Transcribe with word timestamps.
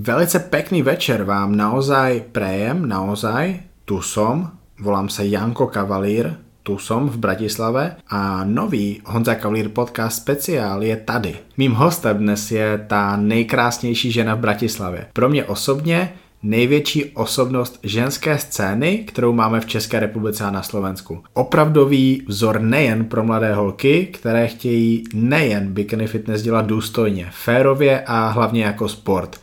Velice 0.00 0.38
pekný 0.38 0.80
večer 0.82 1.28
vám 1.28 1.52
naozaj 1.52 2.32
prejem, 2.32 2.88
naozaj. 2.88 3.60
Tu 3.84 4.00
som, 4.00 4.48
volám 4.80 5.12
sa 5.12 5.20
Janko 5.20 5.68
Kavalír, 5.68 6.40
tu 6.64 6.80
som 6.80 7.04
v 7.04 7.20
Bratislave 7.20 8.00
a 8.08 8.40
nový 8.48 9.04
Honza 9.04 9.36
Kavalír 9.36 9.68
podcast 9.68 10.16
speciál 10.16 10.80
je 10.82 10.96
tady. 10.96 11.36
Mým 11.60 11.76
hostem 11.76 12.16
dnes 12.16 12.48
je 12.50 12.84
ta 12.88 13.16
nejkrásnější 13.16 14.12
žena 14.12 14.34
v 14.34 14.38
Bratislavě. 14.38 15.06
Pro 15.12 15.28
mě 15.28 15.44
osobně 15.44 16.12
největší 16.42 17.04
osobnost 17.04 17.78
ženské 17.82 18.38
scény, 18.38 18.98
kterou 18.98 19.32
máme 19.32 19.60
v 19.60 19.66
České 19.66 20.00
republice 20.00 20.44
a 20.44 20.50
na 20.50 20.62
Slovensku. 20.62 21.22
Opravdový 21.34 22.24
vzor 22.26 22.60
nejen 22.60 23.04
pro 23.04 23.24
mladé 23.24 23.54
holky, 23.54 24.06
které 24.06 24.48
chtějí 24.48 25.04
nejen 25.14 25.72
bikini 25.72 26.06
fitness 26.06 26.42
dělat 26.42 26.66
důstojně, 26.66 27.28
férově 27.30 28.00
a 28.06 28.28
hlavně 28.28 28.64
jako 28.64 28.88
sport. 28.88 29.40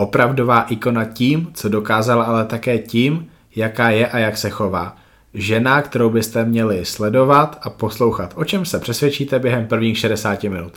Opravdová 0.00 0.62
ikona 0.62 1.04
tím, 1.04 1.50
co 1.54 1.68
dokázala, 1.68 2.24
ale 2.24 2.44
také 2.44 2.78
tím, 2.78 3.26
jaká 3.56 3.90
je 3.90 4.06
a 4.06 4.18
jak 4.18 4.36
se 4.36 4.50
chová. 4.50 4.96
Žena, 5.34 5.82
kterou 5.82 6.10
byste 6.10 6.44
měli 6.44 6.84
sledovat 6.84 7.58
a 7.62 7.70
poslouchat, 7.70 8.32
o 8.36 8.44
čem 8.44 8.64
se 8.64 8.78
přesvědčíte 8.78 9.38
během 9.38 9.66
prvních 9.66 9.98
60 9.98 10.42
minut. 10.42 10.72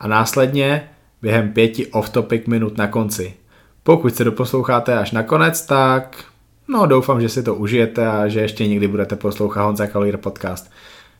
A 0.00 0.08
následně 0.08 0.88
během 1.22 1.52
pěti 1.52 1.86
off-topic 1.86 2.42
minut 2.46 2.78
na 2.78 2.86
konci. 2.86 3.34
Pokud 3.82 4.14
se 4.14 4.24
doposloucháte 4.24 4.98
až 4.98 5.10
na 5.10 5.22
konec, 5.22 5.66
tak 5.66 6.24
no 6.68 6.86
doufám, 6.86 7.20
že 7.20 7.28
si 7.28 7.42
to 7.42 7.54
užijete 7.54 8.06
a 8.06 8.28
že 8.28 8.40
ještě 8.40 8.68
někdy 8.68 8.88
budete 8.88 9.16
poslouchat 9.16 9.64
Honza 9.64 9.86
Kalír 9.86 10.16
podcast. 10.16 10.70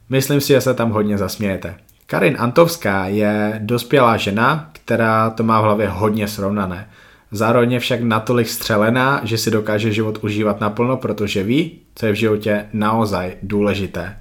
Myslím 0.08 0.40
si, 0.40 0.48
že 0.48 0.60
se 0.60 0.74
tam 0.74 0.90
hodně 0.90 1.18
zasmějete. 1.18 1.74
Karin 2.06 2.36
Antovská 2.38 3.06
je 3.06 3.60
dospělá 3.62 4.16
žena, 4.16 4.70
která 4.72 5.30
to 5.30 5.42
má 5.42 5.60
v 5.60 5.64
hlavě 5.64 5.88
hodně 5.88 6.28
srovnané. 6.28 6.88
Zároveň 7.32 7.72
je 7.72 7.80
však 7.80 8.02
natolik 8.02 8.48
střelená, 8.48 9.20
že 9.24 9.38
si 9.38 9.50
dokáže 9.50 9.92
život 9.92 10.18
užívat 10.22 10.60
naplno, 10.60 10.96
protože 10.96 11.42
ví, 11.42 11.78
co 11.94 12.06
je 12.06 12.12
v 12.12 12.16
životě 12.16 12.66
naozaj 12.72 13.36
důležité. 13.42 14.16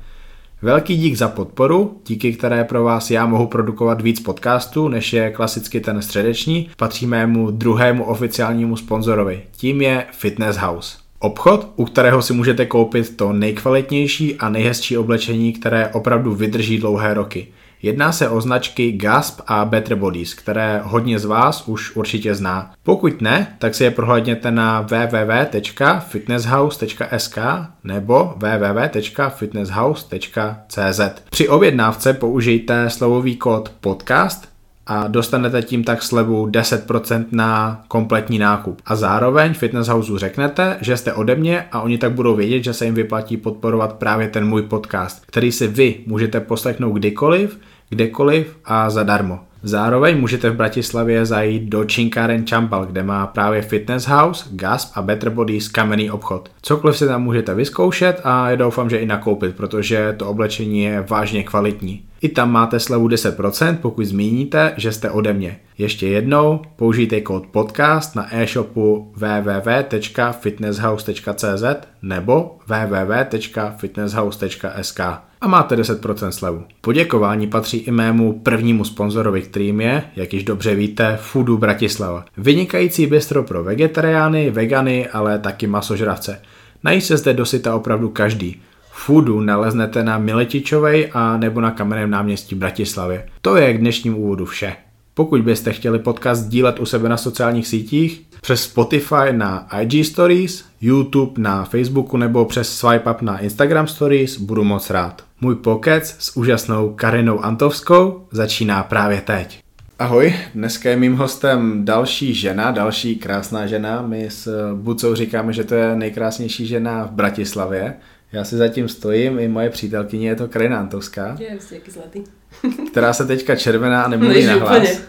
Velký 0.62 0.98
dík 0.98 1.16
za 1.16 1.28
podporu, 1.28 2.02
díky 2.08 2.34
které 2.34 2.64
pro 2.64 2.84
vás 2.84 3.12
já 3.12 3.26
mohu 3.26 3.48
produkovat 3.48 4.02
víc 4.02 4.20
podcastů, 4.20 4.88
než 4.88 5.14
je 5.14 5.32
klasicky 5.32 5.80
ten 5.80 6.02
středeční, 6.02 6.70
patří 6.78 7.08
mému 7.08 7.52
druhému 7.52 8.04
oficiálnímu 8.04 8.78
sponzorovi. 8.78 9.42
Tím 9.52 9.82
je 9.82 10.06
Fitness 10.12 10.58
House. 10.58 10.98
Obchod, 11.20 11.72
u 11.76 11.86
kterého 11.86 12.22
si 12.22 12.34
můžete 12.34 12.66
koupit 12.66 13.18
to 13.18 13.34
nejkvalitnější 13.34 14.36
a 14.36 14.50
nejhezčí 14.50 14.98
oblečení, 14.98 15.54
které 15.54 15.88
opravdu 15.88 16.36
vydrží 16.36 16.78
dlouhé 16.78 17.14
roky. 17.14 17.48
Jedná 17.82 18.12
se 18.12 18.30
o 18.30 18.42
značky 18.42 18.92
Gasp 18.92 19.42
a 19.48 19.66
Better 19.66 19.98
Bodies, 19.98 20.34
které 20.34 20.82
hodně 20.84 21.20
z 21.20 21.26
vás 21.26 21.68
už 21.68 21.96
určitě 21.96 22.36
zná. 22.36 22.72
Pokud 22.84 23.22
ne, 23.22 23.56
tak 23.60 23.76
si 23.76 23.84
je 23.84 23.92
prohlédněte 23.92 24.52
na 24.52 24.82
www.fitnesshouse.sk 24.82 27.38
nebo 27.84 28.34
www.fitnesshouse.cz. 28.36 31.02
Při 31.30 31.50
objednávce 31.50 32.14
použijte 32.14 32.90
slovový 32.90 33.36
kód 33.36 33.72
podcast 33.82 34.49
a 34.90 35.08
dostanete 35.08 35.62
tím 35.62 35.84
tak 35.84 36.04
slevu 36.04 36.48
10% 36.48 37.26
na 37.32 37.82
kompletní 37.88 38.40
nákup. 38.40 38.82
A 38.86 38.96
zároveň 38.96 39.54
Fitness 39.54 39.88
Houseu 39.88 40.18
řeknete, 40.18 40.78
že 40.82 40.98
jste 40.98 41.14
ode 41.14 41.36
mě 41.36 41.66
a 41.72 41.82
oni 41.82 41.98
tak 41.98 42.12
budou 42.12 42.36
vědět, 42.36 42.64
že 42.64 42.74
se 42.74 42.86
jim 42.86 42.94
vyplatí 42.94 43.38
podporovat 43.38 43.94
právě 43.94 44.28
ten 44.28 44.48
můj 44.48 44.62
podcast, 44.62 45.26
který 45.26 45.52
si 45.52 45.68
vy 45.68 45.96
můžete 46.06 46.40
poslechnout 46.40 46.92
kdykoliv, 46.92 47.60
kdekoliv 47.90 48.58
a 48.66 48.90
zadarmo. 48.90 49.40
Zároveň 49.64 50.20
můžete 50.20 50.50
v 50.50 50.56
Bratislavě 50.56 51.26
zajít 51.26 51.64
do 51.64 51.86
Činkáren 51.86 52.46
Čampal, 52.46 52.86
kde 52.86 53.04
má 53.04 53.28
právě 53.28 53.62
Fitness 53.62 54.08
House, 54.08 54.46
Gasp 54.52 54.92
a 54.96 55.02
Better 55.02 55.30
Bodies 55.30 55.68
kamenný 55.68 56.12
obchod. 56.12 56.52
Cokoliv 56.62 56.98
si 56.98 57.06
tam 57.06 57.24
můžete 57.24 57.54
vyzkoušet 57.54 58.22
a 58.24 58.56
doufám, 58.56 58.90
že 58.90 58.98
i 58.98 59.06
nakoupit, 59.06 59.56
protože 59.56 60.14
to 60.18 60.28
oblečení 60.28 60.84
je 60.84 61.06
vážně 61.10 61.44
kvalitní. 61.44 62.04
I 62.22 62.30
tam 62.30 62.52
máte 62.52 62.80
slevu 62.80 63.08
10%, 63.08 63.78
pokud 63.82 64.06
zmíníte, 64.06 64.74
že 64.78 64.92
jste 64.92 65.10
ode 65.10 65.34
mě. 65.34 65.60
Ještě 65.78 66.08
jednou, 66.08 66.62
použijte 66.76 67.22
kód 67.22 67.48
podcast 67.48 68.16
na 68.16 68.36
e-shopu 68.36 69.12
www.fitnesshouse.cz 69.16 71.64
nebo 72.02 72.58
www.fitnesshouse.sk 72.68 75.29
a 75.42 75.48
máte 75.48 75.76
10% 75.76 76.30
slevu. 76.30 76.64
Poděkování 76.82 77.48
patří 77.48 77.78
i 77.78 77.92
mému 77.92 78.40
prvnímu 78.40 78.84
sponzorovi, 78.84 79.42
kterým 79.42 79.82
je, 79.82 80.04
jak 80.16 80.34
již 80.34 80.44
dobře 80.44 80.76
víte, 80.76 81.18
Foodu 81.22 81.58
Bratislava. 81.58 82.26
Vynikající 82.38 83.08
bistro 83.08 83.44
pro 83.44 83.64
vegetariány, 83.64 84.52
vegany, 84.52 85.08
ale 85.08 85.40
taky 85.40 85.68
masožravce. 85.68 86.42
Nají 86.84 87.02
se 87.02 87.18
zde 87.18 87.34
dosyta 87.34 87.76
opravdu 87.76 88.10
každý. 88.10 88.62
Foodu 88.92 89.42
naleznete 89.42 90.04
na 90.04 90.18
Miletičovej 90.18 91.10
a 91.14 91.38
nebo 91.38 91.62
na 91.62 91.72
kamenném 91.72 92.10
náměstí 92.10 92.56
Bratislavě. 92.56 93.26
To 93.42 93.56
je 93.56 93.74
k 93.74 93.80
dnešním 93.80 94.18
úvodu 94.18 94.46
vše. 94.46 94.76
Pokud 95.14 95.42
byste 95.42 95.74
chtěli 95.74 96.00
podcast 96.00 96.48
dílet 96.48 96.80
u 96.80 96.86
sebe 96.86 97.10
na 97.10 97.18
sociálních 97.18 97.68
sítích, 97.68 98.22
přes 98.42 98.64
Spotify 98.64 99.32
na 99.32 99.68
IG 99.82 100.06
Stories, 100.06 100.66
YouTube 100.82 101.42
na 101.42 101.66
Facebooku 101.66 102.18
nebo 102.18 102.46
přes 102.46 102.78
swipe 102.78 103.12
up 103.12 103.22
na 103.22 103.40
Instagram 103.40 103.88
Stories, 103.88 104.40
budu 104.40 104.64
moc 104.64 104.90
rád. 104.90 105.29
Můj 105.42 105.56
pokec 105.56 106.16
s 106.20 106.38
úžasnou 106.38 106.94
Karinou 106.94 107.40
Antovskou 107.40 108.28
začíná 108.32 108.84
právě 108.84 109.22
teď. 109.22 109.62
Ahoj, 110.00 110.34
dneska 110.56 110.90
je 110.90 110.96
mým 110.96 111.16
hostem 111.16 111.86
další 111.86 112.34
žena, 112.34 112.72
další 112.72 113.16
krásná 113.16 113.68
žena. 113.68 114.02
My 114.02 114.30
s 114.30 114.74
Bucou 114.76 115.16
říkáme, 115.16 115.54
že 115.54 115.64
to 115.64 115.76
je 115.76 115.96
nejkrásnější 115.96 116.68
žena 116.68 117.06
v 117.06 117.12
Bratislavě. 117.12 117.94
Já 118.32 118.44
si 118.44 118.58
zatím 118.58 118.90
stojím, 118.90 119.40
i 119.40 119.48
moje 119.48 119.70
přítelkyně 119.70 120.30
je 120.30 120.36
to 120.36 120.48
Karina 120.48 120.80
Antovská. 120.80 121.36
Je, 121.40 121.58
jaký 121.72 121.92
zlatý. 121.92 122.24
která 122.92 123.14
se 123.14 123.26
teďka 123.26 123.56
červená 123.56 124.04
a 124.04 124.10
nemluví 124.10 124.46
na 124.46 124.56
hlas. 124.56 125.02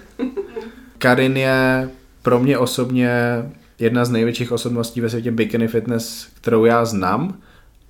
Karin 0.98 1.36
je 1.36 1.90
pro 2.22 2.40
mě 2.40 2.58
osobně 2.58 3.10
jedna 3.78 4.04
z 4.04 4.10
největších 4.10 4.52
osobností 4.52 5.00
ve 5.00 5.10
světě 5.10 5.30
bikini 5.30 5.69
fitness, 5.69 6.28
kterou 6.40 6.64
já 6.64 6.84
znám, 6.84 7.38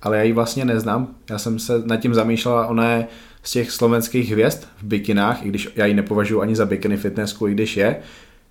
ale 0.01 0.17
já 0.17 0.23
ji 0.23 0.33
vlastně 0.33 0.65
neznám. 0.65 1.07
Já 1.29 1.37
jsem 1.37 1.59
se 1.59 1.81
nad 1.85 1.97
tím 1.97 2.13
zamýšlela, 2.13 2.67
ona 2.67 2.91
je 2.91 3.07
z 3.43 3.51
těch 3.51 3.71
slovenských 3.71 4.31
hvězd 4.31 4.63
v 4.77 4.83
bikinách, 4.83 5.45
i 5.45 5.49
když 5.49 5.69
já 5.75 5.85
ji 5.85 5.93
nepovažuji 5.93 6.41
ani 6.41 6.55
za 6.55 6.65
bikini 6.65 6.97
fitnessku, 6.97 7.47
i 7.47 7.51
když 7.51 7.77
je 7.77 7.99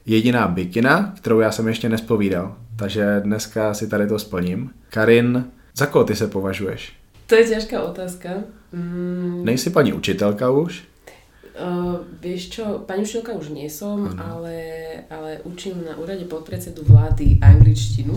jediná 0.06 0.48
bikina, 0.48 1.14
kterou 1.16 1.40
já 1.40 1.52
jsem 1.52 1.68
ještě 1.68 1.88
nespovídal. 1.88 2.56
Takže 2.76 3.20
dneska 3.24 3.74
si 3.74 3.88
tady 3.88 4.06
to 4.06 4.18
splním. 4.18 4.70
Karin, 4.90 5.44
za 5.76 5.86
koho 5.86 6.04
ty 6.04 6.16
se 6.16 6.26
považuješ? 6.26 6.92
To 7.26 7.34
je 7.34 7.44
ťažká 7.48 7.82
otázka. 7.82 8.28
Mm. 8.72 9.44
Nejsi 9.44 9.70
paní 9.70 9.92
učitelka 9.92 10.50
už? 10.50 10.82
Uh, 11.60 12.00
vieš 12.24 12.56
čo, 12.56 12.64
pani 12.88 13.04
učiteľka 13.04 13.36
už 13.36 13.52
nie 13.52 13.68
som, 13.68 14.08
ale, 14.16 14.56
ale 15.12 15.44
učím 15.44 15.84
na 15.84 15.92
úrade 16.00 16.24
podpredsedu 16.24 16.82
vlády 16.88 17.36
angličtinu. 17.42 18.16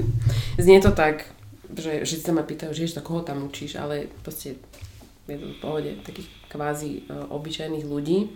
Znie 0.64 0.84
to 0.84 0.92
tak, 0.92 1.33
že, 1.76 2.06
že 2.06 2.16
sa 2.22 2.32
ma 2.32 2.46
pýtajú, 2.46 2.72
že 2.72 2.94
tak 2.94 3.04
koho 3.04 3.22
tam 3.22 3.46
učíš, 3.46 3.76
ale 3.76 4.08
proste 4.22 4.56
je 5.28 5.36
to 5.40 5.46
v 5.46 5.60
pohode 5.60 5.90
takých 6.04 6.28
kvázi 6.52 7.08
uh, 7.08 7.28
obyčajných 7.32 7.86
ľudí. 7.88 8.30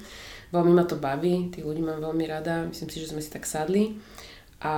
Veľmi 0.49 0.73
ma 0.73 0.85
to 0.89 0.97
baví, 0.97 1.53
tých 1.53 1.65
ľudí 1.65 1.85
mám 1.85 2.01
veľmi 2.01 2.25
rada, 2.25 2.65
myslím 2.65 2.89
si, 2.89 3.05
že 3.05 3.13
sme 3.13 3.21
si 3.21 3.29
tak 3.29 3.45
sadli 3.45 4.01
a 4.65 4.75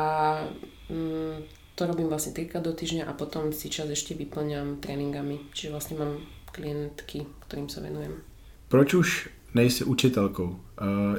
um, 0.91 1.39
to 1.79 1.87
robím 1.87 2.11
vlastne 2.11 2.35
trikrát 2.35 2.67
do 2.67 2.75
týždňa 2.75 3.07
a 3.07 3.15
potom 3.15 3.55
si 3.55 3.71
čas 3.71 3.87
ešte 3.87 4.19
vyplňam 4.19 4.83
tréningami, 4.83 5.49
čiže 5.55 5.71
vlastne 5.71 5.95
mám 5.97 6.19
klientky, 6.51 7.25
ktorým 7.47 7.71
sa 7.71 7.81
venujem. 7.81 8.19
Proč 8.69 8.95
už 8.95 9.09
nejsi 9.55 9.85
učitelkou. 9.85 10.45
Uh, 10.45 10.57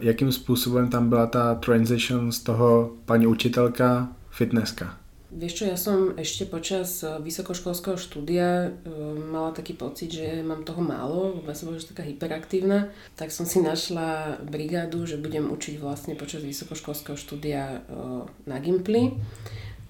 jakým 0.02 0.32
způsobem 0.32 0.90
tam 0.90 1.10
byla 1.10 1.28
ta 1.28 1.56
transition 1.56 2.32
z 2.32 2.40
toho 2.40 2.92
paní 3.06 3.28
učitelka 3.28 4.12
fitnesska? 4.30 4.98
Vieš 5.32 5.54
čo, 5.56 5.64
ja 5.64 5.80
som 5.80 6.20
ešte 6.20 6.44
počas 6.44 7.08
vysokoškolského 7.08 7.96
štúdia 7.96 8.68
uh, 8.68 9.16
mala 9.16 9.56
taký 9.56 9.80
pocit, 9.80 10.12
že 10.12 10.44
mám 10.44 10.68
toho 10.68 10.84
málo, 10.84 11.40
vôbec 11.40 11.56
som 11.56 11.72
bola 11.72 11.80
taká 11.80 12.04
hyperaktívna, 12.04 12.92
tak 13.16 13.32
som 13.32 13.48
si 13.48 13.64
našla 13.64 14.44
brigádu, 14.44 15.08
že 15.08 15.16
budem 15.16 15.48
učiť 15.48 15.80
vlastne 15.80 16.20
počas 16.20 16.44
vysokoškolského 16.44 17.16
štúdia 17.16 17.80
uh, 17.80 18.28
na 18.44 18.60
Gimply 18.60 19.16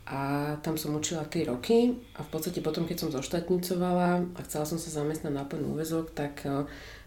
a 0.06 0.54
tam 0.62 0.78
som 0.78 0.94
učila 0.94 1.26
3 1.26 1.50
roky 1.50 1.98
a 2.14 2.22
v 2.22 2.30
podstate 2.30 2.62
potom, 2.62 2.86
keď 2.86 2.98
som 3.02 3.10
zoštatnicovala 3.10 4.38
a 4.38 4.40
chcela 4.46 4.70
som 4.70 4.78
sa 4.78 4.94
zamestnať 4.94 5.34
na 5.34 5.42
plný 5.42 5.74
úvezok, 5.74 6.14
tak 6.14 6.46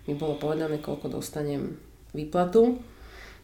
mi 0.08 0.16
bolo 0.16 0.40
povedané, 0.40 0.80
koľko 0.80 1.20
dostanem 1.20 1.76
výplatu. 2.16 2.80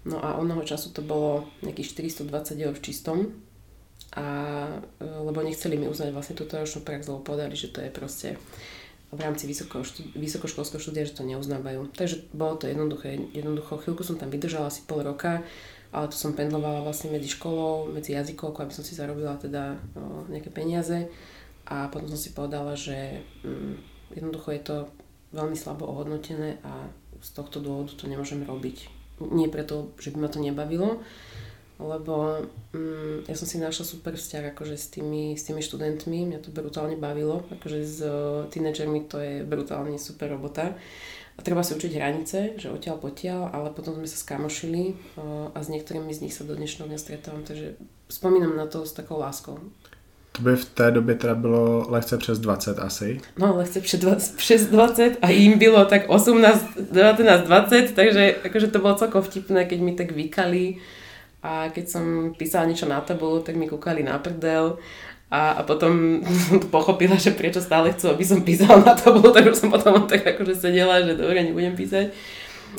No 0.08 0.16
a 0.24 0.40
onoho 0.40 0.64
času 0.64 0.96
to 0.96 1.04
bolo 1.04 1.44
nejakých 1.60 2.08
420 2.24 2.56
eur 2.56 2.72
v 2.72 2.84
čistom. 2.84 3.16
A, 4.18 4.26
e, 4.98 5.06
lebo 5.06 5.38
nechceli 5.42 5.78
mi 5.78 5.86
uznať 5.86 6.10
vlastne 6.10 6.34
túto 6.34 6.58
ročnú 6.58 6.82
prax, 6.82 7.06
lebo 7.06 7.22
povedali, 7.22 7.54
že 7.54 7.70
to 7.70 7.78
je 7.78 7.90
proste 7.94 8.28
v 9.10 9.20
rámci 9.20 9.50
vysoko, 9.50 9.82
vysokoškolského 10.14 10.78
štúdia, 10.78 11.06
že 11.06 11.18
to 11.18 11.26
neuznávajú. 11.26 11.90
Takže 11.94 12.30
bolo 12.30 12.54
to 12.54 12.70
jednoduché, 12.70 13.18
jednoducho, 13.34 13.82
chvíľku 13.82 14.06
som 14.06 14.14
tam 14.14 14.30
vydržala 14.30 14.70
asi 14.70 14.86
pol 14.86 15.02
roka, 15.02 15.42
ale 15.90 16.06
to 16.06 16.14
som 16.14 16.38
pendlovala 16.38 16.86
vlastne 16.86 17.10
medzi 17.10 17.26
školou, 17.26 17.90
medzi 17.90 18.14
jazykovkou, 18.14 18.62
aby 18.62 18.74
som 18.74 18.86
si 18.86 18.94
zarobila 18.94 19.34
teda 19.34 19.74
o, 19.98 20.22
nejaké 20.30 20.54
peniaze 20.54 21.10
a 21.66 21.90
potom 21.90 22.06
som 22.06 22.18
si 22.18 22.30
povedala, 22.30 22.78
že 22.78 23.26
mm, 23.42 23.74
jednoducho 24.14 24.48
je 24.54 24.62
to 24.62 24.76
veľmi 25.34 25.58
slabo 25.58 25.90
ohodnotené 25.90 26.62
a 26.62 26.86
z 27.18 27.30
tohto 27.34 27.58
dôvodu 27.58 27.90
to 27.98 28.06
nemôžem 28.06 28.46
robiť. 28.46 28.86
Nie 29.34 29.50
preto, 29.50 29.90
že 29.98 30.14
by 30.14 30.18
ma 30.22 30.30
to 30.30 30.38
nebavilo, 30.38 31.02
lebo 31.80 32.44
mm, 32.76 33.24
ja 33.28 33.34
som 33.34 33.48
si 33.48 33.56
našla 33.56 33.84
super 33.88 34.14
vzťah 34.14 34.52
akože 34.52 34.76
s 34.76 34.86
tými, 34.92 35.34
s 35.34 35.48
tými 35.48 35.64
študentmi, 35.64 36.28
mňa 36.28 36.44
to 36.44 36.52
brutálne 36.52 37.00
bavilo, 37.00 37.42
akože 37.56 37.80
s 37.80 37.98
uh, 38.04 38.46
tínedžermi 38.52 39.08
to 39.08 39.16
je 39.18 39.34
brutálne 39.42 39.96
super 39.96 40.30
robota. 40.30 40.76
A 41.34 41.40
treba 41.40 41.64
si 41.64 41.72
učiť 41.72 41.96
hranice, 41.96 42.60
že 42.60 42.68
odtiaľ 42.68 43.00
potiaľ, 43.00 43.56
ale 43.56 43.72
potom 43.72 43.96
sme 43.96 44.04
sa 44.04 44.20
skamošili 44.20 44.92
uh, 44.92 45.56
a 45.56 45.58
s 45.64 45.72
niektorými 45.72 46.12
z 46.12 46.28
nich 46.28 46.36
sa 46.36 46.44
do 46.44 46.52
dnešného 46.52 46.92
dňa 46.92 46.98
stretávam, 47.00 47.42
takže 47.48 47.80
spomínam 48.12 48.52
na 48.54 48.68
to 48.68 48.84
s 48.84 48.92
takou 48.92 49.16
láskou. 49.16 49.56
To 50.32 50.42
by 50.42 50.56
v 50.56 50.64
té 50.64 50.90
době 50.90 51.14
teda 51.14 51.34
bylo 51.34 51.86
lehce 51.88 52.18
přes 52.18 52.38
20 52.38 52.78
asi. 52.78 53.20
No, 53.38 53.56
lehce 53.56 53.80
přes 53.80 54.00
20, 54.00 54.36
přes 54.36 54.66
20 54.66 55.16
a 55.22 55.30
jim 55.30 55.58
bylo 55.58 55.84
tak 55.84 56.02
18, 56.06 56.66
19, 56.92 57.46
20, 57.46 57.92
takže 57.94 58.36
akože 58.44 58.66
to 58.66 58.78
bolo 58.78 58.94
celkom 58.94 59.22
vtipné, 59.22 59.64
keď 59.64 59.80
mi 59.80 59.92
tak 59.92 60.12
vykali 60.12 60.76
a 61.42 61.72
keď 61.72 61.84
som 61.88 62.04
písala 62.36 62.68
niečo 62.68 62.84
na 62.84 63.00
tabulu, 63.00 63.40
tak 63.40 63.56
mi 63.56 63.64
kúkali 63.64 64.04
na 64.04 64.20
prdel 64.20 64.76
a, 65.30 65.52
a 65.52 65.62
potom 65.62 66.20
som 66.48 66.60
to 66.60 66.68
pochopila, 66.68 67.16
že 67.16 67.32
prečo 67.32 67.62
stále 67.62 67.94
chcú, 67.94 68.12
aby 68.12 68.24
som 68.24 68.44
písala 68.44 68.82
na 68.84 68.94
tabulu, 68.98 69.32
tak 69.32 69.46
už 69.48 69.56
som 69.56 69.70
potom 69.70 70.04
tak 70.10 70.26
akože 70.26 70.54
sedela, 70.58 71.00
že 71.00 71.16
dobre, 71.16 71.40
nebudem 71.40 71.76
písať. 71.76 72.12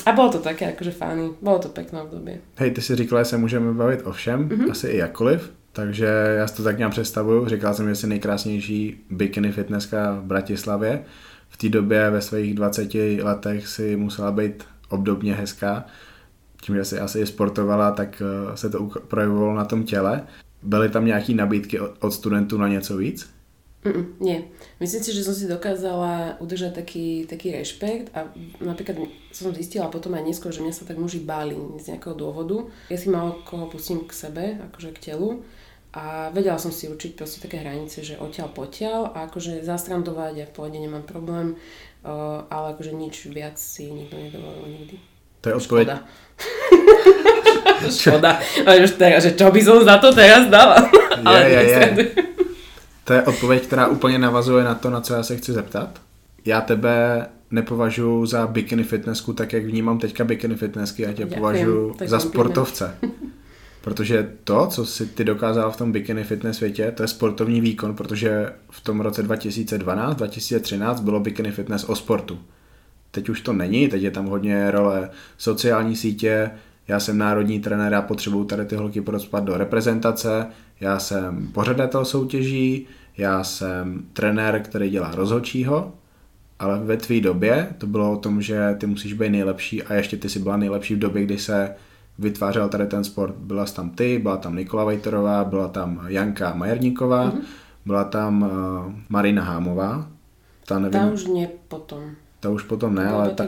A 0.05 0.11
bylo 0.11 0.29
to 0.31 0.39
také 0.39 0.71
akože 0.71 0.91
fany, 0.91 1.35
bylo 1.41 1.59
to 1.59 1.67
pekné 1.67 2.01
obdobie. 2.01 2.39
Hej, 2.55 2.71
ty 2.71 2.81
si 2.81 2.95
říkala, 2.95 3.23
že 3.23 3.29
se 3.29 3.37
můžeme 3.37 3.73
bavit 3.73 4.01
o 4.07 4.11
všem, 4.11 4.49
mm-hmm. 4.49 4.71
asi 4.71 4.87
i 4.87 4.97
jakkoliv, 4.97 5.51
takže 5.71 6.05
já 6.37 6.47
si 6.47 6.55
to 6.55 6.63
tak 6.63 6.77
nějak 6.77 6.91
představuju. 6.91 7.47
Říkala 7.47 7.73
jsem, 7.73 7.89
že 7.89 7.95
jsi 7.95 8.07
nejkrásnější 8.07 9.03
bikini 9.09 9.51
fitnesska 9.51 10.11
v 10.11 10.23
Bratislavě. 10.23 11.03
V 11.49 11.57
té 11.57 11.69
době 11.69 12.09
ve 12.09 12.21
svých 12.21 12.53
20 12.53 12.93
letech 13.23 13.67
si 13.67 13.95
musela 13.95 14.31
být 14.31 14.63
obdobně 14.89 15.35
hezká 15.35 15.85
tím, 16.61 16.75
že 16.75 16.85
si 16.85 16.99
asi 16.99 17.25
sportovala, 17.25 17.91
tak 17.91 18.21
eh, 18.21 18.57
se 18.57 18.69
to 18.69 18.89
projevovalo 19.07 19.55
na 19.55 19.65
tom 19.65 19.83
těle. 19.83 20.27
Byly 20.63 20.89
tam 20.89 21.05
nějaké 21.05 21.33
nabídky 21.33 21.79
od 21.79 22.11
studentů 22.13 22.57
na 22.57 22.67
něco 22.67 22.97
víc? 22.97 23.29
Mm, 23.81 24.13
nie. 24.19 24.45
Myslím 24.77 25.01
si, 25.01 25.09
že 25.09 25.25
som 25.25 25.33
si 25.33 25.49
dokázala 25.49 26.37
udržať 26.37 26.85
taký, 26.85 27.25
taký 27.25 27.49
rešpekt 27.49 28.13
a 28.13 28.29
napríklad 28.61 29.09
som 29.33 29.49
zistila 29.57 29.89
potom 29.89 30.13
aj 30.13 30.21
neskôr, 30.21 30.53
že 30.53 30.61
mňa 30.61 30.73
sa 30.73 30.85
tak 30.85 31.01
muži 31.01 31.17
báli 31.17 31.57
z 31.81 31.89
nejakého 31.89 32.13
dôvodu. 32.13 32.69
Ja 32.93 32.97
si 33.01 33.09
malo 33.09 33.41
koho 33.41 33.65
pustím 33.73 34.05
k 34.05 34.13
sebe, 34.13 34.61
akože 34.69 34.93
k 34.93 35.01
telu 35.09 35.41
a 35.97 36.29
vedela 36.29 36.61
som 36.61 36.69
si 36.69 36.93
určiť 36.93 37.17
proste 37.17 37.41
také 37.41 37.57
hranice, 37.57 38.05
že 38.05 38.21
odtiaľ 38.21 38.53
potiaľ 38.53 39.17
a 39.17 39.25
akože 39.25 39.65
zastrandovať 39.65 40.45
a 40.45 40.49
v 40.49 40.53
pohode 40.53 40.77
nemám 40.77 41.01
problém, 41.01 41.57
eh, 41.57 42.09
ale 42.53 42.77
akože 42.77 42.93
nič 42.93 43.33
viac 43.33 43.57
si 43.57 43.89
nikto 43.89 44.13
nedovolil 44.13 44.77
nikdy. 44.77 45.10
To 45.41 45.49
je 45.49 45.55
odpoveď. 45.55 45.87
Škoda. 45.87 45.99
Škoda. 47.99 48.39
Ale 48.65 48.85
už 48.85 48.91
teraz, 48.91 49.23
že 49.23 49.33
čo 49.33 49.51
by 49.51 49.61
som 49.61 49.81
za 49.83 49.97
to 49.97 50.13
teraz 50.13 50.45
dala? 50.49 50.77
Je, 51.17 51.49
je, 51.49 51.61
je. 51.69 52.11
To 53.03 53.13
je 53.13 53.21
odpověď, 53.23 53.63
která 53.63 53.87
úplně 53.87 54.17
navazuje 54.17 54.63
na 54.63 54.75
to, 54.75 54.89
na 54.89 55.01
co 55.01 55.13
já 55.13 55.23
se 55.23 55.37
chci 55.37 55.53
zeptat. 55.53 56.01
Já 56.45 56.61
tebe 56.61 57.25
nepovažuji 57.51 58.25
za 58.25 58.47
bikini 58.47 58.83
fitnessku, 58.83 59.33
tak 59.33 59.53
jak 59.53 59.65
vnímám 59.65 59.99
teďka 59.99 60.23
bikini 60.23 60.55
fitnessky, 60.55 61.03
já 61.03 61.13
tě 61.13 61.23
Děkujem, 61.23 61.39
považuji 61.39 61.95
za 62.05 62.19
sportovce. 62.19 62.95
Protože 63.81 64.29
to, 64.43 64.67
co 64.67 64.85
si 64.85 65.05
ty 65.05 65.23
dokázala 65.23 65.71
v 65.71 65.77
tom 65.77 65.91
bikini 65.91 66.23
fitness 66.23 66.57
světě, 66.57 66.91
to 66.95 67.03
je 67.03 67.07
sportovní 67.07 67.61
výkon, 67.61 67.95
protože 67.95 68.53
v 68.69 68.81
tom 68.81 69.01
roce 69.01 69.23
2012, 69.23 70.15
2013 70.15 70.99
bylo 70.99 71.19
bikini 71.19 71.51
fitness 71.51 71.83
o 71.83 71.95
sportu. 71.95 72.39
Teď 73.11 73.29
už 73.29 73.41
to 73.41 73.53
není, 73.53 73.87
teď 73.87 74.01
je 74.01 74.11
tam 74.11 74.25
hodně 74.25 74.71
role 74.71 75.09
sociální 75.37 75.95
sítě, 75.95 76.51
já 76.87 76.99
jsem 76.99 77.17
národní 77.17 77.59
trenér, 77.59 77.93
já 77.93 78.01
potřebuju 78.01 78.43
tady 78.43 78.65
ty 78.65 78.75
holky 78.75 79.01
prospat 79.01 79.43
do 79.43 79.57
reprezentace, 79.57 80.47
já 80.79 80.99
jsem 80.99 81.47
pořadatel 81.47 82.05
soutěží, 82.05 82.87
já 83.17 83.43
jsem 83.43 84.05
trenér, 84.13 84.61
který 84.63 84.89
dělá 84.89 85.11
rozhodčího, 85.15 85.93
ale 86.59 86.79
ve 86.79 86.97
tvý 86.97 87.21
době 87.21 87.67
to 87.77 87.87
bylo 87.87 88.11
o 88.11 88.17
tom, 88.17 88.41
že 88.41 88.75
ty 88.79 88.87
musíš 88.87 89.13
být 89.13 89.29
nejlepší 89.29 89.83
a 89.83 89.93
ještě 89.93 90.17
ty 90.17 90.29
si 90.29 90.39
byla 90.39 90.57
nejlepší 90.57 90.95
v 90.95 90.99
době, 90.99 91.23
kdy 91.23 91.37
se 91.37 91.75
vytvářel 92.19 92.69
tady 92.69 92.85
ten 92.85 93.03
sport. 93.03 93.35
Byla 93.35 93.65
tam 93.65 93.89
ty, 93.89 94.19
byla 94.19 94.37
tam 94.37 94.55
Nikola 94.55 94.83
Vejterová, 94.83 95.43
byla 95.43 95.67
tam 95.67 96.01
Janka 96.07 96.53
Majerníková, 96.53 97.31
mm-hmm. 97.31 97.41
byla 97.85 98.03
tam 98.03 98.41
uh, 98.41 98.49
Marina 99.09 99.43
Hámová. 99.43 100.07
Ta, 100.65 100.79
nevím, 100.79 101.01
ta 101.01 101.11
už 101.11 101.25
nie 101.25 101.49
potom. 101.67 102.15
Ta 102.41 102.49
už 102.49 102.65
potom 102.65 102.95
ne, 102.95 103.05
ale 103.07 103.37
ta, 103.37 103.47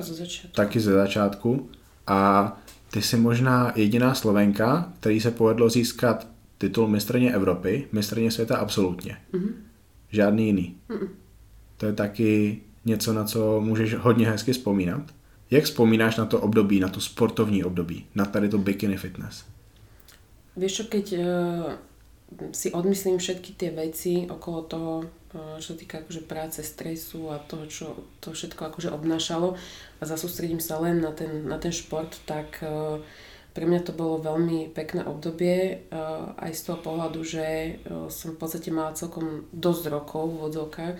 taky 0.53 0.79
ze 0.79 0.93
začátku. 0.93 1.69
A 2.07 2.53
ty 2.91 3.01
jsi 3.01 3.17
možná 3.17 3.73
jediná 3.75 4.13
Slovenka, 4.13 4.93
který 4.99 5.19
se 5.19 5.31
povedlo 5.31 5.69
získat 5.69 6.27
titul 6.57 6.87
mistrně 6.87 7.33
Evropy, 7.33 7.87
mistrně 7.91 8.31
světa 8.31 8.57
absolutně. 8.57 9.17
Mm-hmm. 9.33 9.51
Žádný 10.11 10.45
jiný. 10.45 10.77
Mm-mm. 10.89 11.07
To 11.77 11.85
je 11.85 11.93
taky 11.93 12.61
něco, 12.85 13.13
na 13.13 13.23
co 13.23 13.61
můžeš 13.61 13.95
hodně 13.95 14.29
hezky 14.29 14.53
vzpomínat. 14.53 15.01
Jak 15.51 15.63
vzpomínáš 15.63 16.17
na 16.17 16.25
to 16.25 16.39
období, 16.39 16.79
na 16.79 16.89
to 16.89 17.01
sportovní 17.01 17.63
období, 17.63 18.05
na 18.15 18.25
tady 18.25 18.49
to 18.49 18.57
bikini 18.57 18.97
fitness? 18.97 19.43
Vieš 20.53 20.73
čo, 20.73 20.83
keď 20.85 21.05
uh, 21.17 21.25
si 22.53 22.69
odmyslím 22.69 23.17
všetky 23.17 23.57
tie 23.57 23.73
veci 23.73 24.29
okolo 24.29 24.59
toho, 24.69 24.93
čo 25.33 25.73
sa 25.73 25.77
týka 25.77 26.05
akože 26.05 26.29
práce, 26.29 26.61
stresu 26.61 27.33
a 27.33 27.41
toho, 27.41 27.65
čo 27.65 28.05
to 28.21 28.37
všetko 28.37 28.69
akože 28.69 28.93
obnášalo 28.93 29.57
a 29.97 30.03
zasústredím 30.05 30.61
sa 30.61 30.77
len 30.77 31.01
na 31.01 31.09
ten, 31.09 31.49
na 31.49 31.57
ten 31.57 31.73
šport, 31.73 32.13
tak 32.29 32.61
uh, 32.61 33.01
pre 33.53 33.69
mňa 33.69 33.85
to 33.85 33.93
bolo 33.93 34.17
veľmi 34.17 34.73
pekné 34.73 35.05
obdobie, 35.05 35.85
aj 36.41 36.51
z 36.57 36.61
toho 36.65 36.81
pohľadu, 36.81 37.21
že 37.21 37.77
som 38.09 38.33
v 38.33 38.39
podstate 38.41 38.73
mala 38.73 38.97
celkom 38.97 39.45
dosť 39.53 39.93
rokov 39.93 40.33
v 40.33 40.41
vodzovkách, 40.49 40.95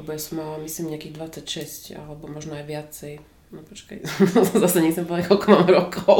lebo 0.00 0.08
ja 0.08 0.20
som 0.20 0.40
mala 0.40 0.56
myslím 0.64 0.96
nejakých 0.96 1.44
26 1.44 2.00
alebo 2.00 2.32
možno 2.32 2.56
aj 2.56 2.64
viacej. 2.64 3.14
No 3.48 3.64
počkaj, 3.64 4.04
zase 4.62 4.84
nechcem 4.84 5.08
povedať, 5.08 5.32
koľko 5.32 5.46
mám 5.48 5.68
rokov. 5.72 6.18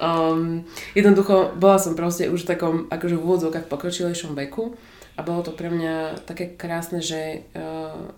Um, 0.00 0.64
jednoducho, 0.96 1.52
bola 1.60 1.76
som 1.76 1.92
proste 1.92 2.32
už 2.32 2.48
v 2.48 2.50
takom, 2.56 2.74
akože 2.88 3.20
v 3.20 3.24
úvodzovkách 3.24 3.68
pokročilejšom 3.68 4.32
veku 4.32 4.72
a 5.14 5.20
bolo 5.20 5.44
to 5.44 5.52
pre 5.52 5.68
mňa 5.68 6.24
také 6.24 6.56
krásne, 6.56 7.04
že 7.04 7.44
uh, 7.52 8.08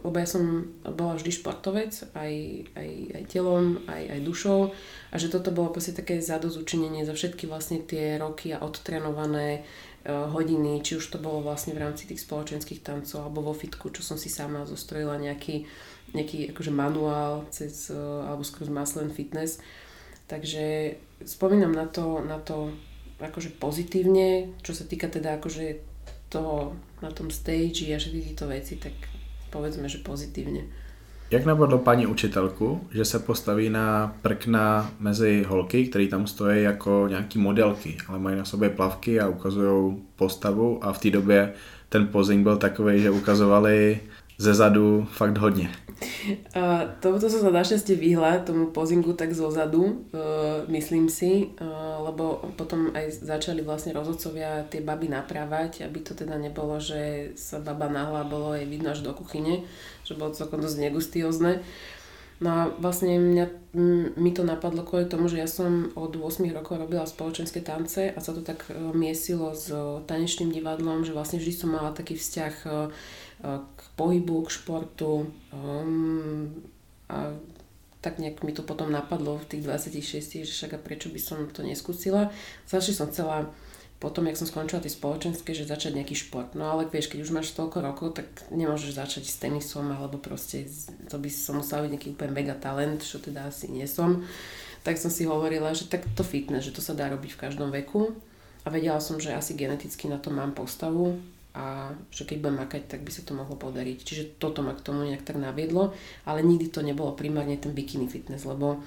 lebo 0.00 0.16
ja 0.16 0.24
som 0.24 0.64
bola 0.80 1.12
vždy 1.12 1.28
športovec, 1.28 1.92
aj, 2.16 2.32
aj, 2.72 2.90
aj 3.20 3.22
telom, 3.28 3.84
aj, 3.84 4.16
aj 4.16 4.20
dušou 4.24 4.72
a 5.12 5.14
že 5.20 5.28
toto 5.28 5.52
bolo 5.52 5.68
proste 5.68 5.92
také 5.92 6.24
zadozučinenie 6.24 7.04
za 7.04 7.12
všetky 7.12 7.44
vlastne 7.44 7.84
tie 7.84 8.16
roky 8.16 8.56
a 8.56 8.64
odtrenované 8.64 9.68
hodiny, 10.08 10.80
či 10.80 10.96
už 10.96 11.04
to 11.12 11.18
bolo 11.20 11.44
vlastne 11.44 11.76
v 11.76 11.84
rámci 11.84 12.08
tých 12.08 12.24
spoločenských 12.24 12.80
tancov 12.80 13.28
alebo 13.28 13.52
vo 13.52 13.54
fitku, 13.54 13.92
čo 13.92 14.00
som 14.00 14.16
si 14.16 14.32
sama 14.32 14.64
zostrojila 14.64 15.20
nejaký, 15.20 15.68
nejaký 16.16 16.56
akože 16.56 16.72
manuál 16.72 17.44
cez, 17.52 17.92
uh, 17.92 18.24
alebo 18.24 18.40
skrz 18.40 18.72
Maslen 18.72 19.12
Fitness. 19.12 19.60
Takže 20.28 20.96
spomínam 21.24 21.72
na 21.76 21.84
to, 21.88 22.24
na 22.24 22.40
to 22.40 22.72
akože 23.20 23.60
pozitívne, 23.60 24.56
čo 24.64 24.72
sa 24.72 24.88
týka 24.88 25.12
teda 25.12 25.36
akože 25.40 25.84
toho 26.28 26.76
na 27.00 27.10
tom 27.12 27.32
stage 27.32 27.88
a 27.92 28.00
všetky 28.00 28.32
tieto 28.32 28.46
veci, 28.48 28.76
tak 28.76 28.92
povedzme, 29.48 29.88
že 29.88 30.04
pozitívne. 30.04 30.87
Jak 31.30 31.44
napadlo 31.44 31.78
paní 31.78 32.06
učitelku, 32.06 32.80
že 32.90 33.04
se 33.04 33.18
postaví 33.18 33.70
na 33.70 34.16
prkna 34.22 34.90
mezi 35.00 35.44
holky, 35.48 35.86
které 35.86 36.06
tam 36.06 36.26
stojí 36.26 36.62
jako 36.62 37.06
nějaký 37.08 37.38
modelky, 37.38 37.96
ale 38.08 38.18
mají 38.18 38.36
na 38.36 38.44
sobě 38.44 38.70
plavky 38.70 39.20
a 39.20 39.28
ukazují 39.28 39.96
postavu 40.16 40.84
a 40.84 40.92
v 40.92 40.98
té 40.98 41.10
době 41.10 41.52
ten 41.88 42.06
posing 42.06 42.42
byl 42.42 42.56
takový, 42.56 43.00
že 43.00 43.10
ukazovali 43.10 44.00
ze 44.38 44.54
zadu 44.54 45.06
fakt 45.12 45.38
hodně. 45.38 45.70
Uh, 46.54 46.94
som 47.02 47.42
sa 47.42 47.50
našťastie 47.50 47.98
vyhla, 47.98 48.46
tomu 48.46 48.70
pozingu 48.70 49.18
tak 49.18 49.34
zo 49.34 49.50
zadu, 49.50 50.06
uh, 50.14 50.62
myslím 50.70 51.10
si, 51.10 51.50
uh, 51.58 51.98
lebo 52.06 52.38
potom 52.54 52.94
aj 52.94 53.18
začali 53.18 53.66
vlastne 53.66 53.90
rozhodcovia 53.90 54.62
tie 54.70 54.78
baby 54.78 55.10
naprávať, 55.10 55.82
aby 55.82 55.98
to 55.98 56.14
teda 56.14 56.38
nebolo, 56.38 56.78
že 56.78 57.34
sa 57.34 57.58
baba 57.58 57.90
nahla 57.90 58.22
bolo 58.30 58.54
aj 58.54 58.64
vidno 58.70 58.94
až 58.94 59.02
do 59.02 59.10
kuchyne, 59.10 59.66
že 60.06 60.14
bolo 60.14 60.30
celkom 60.30 60.62
dosť 60.62 60.78
negustiozne. 60.86 61.66
No 62.38 62.48
a 62.54 62.60
vlastne 62.78 63.18
mňa, 63.18 63.74
mi 64.14 64.30
to 64.30 64.46
napadlo 64.46 64.86
kvôli 64.86 65.10
tomu, 65.10 65.26
že 65.26 65.42
ja 65.42 65.50
som 65.50 65.90
od 65.98 66.14
8 66.14 66.46
rokov 66.54 66.78
robila 66.78 67.02
spoločenské 67.02 67.66
tance 67.66 68.14
a 68.14 68.18
sa 68.22 68.30
to 68.30 68.46
tak 68.46 68.70
miesilo 68.94 69.50
s 69.58 69.74
tanečným 70.06 70.54
divadlom, 70.54 71.02
že 71.02 71.10
vlastne 71.10 71.42
vždy 71.42 71.50
som 71.50 71.74
mala 71.74 71.90
taký 71.90 72.14
vzťah 72.14 72.54
pohybu, 73.98 74.46
k 74.46 74.54
športu 74.54 75.26
um, 75.50 76.54
a 77.10 77.34
tak 77.98 78.22
nejak 78.22 78.46
mi 78.46 78.54
to 78.54 78.62
potom 78.62 78.94
napadlo 78.94 79.42
v 79.42 79.48
tých 79.50 79.62
26, 79.66 80.46
že 80.46 80.52
však 80.54 80.78
a 80.78 80.80
prečo 80.80 81.10
by 81.10 81.18
som 81.18 81.50
to 81.50 81.66
neskúsila. 81.66 82.30
Začne 82.70 82.94
som 82.94 83.10
chcela 83.10 83.50
potom, 83.98 84.30
jak 84.30 84.38
som 84.38 84.46
skončila 84.46 84.78
tie 84.78 84.94
spoločenské, 84.94 85.50
že 85.50 85.66
začať 85.66 85.98
nejaký 85.98 86.14
šport. 86.14 86.54
No 86.54 86.70
ale 86.70 86.86
vieš, 86.86 87.10
keď 87.10 87.26
už 87.26 87.34
máš 87.34 87.50
toľko 87.58 87.82
rokov, 87.82 88.08
tak 88.14 88.30
nemôžeš 88.54 88.94
začať 88.94 89.26
s 89.26 89.42
tenisom, 89.42 89.90
alebo 89.90 90.22
proste 90.22 90.70
to 91.10 91.18
by 91.18 91.26
som 91.26 91.58
musela 91.58 91.82
byť 91.82 91.90
nejaký 91.98 92.08
úplne 92.14 92.30
mega 92.30 92.54
talent, 92.54 93.02
čo 93.02 93.18
teda 93.18 93.50
asi 93.50 93.66
nie 93.66 93.90
som. 93.90 94.22
Tak 94.86 94.94
som 94.94 95.10
si 95.10 95.26
hovorila, 95.26 95.74
že 95.74 95.90
tak 95.90 96.06
to 96.14 96.22
fitness, 96.22 96.70
že 96.70 96.78
to 96.78 96.78
sa 96.78 96.94
dá 96.94 97.10
robiť 97.10 97.34
v 97.34 97.40
každom 97.42 97.74
veku. 97.74 98.14
A 98.62 98.70
vedela 98.70 99.02
som, 99.02 99.18
že 99.18 99.34
asi 99.34 99.58
geneticky 99.58 100.06
na 100.06 100.22
to 100.22 100.30
mám 100.30 100.54
postavu 100.54 101.18
a 101.56 101.96
že 102.12 102.28
keď 102.28 102.36
budem 102.44 102.58
makať, 102.60 102.82
tak 102.88 103.00
by 103.02 103.10
sa 103.12 103.22
to 103.24 103.32
mohlo 103.32 103.56
podariť. 103.56 103.98
Čiže 104.04 104.24
toto 104.36 104.60
ma 104.60 104.76
k 104.76 104.84
tomu 104.84 105.08
nejak 105.08 105.24
tak 105.24 105.40
naviedlo, 105.40 105.96
ale 106.28 106.44
nikdy 106.44 106.68
to 106.68 106.84
nebolo 106.84 107.16
primárne 107.16 107.56
ten 107.56 107.72
bikini 107.72 108.06
fitness, 108.06 108.44
lebo 108.44 108.80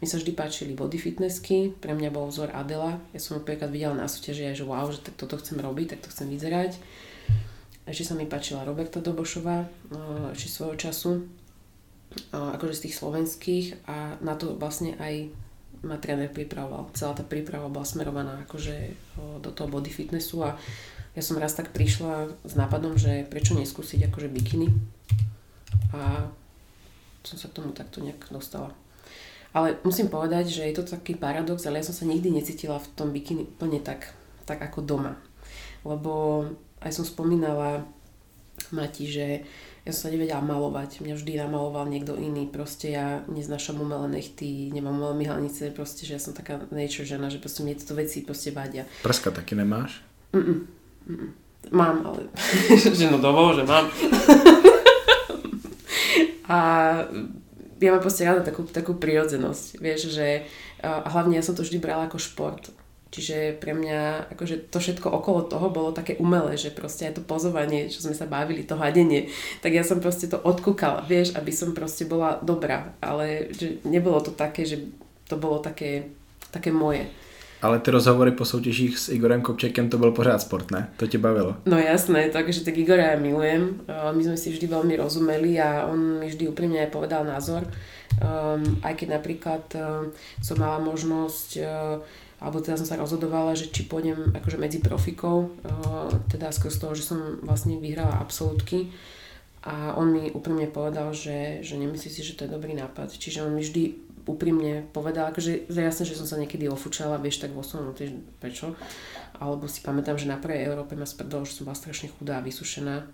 mi 0.00 0.08
sa 0.08 0.16
vždy 0.16 0.32
páčili 0.32 0.72
body 0.72 0.96
fitnessky, 0.96 1.76
pre 1.76 1.92
mňa 1.92 2.08
bol 2.08 2.24
vzor 2.32 2.56
Adela, 2.56 2.96
ja 3.12 3.20
som 3.20 3.36
ho 3.36 3.44
prvýkrát 3.44 3.68
videla 3.68 3.92
na 3.92 4.08
súťaži 4.08 4.48
aj, 4.48 4.56
že 4.56 4.64
wow, 4.64 4.88
že 4.88 5.04
tak 5.04 5.14
toto 5.20 5.36
chcem 5.36 5.60
robiť, 5.60 5.92
tak 5.92 6.00
to 6.00 6.08
chcem 6.08 6.32
vyzerať. 6.32 6.80
Ešte 7.84 8.08
sa 8.08 8.14
mi 8.16 8.24
páčila 8.24 8.64
Roberta 8.64 9.04
Dobošová, 9.04 9.68
no, 9.92 10.32
ešte 10.32 10.48
svojho 10.48 10.76
času, 10.80 11.28
akože 12.32 12.74
z 12.74 12.82
tých 12.88 12.96
slovenských 12.96 13.66
a 13.86 14.18
na 14.24 14.34
to 14.34 14.56
vlastne 14.56 14.96
aj 14.98 15.30
ma 15.80 15.96
tréner 15.96 16.28
pripravoval. 16.28 16.92
Celá 16.92 17.16
tá 17.16 17.24
príprava 17.24 17.72
bola 17.72 17.88
smerovaná 17.88 18.44
akože 18.44 18.92
do 19.40 19.50
toho 19.52 19.68
body 19.68 19.88
fitnessu 19.88 20.44
a 20.44 20.56
ja 21.16 21.22
som 21.22 21.38
raz 21.38 21.58
tak 21.58 21.74
prišla 21.74 22.30
s 22.46 22.54
nápadom, 22.54 22.94
že 22.94 23.26
prečo 23.26 23.58
neskúsiť 23.58 24.06
akože 24.10 24.28
bikiny 24.30 24.70
a 25.90 26.30
som 27.26 27.36
sa 27.36 27.50
k 27.50 27.56
tomu 27.60 27.74
takto 27.74 28.00
nejak 28.00 28.30
dostala. 28.30 28.70
Ale 29.50 29.82
musím 29.82 30.06
povedať, 30.06 30.46
že 30.46 30.62
je 30.70 30.74
to 30.78 30.86
taký 30.86 31.18
paradox, 31.18 31.66
ale 31.66 31.82
ja 31.82 31.86
som 31.86 31.94
sa 31.94 32.06
nikdy 32.06 32.30
necítila 32.30 32.78
v 32.78 32.90
tom 32.94 33.10
bikini 33.10 33.42
plne 33.44 33.82
tak, 33.82 34.14
tak 34.46 34.62
ako 34.62 34.86
doma. 34.86 35.18
Lebo 35.82 36.46
aj 36.78 36.94
som 36.94 37.04
spomínala 37.04 37.82
Mati, 38.70 39.10
že 39.10 39.42
ja 39.82 39.90
som 39.90 40.06
sa 40.06 40.14
nevedela 40.14 40.44
malovať. 40.44 41.02
Mňa 41.02 41.14
vždy 41.16 41.32
namaloval 41.40 41.88
niekto 41.90 42.14
iný. 42.14 42.46
Proste 42.46 42.94
ja 42.94 43.24
neznášam 43.26 43.80
umelé 43.80 44.20
nechty, 44.20 44.70
nemám 44.70 44.94
umelé 44.94 45.26
myhalnice, 45.26 45.74
proste, 45.74 46.06
že 46.06 46.14
ja 46.14 46.20
som 46.22 46.36
taká 46.36 46.60
nature 46.70 47.08
žena, 47.08 47.32
že 47.32 47.42
proste 47.42 47.66
mne 47.66 47.74
tieto 47.74 47.96
veci 47.98 48.22
proste 48.22 48.54
vadia. 48.54 48.86
Prska 49.02 49.34
taky 49.34 49.58
nemáš? 49.58 50.04
Mm-mm. 50.30 50.79
Mám, 51.70 51.96
ale 52.06 52.20
že 52.98 53.06
no 53.12 53.20
dovol, 53.20 53.54
že 53.54 53.64
mám. 53.68 53.86
a 56.50 56.58
ja 57.80 57.88
mám 57.94 58.02
proste 58.02 58.26
rada 58.26 58.44
takú, 58.44 58.66
takú 58.68 58.96
prirodzenosť, 58.96 59.80
vieš, 59.80 60.12
že 60.12 60.44
a 60.80 61.08
hlavne 61.12 61.36
ja 61.36 61.44
som 61.44 61.52
to 61.52 61.64
vždy 61.64 61.80
brala 61.80 62.08
ako 62.08 62.16
šport. 62.16 62.72
Čiže 63.10 63.58
pre 63.58 63.74
mňa 63.74 64.30
akože 64.38 64.70
to 64.70 64.78
všetko 64.78 65.10
okolo 65.10 65.42
toho 65.42 65.66
bolo 65.66 65.90
také 65.90 66.14
umelé, 66.22 66.54
že 66.54 66.70
proste 66.70 67.10
aj 67.10 67.18
to 67.18 67.22
pozovanie, 67.26 67.90
čo 67.90 68.06
sme 68.06 68.14
sa 68.14 68.30
bavili, 68.30 68.62
to 68.62 68.78
hadenie, 68.78 69.26
tak 69.58 69.74
ja 69.74 69.82
som 69.82 69.98
proste 69.98 70.30
to 70.30 70.38
odkúkala, 70.38 71.02
vieš, 71.02 71.34
aby 71.34 71.50
som 71.50 71.74
proste 71.74 72.06
bola 72.06 72.38
dobrá, 72.38 72.94
ale 73.02 73.50
že 73.50 73.82
nebolo 73.82 74.22
to 74.22 74.30
také, 74.30 74.62
že 74.62 74.86
to 75.26 75.34
bolo 75.34 75.58
také, 75.58 76.06
také 76.54 76.70
moje. 76.70 77.10
Ale 77.62 77.78
ty 77.78 77.90
rozhovory 77.90 78.30
po 78.30 78.44
soutěžích 78.44 78.98
s 78.98 79.08
Igorem 79.08 79.42
Kopčekem 79.42 79.88
to 79.88 79.98
byl 79.98 80.12
pořád 80.12 80.42
sport, 80.42 80.70
ne? 80.70 80.88
To 80.96 81.06
tě 81.06 81.18
bavilo? 81.18 81.56
No 81.66 81.78
jasné, 81.78 82.28
takže 82.28 82.64
tak 82.64 82.78
Igora 82.78 83.02
ja 83.12 83.16
milujem. 83.20 83.84
My 83.88 84.22
sme 84.24 84.36
si 84.36 84.48
vždy 84.52 84.66
veľmi 84.66 84.96
rozumeli 84.96 85.60
a 85.60 85.86
on 85.86 86.24
mi 86.24 86.26
vždy 86.32 86.48
úprimne 86.48 86.80
aj 86.80 86.90
povedal 86.90 87.24
názor. 87.24 87.68
Um, 88.20 88.80
aj 88.82 88.94
keď 88.96 89.20
napríklad 89.20 89.64
um, 89.76 90.10
som 90.42 90.56
mala 90.58 90.82
možnosť 90.82 91.48
uh, 91.60 92.00
alebo 92.40 92.64
teda 92.64 92.80
som 92.80 92.88
sa 92.88 92.96
rozhodovala, 92.96 93.52
že 93.52 93.68
či 93.68 93.84
pôjdem 93.84 94.32
akože 94.32 94.56
medzi 94.56 94.80
profikov, 94.80 95.52
teda 96.32 96.48
skrz 96.48 96.80
toho, 96.80 96.96
že 96.96 97.04
som 97.04 97.36
vlastne 97.44 97.76
vyhrala 97.76 98.16
absolútky 98.16 98.88
a 99.60 99.92
on 99.92 100.08
mi 100.08 100.32
úprimne 100.32 100.64
povedal, 100.72 101.12
že, 101.12 101.60
že 101.60 101.76
nemyslí 101.76 102.08
si, 102.08 102.24
že 102.24 102.32
to 102.32 102.48
je 102.48 102.54
dobrý 102.56 102.72
nápad. 102.72 103.12
Čiže 103.12 103.44
on 103.44 103.52
mi 103.52 103.60
vždy 103.60 104.09
úprimne 104.26 104.88
povedala, 104.90 105.30
akože 105.30 105.70
jasné, 105.70 106.04
že 106.08 106.18
som 106.18 106.26
sa 106.26 106.40
niekedy 106.40 106.66
ofúčala, 106.66 107.20
vieš, 107.20 107.44
tak 107.44 107.52
vo 107.52 107.64
svojom 107.64 107.96
tiež 107.96 108.16
prečo. 108.40 108.74
Alebo 109.36 109.68
si 109.70 109.80
pamätám, 109.80 110.20
že 110.20 110.28
na 110.28 110.40
prvej 110.40 110.68
Európe 110.68 110.96
ma 110.96 111.08
sprdol, 111.08 111.48
že 111.48 111.56
som 111.56 111.68
bola 111.68 111.78
strašne 111.78 112.12
chudá 112.12 112.40
a 112.40 112.44
vysušená. 112.44 113.06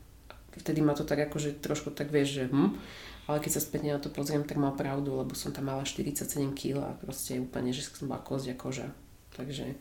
Vtedy 0.57 0.81
ma 0.81 0.97
to 0.97 1.05
tak 1.05 1.21
akože 1.29 1.61
trošku 1.61 1.93
tak 1.93 2.09
vieš, 2.09 2.43
že 2.43 2.45
hm. 2.49 2.79
Ale 3.27 3.43
keď 3.43 3.59
sa 3.59 3.61
spätne 3.61 3.91
na 3.91 3.99
to 3.99 4.07
pozriem, 4.07 4.47
tak 4.47 4.55
mal 4.55 4.73
pravdu, 4.79 5.19
lebo 5.19 5.35
som 5.35 5.51
tam 5.51 5.67
mala 5.67 5.83
47 5.83 6.31
kg 6.55 6.79
a 6.87 6.91
proste 6.95 7.43
úplne, 7.43 7.75
že 7.75 7.83
som 7.83 8.07
bola 8.07 8.23
kozia 8.23 8.55
koža. 8.55 8.95
Takže, 9.35 9.75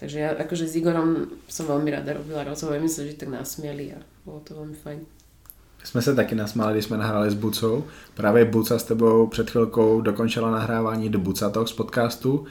takže 0.00 0.16
ja 0.16 0.32
akože 0.32 0.64
s 0.64 0.80
Igorom 0.80 1.28
som 1.44 1.68
veľmi 1.68 1.92
rada 1.92 2.16
robila 2.16 2.40
rozhovor, 2.42 2.80
my 2.80 2.88
sme 2.88 3.12
že 3.12 3.20
tak 3.20 3.28
nasmiali 3.28 3.94
a 3.94 4.00
bolo 4.24 4.40
to 4.40 4.56
veľmi 4.56 4.74
fajn 4.74 5.19
jsme 5.84 6.02
se 6.02 6.14
taky 6.14 6.34
nasmáli, 6.34 6.72
když 6.72 6.84
jsme 6.84 6.96
nahráli 6.96 7.30
s 7.30 7.34
Bucou. 7.34 7.84
Právě 8.14 8.44
Buca 8.44 8.78
s 8.78 8.84
tebou 8.84 9.26
před 9.26 9.50
chvilkou 9.50 10.00
dokončila 10.00 10.50
nahrávání 10.50 11.08
do 11.08 11.18
Buca 11.18 11.50
Talk 11.50 11.68
z 11.68 11.72
podcastu. 11.72 12.44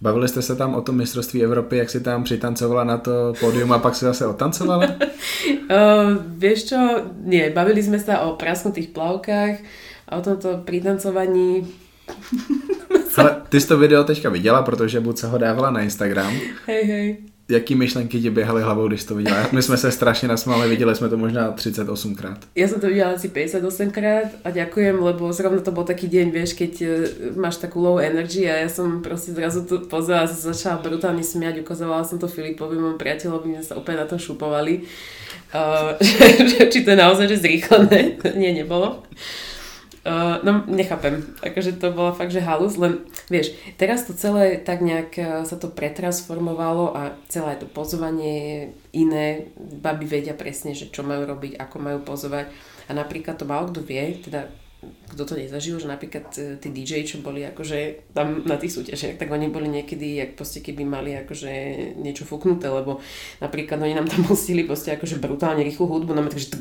Bavili 0.00 0.28
jste 0.28 0.42
se 0.42 0.56
tam 0.56 0.74
o 0.74 0.80
tom 0.80 0.96
mistrovství 0.96 1.44
Evropy, 1.44 1.76
jak 1.76 1.90
si 1.90 2.00
tam 2.00 2.24
přitancovala 2.24 2.84
na 2.84 2.98
to 2.98 3.32
pódium 3.40 3.72
a 3.72 3.78
pak 3.78 3.94
si 3.94 4.04
zase 4.04 4.26
otancovala? 4.26 4.86
uh, 4.86 6.16
vieš 6.40 6.72
čo, 6.72 6.80
nie, 7.20 7.52
bavili 7.52 7.84
sme 7.84 8.00
sa 8.00 8.24
o 8.24 8.40
prasknutých 8.40 8.96
plavkách 8.96 9.60
a 10.08 10.16
o 10.16 10.20
tomto 10.24 10.64
pritancovaní 10.64 11.68
Ale 13.16 13.36
ty 13.48 13.60
jsi 13.60 13.68
to 13.68 13.78
video 13.78 14.04
teďka 14.04 14.28
viděla, 14.30 14.62
protože 14.62 15.00
Buca 15.00 15.28
ho 15.28 15.38
dávala 15.38 15.70
na 15.70 15.80
Instagram. 15.80 16.32
Hej, 16.66 16.84
hej 16.84 17.16
jaký 17.50 17.74
myšlenky 17.74 18.20
ti 18.20 18.30
běhaly 18.30 18.62
hlavou, 18.62 18.88
když 18.88 19.04
to 19.04 19.14
viděla? 19.14 19.48
My 19.52 19.62
jsme 19.62 19.76
se 19.76 19.92
strašně 19.92 20.28
nasmáli, 20.28 20.68
viděli 20.68 20.96
jsme 20.96 21.08
to 21.08 21.16
možná 21.16 21.50
38 21.50 22.14
krát. 22.14 22.38
Ja 22.56 22.68
som 22.68 22.80
to 22.80 22.86
videla 22.86 23.12
asi 23.14 23.28
58 23.28 23.90
krát 23.90 24.28
a 24.44 24.50
ďakujem, 24.50 25.02
lebo 25.02 25.32
zrovna 25.32 25.60
to 25.60 25.72
bol 25.72 25.84
taký 25.84 26.08
deň, 26.08 26.26
vieš, 26.30 26.54
keď 26.54 26.72
e, 26.82 26.88
máš 27.36 27.56
takú 27.58 27.82
low 27.82 27.98
energy 27.98 28.46
a 28.46 28.64
ja 28.64 28.68
som 28.68 29.02
proste 29.02 29.32
zrazu 29.34 29.66
to 29.66 29.84
pozerala, 29.86 30.26
začala 30.26 30.82
brutálne 30.82 31.22
smiať, 31.22 31.60
ukazovala 31.60 32.06
som 32.06 32.18
to 32.18 32.28
Filipovi, 32.30 32.78
môjmu 32.78 32.98
priateľovi, 32.98 33.46
my 33.54 33.64
sa 33.64 33.78
úplne 33.78 34.02
na 34.02 34.06
tom 34.06 34.18
šupovali. 34.18 34.74
Uh, 35.50 35.98
či 36.70 36.86
to 36.86 36.94
je 36.94 36.98
naozaj 36.98 37.26
že 37.26 37.42
zrýchlené, 37.42 38.22
nie, 38.38 38.54
nebolo. 38.54 39.02
Uh, 40.00 40.40
no, 40.40 40.64
nechápem. 40.64 41.20
Akože 41.44 41.76
to 41.76 41.92
bola 41.92 42.16
fakt, 42.16 42.32
že 42.32 42.40
halus, 42.40 42.80
len 42.80 43.04
vieš, 43.28 43.52
teraz 43.76 44.08
to 44.08 44.16
celé 44.16 44.56
tak 44.56 44.80
nejak 44.80 45.12
uh, 45.20 45.44
sa 45.44 45.60
to 45.60 45.68
pretransformovalo 45.68 46.96
a 46.96 47.12
celé 47.28 47.60
to 47.60 47.68
pozovanie 47.68 48.32
je 48.32 48.60
iné. 49.04 49.52
Baby 49.60 50.08
vedia 50.08 50.32
presne, 50.32 50.72
že 50.72 50.88
čo 50.88 51.04
majú 51.04 51.28
robiť, 51.28 51.60
ako 51.60 51.76
majú 51.84 51.98
pozovať. 52.00 52.48
A 52.88 52.96
napríklad 52.96 53.36
to 53.36 53.44
málo 53.44 53.68
kto 53.68 53.84
vie, 53.84 54.16
teda 54.24 54.48
kto 55.10 55.22
to 55.26 55.34
nezažil, 55.34 55.82
že 55.82 55.90
napríklad 55.90 56.30
e, 56.38 56.54
tí 56.62 56.70
DJ, 56.70 57.02
čo 57.02 57.18
boli 57.18 57.42
akože 57.42 58.10
tam 58.14 58.46
na 58.46 58.54
tých 58.54 58.78
súťažiach, 58.78 59.18
tak 59.18 59.28
oni 59.34 59.50
boli 59.50 59.66
niekedy, 59.66 60.22
jak 60.22 60.30
proste 60.38 60.62
keby 60.62 60.86
mali 60.86 61.18
akože 61.18 61.50
niečo 61.98 62.22
fúknuté, 62.22 62.70
lebo 62.70 63.02
napríklad 63.42 63.82
oni 63.82 63.98
nám 63.98 64.06
tam 64.06 64.22
pustili 64.22 64.62
proste 64.62 64.94
akože 64.94 65.18
brutálne 65.18 65.66
rýchlu 65.66 65.90
hudbu, 65.90 66.14
no 66.14 66.22
takže 66.30 66.54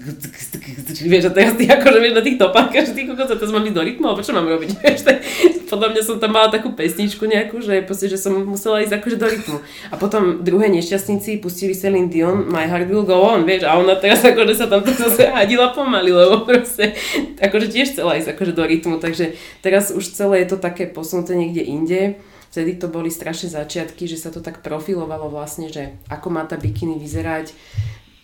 vieš, 1.06 1.30
a 1.30 1.32
teraz 1.32 1.54
ty 1.54 1.70
akože 1.70 2.00
vieš 2.02 2.16
na 2.18 2.24
tých 2.26 2.38
topách, 2.42 2.74
že 2.74 2.94
ty 2.98 3.06
kokos, 3.06 3.30
to 3.30 3.46
mám 3.54 3.66
ísť 3.70 3.78
do 3.78 3.84
rytmu, 3.86 4.06
alebo 4.10 4.26
čo 4.26 4.34
mám 4.34 4.50
robiť, 4.50 4.70
podľa 5.70 5.88
mňa 5.94 6.02
som 6.02 6.18
tam 6.18 6.34
mala 6.34 6.50
takú 6.50 6.74
pesničku 6.74 7.30
nejakú, 7.30 7.62
že 7.62 7.86
proste, 7.86 8.10
že 8.10 8.18
som 8.18 8.34
musela 8.44 8.82
ísť 8.82 8.98
akože 8.98 9.18
do 9.22 9.28
rytmu. 9.30 9.58
A 9.94 9.96
potom 10.02 10.42
druhé 10.42 10.68
nešťastníci 10.74 11.38
pustili 11.38 11.78
Celine 11.78 12.10
Dion, 12.10 12.50
My 12.50 12.66
Heart 12.66 12.90
Will 12.90 13.06
Go 13.06 13.22
On, 13.22 13.46
vieš, 13.46 13.70
a 13.70 13.78
ona 13.78 13.94
teraz 13.96 14.26
akože 14.26 14.54
sa 14.58 14.66
tam 14.66 14.82
zase 15.06 15.30
hadila 15.30 15.70
pomaly, 15.72 16.10
lebo 16.10 16.44
proste 16.44 16.98
akože 17.38 17.70
tiež 17.70 17.94
chcela 17.94 18.18
ísť 18.18 18.34
akože 18.40 18.56
do 18.56 18.64
rytmu, 18.64 19.04
takže 19.04 19.36
teraz 19.60 19.92
už 19.92 20.16
celé 20.16 20.48
je 20.48 20.56
to 20.56 20.58
také 20.64 20.88
posunuté 20.88 21.36
niekde 21.36 21.68
inde. 21.68 22.02
Vtedy 22.50 22.80
to 22.80 22.88
boli 22.88 23.12
strašné 23.12 23.52
začiatky, 23.52 24.08
že 24.08 24.16
sa 24.16 24.32
to 24.32 24.40
tak 24.40 24.64
profilovalo 24.64 25.28
vlastne, 25.28 25.68
že 25.68 26.00
ako 26.08 26.32
má 26.32 26.48
tá 26.48 26.56
bikiny 26.56 26.96
vyzerať. 26.98 27.52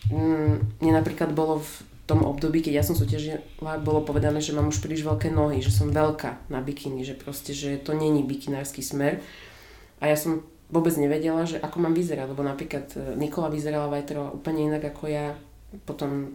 Mm, 0.08 0.80
mne 0.80 0.92
napríklad 0.96 1.30
bolo 1.36 1.60
v 1.60 1.70
tom 2.06 2.22
období, 2.22 2.62
keď 2.62 2.80
ja 2.80 2.84
som 2.86 2.94
súťažila, 2.94 3.42
bolo 3.82 4.02
povedané, 4.06 4.38
že 4.38 4.54
mám 4.54 4.70
už 4.70 4.78
príliš 4.78 5.02
veľké 5.02 5.30
nohy, 5.30 5.58
že 5.58 5.74
som 5.74 5.90
veľká 5.90 6.50
na 6.50 6.62
bikiny, 6.62 7.02
že 7.02 7.18
proste, 7.18 7.50
že 7.50 7.82
to 7.82 7.92
není 7.94 8.22
bikinársky 8.22 8.82
smer. 8.82 9.22
A 9.98 10.10
ja 10.10 10.16
som 10.16 10.46
vôbec 10.70 10.94
nevedela, 10.98 11.46
že 11.46 11.58
ako 11.58 11.82
mám 11.82 11.94
vyzerať, 11.94 12.26
lebo 12.30 12.42
napríklad 12.42 12.86
e, 12.94 13.14
Nikola 13.18 13.50
vyzerala 13.50 13.90
Vajterová 13.90 14.34
úplne 14.34 14.70
inak 14.70 14.90
ako 14.90 15.04
ja, 15.06 15.34
potom, 15.86 16.34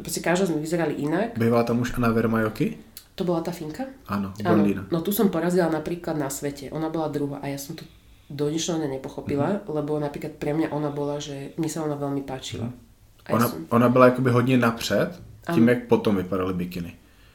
proste 0.00 0.24
každá 0.24 0.48
sme 0.48 0.64
vyzerali 0.64 1.00
inak. 1.00 1.36
Bývala 1.36 1.64
tam 1.64 1.80
už 1.80 1.96
Anna 1.96 2.12
Vermajoky? 2.12 2.91
To 3.14 3.28
bola 3.28 3.44
tá 3.44 3.52
Finka? 3.52 3.92
Áno, 4.08 4.32
blondína. 4.40 4.88
No 4.88 5.04
tu 5.04 5.12
som 5.12 5.28
porazila 5.28 5.68
napríklad 5.68 6.16
na 6.16 6.32
svete. 6.32 6.72
Ona 6.72 6.88
bola 6.88 7.12
druhá 7.12 7.44
a 7.44 7.52
ja 7.52 7.60
som 7.60 7.76
to 7.76 7.84
do 8.32 8.48
dnešného 8.48 8.88
nepochopila, 8.88 9.60
mm-hmm. 9.60 9.68
lebo 9.68 10.00
napríklad 10.00 10.40
pre 10.40 10.56
mňa 10.56 10.72
ona 10.72 10.88
bola, 10.88 11.20
že 11.20 11.52
mne 11.60 11.68
sa 11.68 11.84
ona 11.84 11.92
veľmi 12.00 12.24
páčila. 12.24 12.72
Mm. 12.72 13.34
Ona, 13.36 13.48
som... 13.48 13.66
ona 13.70 13.88
byla 13.88 14.04
jakoby 14.04 14.30
hodně 14.30 14.56
napřed, 14.58 15.22
tím, 15.54 15.62
ano. 15.62 15.72
jak 15.72 15.86
potom 15.86 16.16
vypadaly 16.16 16.54
bikiny. 16.54 16.92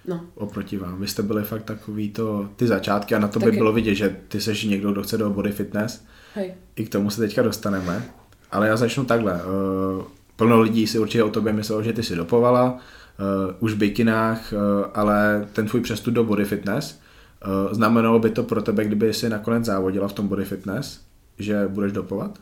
No. 0.07 0.21
Oproti 0.35 0.77
vám. 0.77 0.99
Vy 0.99 1.07
jste 1.07 1.23
byli 1.23 1.43
fakt 1.43 1.63
takový 1.63 2.09
to, 2.09 2.49
ty 2.55 2.67
začátky 2.67 3.15
a 3.15 3.19
na 3.19 3.27
to 3.27 3.39
by 3.39 3.45
Taky. 3.45 3.57
bylo 3.57 3.73
vidět, 3.73 3.95
že 3.95 4.15
ty 4.27 4.41
seš 4.41 4.63
někdo, 4.63 4.91
kdo 4.91 5.03
chce 5.03 5.17
do 5.17 5.29
body 5.29 5.51
fitness. 5.51 6.05
Hej. 6.35 6.53
I 6.75 6.85
k 6.85 6.89
tomu 6.89 7.09
se 7.09 7.21
teďka 7.21 7.41
dostaneme. 7.41 8.03
Ale 8.51 8.67
já 8.67 8.77
začnu 8.77 9.05
takhle. 9.05 9.33
Uh, 9.33 10.03
plno 10.35 10.61
lidí 10.61 10.87
si 10.87 10.99
určitě 10.99 11.23
o 11.23 11.29
tobě 11.29 11.53
myslelo, 11.53 11.83
že 11.83 11.93
ty 11.93 12.03
si 12.03 12.15
dopovala, 12.15 12.79
už 13.59 13.73
v 13.73 13.77
bikinách, 13.77 14.53
uh, 14.53 14.59
ale 14.93 15.47
ten 15.53 15.67
tvůj 15.67 15.81
přestup 15.81 16.13
do 16.13 16.23
body 16.23 16.45
fitness, 16.45 16.99
uh, 17.47 17.73
znamenalo 17.73 18.19
by 18.19 18.29
to 18.29 18.43
pro 18.43 18.61
tebe, 18.61 18.85
kdyby 18.85 19.13
si 19.13 19.29
nakonec 19.29 19.65
závodila 19.65 20.07
v 20.07 20.13
tom 20.13 20.27
body 20.27 20.45
fitness, 20.45 21.01
že 21.39 21.67
budeš 21.67 21.91
dopovat? 21.91 22.39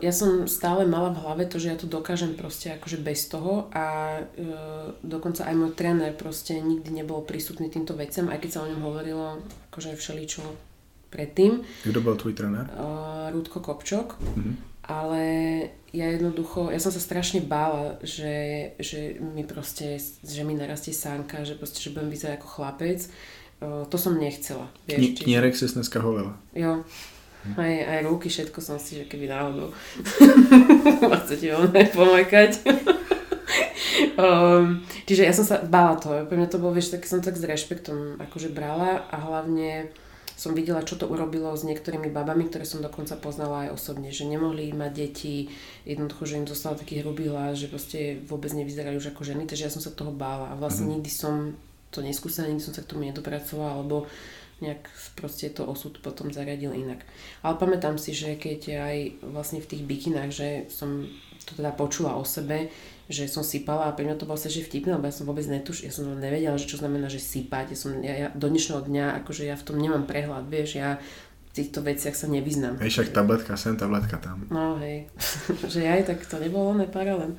Ja 0.00 0.08
som 0.08 0.48
stále 0.48 0.88
mala 0.88 1.12
v 1.12 1.20
hlave 1.20 1.44
to, 1.44 1.60
že 1.60 1.68
ja 1.68 1.76
to 1.76 1.84
dokážem 1.84 2.32
proste 2.32 2.72
akože 2.80 2.96
bez 2.96 3.28
toho 3.28 3.68
a 3.76 4.16
uh, 4.16 4.96
dokonca 5.04 5.44
aj 5.44 5.52
môj 5.52 5.76
tréner 5.76 6.16
proste 6.16 6.56
nikdy 6.56 6.88
nebol 7.04 7.20
prístupný 7.20 7.68
týmto 7.68 7.92
veciam, 7.92 8.32
aj 8.32 8.40
keď 8.40 8.50
sa 8.56 8.62
o 8.64 8.70
ňom 8.72 8.80
hovorilo 8.80 9.44
akože 9.68 10.00
všeličo 10.00 10.42
predtým. 11.12 11.60
Kdo 11.84 12.00
byl 12.00 12.16
tvůj 12.16 12.32
trenér? 12.32 12.70
Uh, 12.72 13.32
Rúdko 13.32 13.60
Kopčok. 13.60 14.16
Mhm. 14.36 14.56
Ale 14.90 15.22
ja 15.94 16.10
jednoducho, 16.10 16.66
ja 16.66 16.82
som 16.82 16.90
sa 16.90 16.98
strašne 16.98 17.38
bála, 17.40 17.94
že, 18.02 18.34
že 18.82 19.22
mi 19.22 19.46
proste, 19.46 20.02
že 20.20 20.42
mi 20.42 20.58
narastie 20.58 20.90
sánka, 20.90 21.46
že 21.46 21.54
proste, 21.54 21.78
že 21.78 21.94
budem 21.94 22.10
vyzerať 22.10 22.34
ako 22.36 22.48
chlapec. 22.50 22.98
To 23.62 23.94
som 23.94 24.18
nechcela. 24.18 24.66
Kni- 24.84 24.98
Vieš, 24.98 25.06
čiže- 25.14 25.24
knírek 25.24 25.54
si 25.54 25.70
dneska 25.70 26.02
holila. 26.02 26.34
Jo. 26.50 26.82
Aj, 27.54 27.72
aj 27.72 28.04
ruky, 28.04 28.28
všetko 28.28 28.58
som 28.58 28.76
si, 28.76 28.98
že 28.98 29.04
keby 29.06 29.24
náhodou 29.24 29.72
ma 31.08 31.16
chcete 31.16 31.48
oné 31.54 31.88
pomajkať. 31.88 32.50
um, 34.18 34.84
čiže 35.08 35.22
ja 35.24 35.32
som 35.32 35.44
sa 35.44 35.62
bála 35.62 35.96
toho. 35.96 36.26
Pre 36.26 36.36
mňa 36.36 36.48
to 36.48 36.60
bolo, 36.60 36.74
vieš, 36.74 36.92
tak 36.92 37.04
som 37.04 37.20
tak 37.20 37.36
s 37.36 37.44
rešpektom 37.44 38.20
akože 38.20 38.52
brala 38.52 39.08
a 39.08 39.16
hlavne 39.16 39.88
som 40.40 40.56
videla, 40.56 40.80
čo 40.80 40.96
to 40.96 41.04
urobilo 41.04 41.52
s 41.52 41.68
niektorými 41.68 42.08
babami, 42.08 42.48
ktoré 42.48 42.64
som 42.64 42.80
dokonca 42.80 43.12
poznala 43.20 43.68
aj 43.68 43.76
osobne, 43.76 44.08
že 44.08 44.24
nemohli 44.24 44.72
mať 44.72 44.92
deti, 44.96 45.52
jednoducho, 45.84 46.24
že 46.24 46.40
im 46.40 46.48
zostal 46.48 46.80
taký 46.80 47.04
hrubý 47.04 47.28
hlas, 47.28 47.60
že 47.60 47.68
proste 47.68 48.24
vôbec 48.24 48.48
nevyzerali 48.56 48.96
už 48.96 49.12
ako 49.12 49.20
ženy, 49.20 49.44
takže 49.44 49.68
ja 49.68 49.74
som 49.74 49.84
sa 49.84 49.92
toho 49.92 50.08
bála 50.16 50.48
a 50.48 50.56
vlastne 50.56 50.88
Mhm. 50.88 50.92
nikdy 50.96 51.10
som 51.12 51.52
to 51.92 52.00
neskúsila, 52.00 52.48
nikdy 52.48 52.64
som 52.64 52.72
sa 52.72 52.80
k 52.80 52.88
tomu 52.88 53.04
nedopracovala, 53.04 53.84
alebo 53.84 54.08
nejak 54.64 54.88
proste 55.16 55.52
to 55.52 55.64
osud 55.68 56.00
potom 56.00 56.32
zariadil 56.32 56.72
inak. 56.72 57.04
Ale 57.44 57.60
pamätám 57.60 58.00
si, 58.00 58.16
že 58.16 58.36
keď 58.40 58.60
aj 58.80 58.96
vlastne 59.24 59.60
v 59.60 59.68
tých 59.76 59.82
bikinách, 59.84 60.30
že 60.32 60.48
som 60.72 61.04
to 61.44 61.52
teda 61.56 61.72
počula 61.76 62.16
o 62.16 62.24
sebe, 62.24 62.72
že 63.10 63.26
som 63.26 63.42
sypala 63.42 63.90
a 63.90 63.94
pre 63.94 64.06
mňa 64.06 64.16
to 64.16 64.24
bolo 64.24 64.38
sa, 64.38 64.46
že 64.46 64.62
vtipné, 64.62 64.94
lebo 64.94 65.10
ja 65.10 65.14
som 65.14 65.26
vôbec 65.26 65.42
netuš, 65.50 65.82
ja 65.82 65.90
som 65.90 66.06
nevedela, 66.06 66.54
že 66.54 66.70
čo 66.70 66.78
znamená, 66.78 67.10
že 67.10 67.18
sypať. 67.18 67.74
Ja, 67.74 67.76
som, 67.76 67.90
ja, 68.00 68.14
ja 68.14 68.28
do 68.30 68.46
dnešného 68.46 68.86
dňa, 68.86 69.06
akože 69.20 69.50
ja 69.50 69.58
v 69.58 69.66
tom 69.66 69.76
nemám 69.82 70.06
prehľad, 70.06 70.46
vieš, 70.46 70.78
ja 70.78 71.02
v 71.50 71.66
týchto 71.66 71.82
veciach 71.82 72.14
sa 72.14 72.30
nevyznám. 72.30 72.78
Hej, 72.78 72.94
však 72.94 73.10
tabletka 73.10 73.58
sem, 73.58 73.74
tabletka 73.74 74.22
tam. 74.22 74.46
No 74.54 74.78
hej, 74.78 75.10
že 75.74 75.82
aj 75.82 76.06
tak 76.06 76.22
to 76.22 76.38
nebolo 76.38 76.78
paralel. 76.86 77.34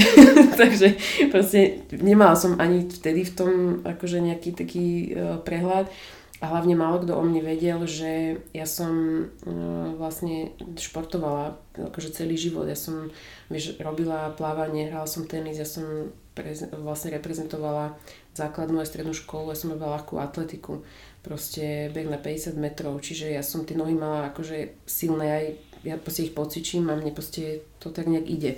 Takže 0.60 0.96
proste 1.28 1.84
nemala 1.92 2.32
som 2.40 2.56
ani 2.56 2.88
vtedy 2.88 3.28
v 3.28 3.32
tom 3.36 3.52
akože 3.84 4.24
nejaký 4.24 4.56
taký 4.56 5.12
uh, 5.12 5.36
prehľad 5.44 5.92
a 6.40 6.44
hlavne 6.48 6.72
málo 6.72 7.04
kto 7.04 7.20
o 7.20 7.22
mne 7.22 7.44
vedel, 7.44 7.84
že 7.84 8.40
ja 8.56 8.64
som 8.64 8.92
uh, 9.28 9.92
vlastne 10.00 10.56
športovala 10.72 11.60
akože 11.76 12.16
celý 12.16 12.40
život. 12.40 12.64
Ja 12.64 12.80
som 12.80 13.12
vieš, 13.52 13.76
robila 13.76 14.32
plávanie, 14.32 14.88
hrala 14.88 15.04
som 15.04 15.28
tenis, 15.28 15.60
ja 15.60 15.68
som 15.68 16.16
prez, 16.32 16.64
vlastne 16.72 17.12
reprezentovala 17.12 18.00
základnú 18.32 18.80
aj 18.80 18.88
strednú 18.88 19.12
školu, 19.12 19.52
ja 19.52 19.58
som 19.60 19.76
robila 19.76 20.00
ľahkú 20.00 20.16
atletiku, 20.16 20.80
proste 21.20 21.92
beh 21.92 22.08
na 22.08 22.16
50 22.16 22.56
metrov, 22.56 22.96
čiže 23.04 23.36
ja 23.36 23.44
som 23.44 23.68
tie 23.68 23.76
nohy 23.76 23.92
mala 23.92 24.32
akože 24.32 24.80
silné 24.88 25.26
aj, 25.28 25.44
ja 25.84 25.94
proste 26.00 26.24
ich 26.24 26.32
pocičím 26.32 26.88
a 26.88 26.96
mne 26.96 27.12
proste 27.12 27.68
to 27.84 27.92
tak 27.92 28.08
nejak 28.08 28.24
ide. 28.24 28.52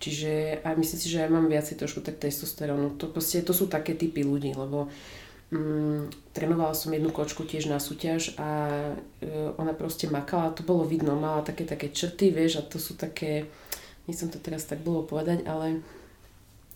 Čiže 0.00 0.64
a 0.64 0.72
myslím 0.72 0.98
si, 0.98 1.12
že 1.12 1.22
aj 1.22 1.30
mám 1.30 1.46
viacej 1.46 1.76
trošku 1.76 2.00
tak 2.00 2.16
testosterónu. 2.16 2.96
To, 2.96 3.12
proste, 3.12 3.44
to 3.44 3.52
sú 3.52 3.68
také 3.68 3.92
typy 3.92 4.24
ľudí, 4.24 4.56
lebo 4.56 4.88
mm, 5.50 6.32
trénovala 6.32 6.74
som 6.74 6.94
jednu 6.94 7.10
kočku 7.10 7.42
tiež 7.42 7.66
na 7.66 7.82
súťaž 7.82 8.38
a 8.38 8.48
e, 9.20 9.54
ona 9.58 9.74
proste 9.74 10.06
makala, 10.06 10.54
to 10.54 10.62
bolo 10.62 10.86
vidno, 10.86 11.18
mala 11.18 11.42
také 11.42 11.66
také 11.66 11.90
črty, 11.90 12.30
vieš, 12.30 12.62
a 12.62 12.66
to 12.66 12.78
sú 12.78 12.94
také, 12.94 13.50
nechcem 14.06 14.30
to 14.30 14.38
teraz 14.38 14.64
tak 14.64 14.80
bolo 14.80 15.02
povedať, 15.02 15.44
ale... 15.46 15.82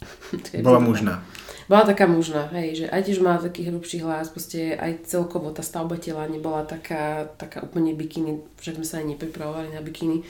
Bola 0.67 0.83
mužná. 0.83 1.25
bola 1.65 1.89
taká 1.89 2.05
mužná, 2.05 2.53
hej, 2.53 2.85
že 2.85 2.87
aj 2.93 3.09
tiež 3.09 3.25
mala 3.25 3.41
taký 3.41 3.73
hrubší 3.73 4.05
hlas, 4.05 4.29
proste 4.29 4.77
aj 4.77 5.09
celkovo 5.09 5.49
tá 5.49 5.65
stavba 5.65 5.97
tela 5.97 6.29
nebola 6.29 6.67
taká, 6.67 7.31
taká 7.41 7.65
úplne 7.65 7.97
bikiny, 7.97 8.45
však 8.61 8.77
sme 8.77 8.87
sa 8.87 9.01
aj 9.01 9.17
nepripravovali 9.17 9.73
na 9.73 9.81
bikiny. 9.81 10.27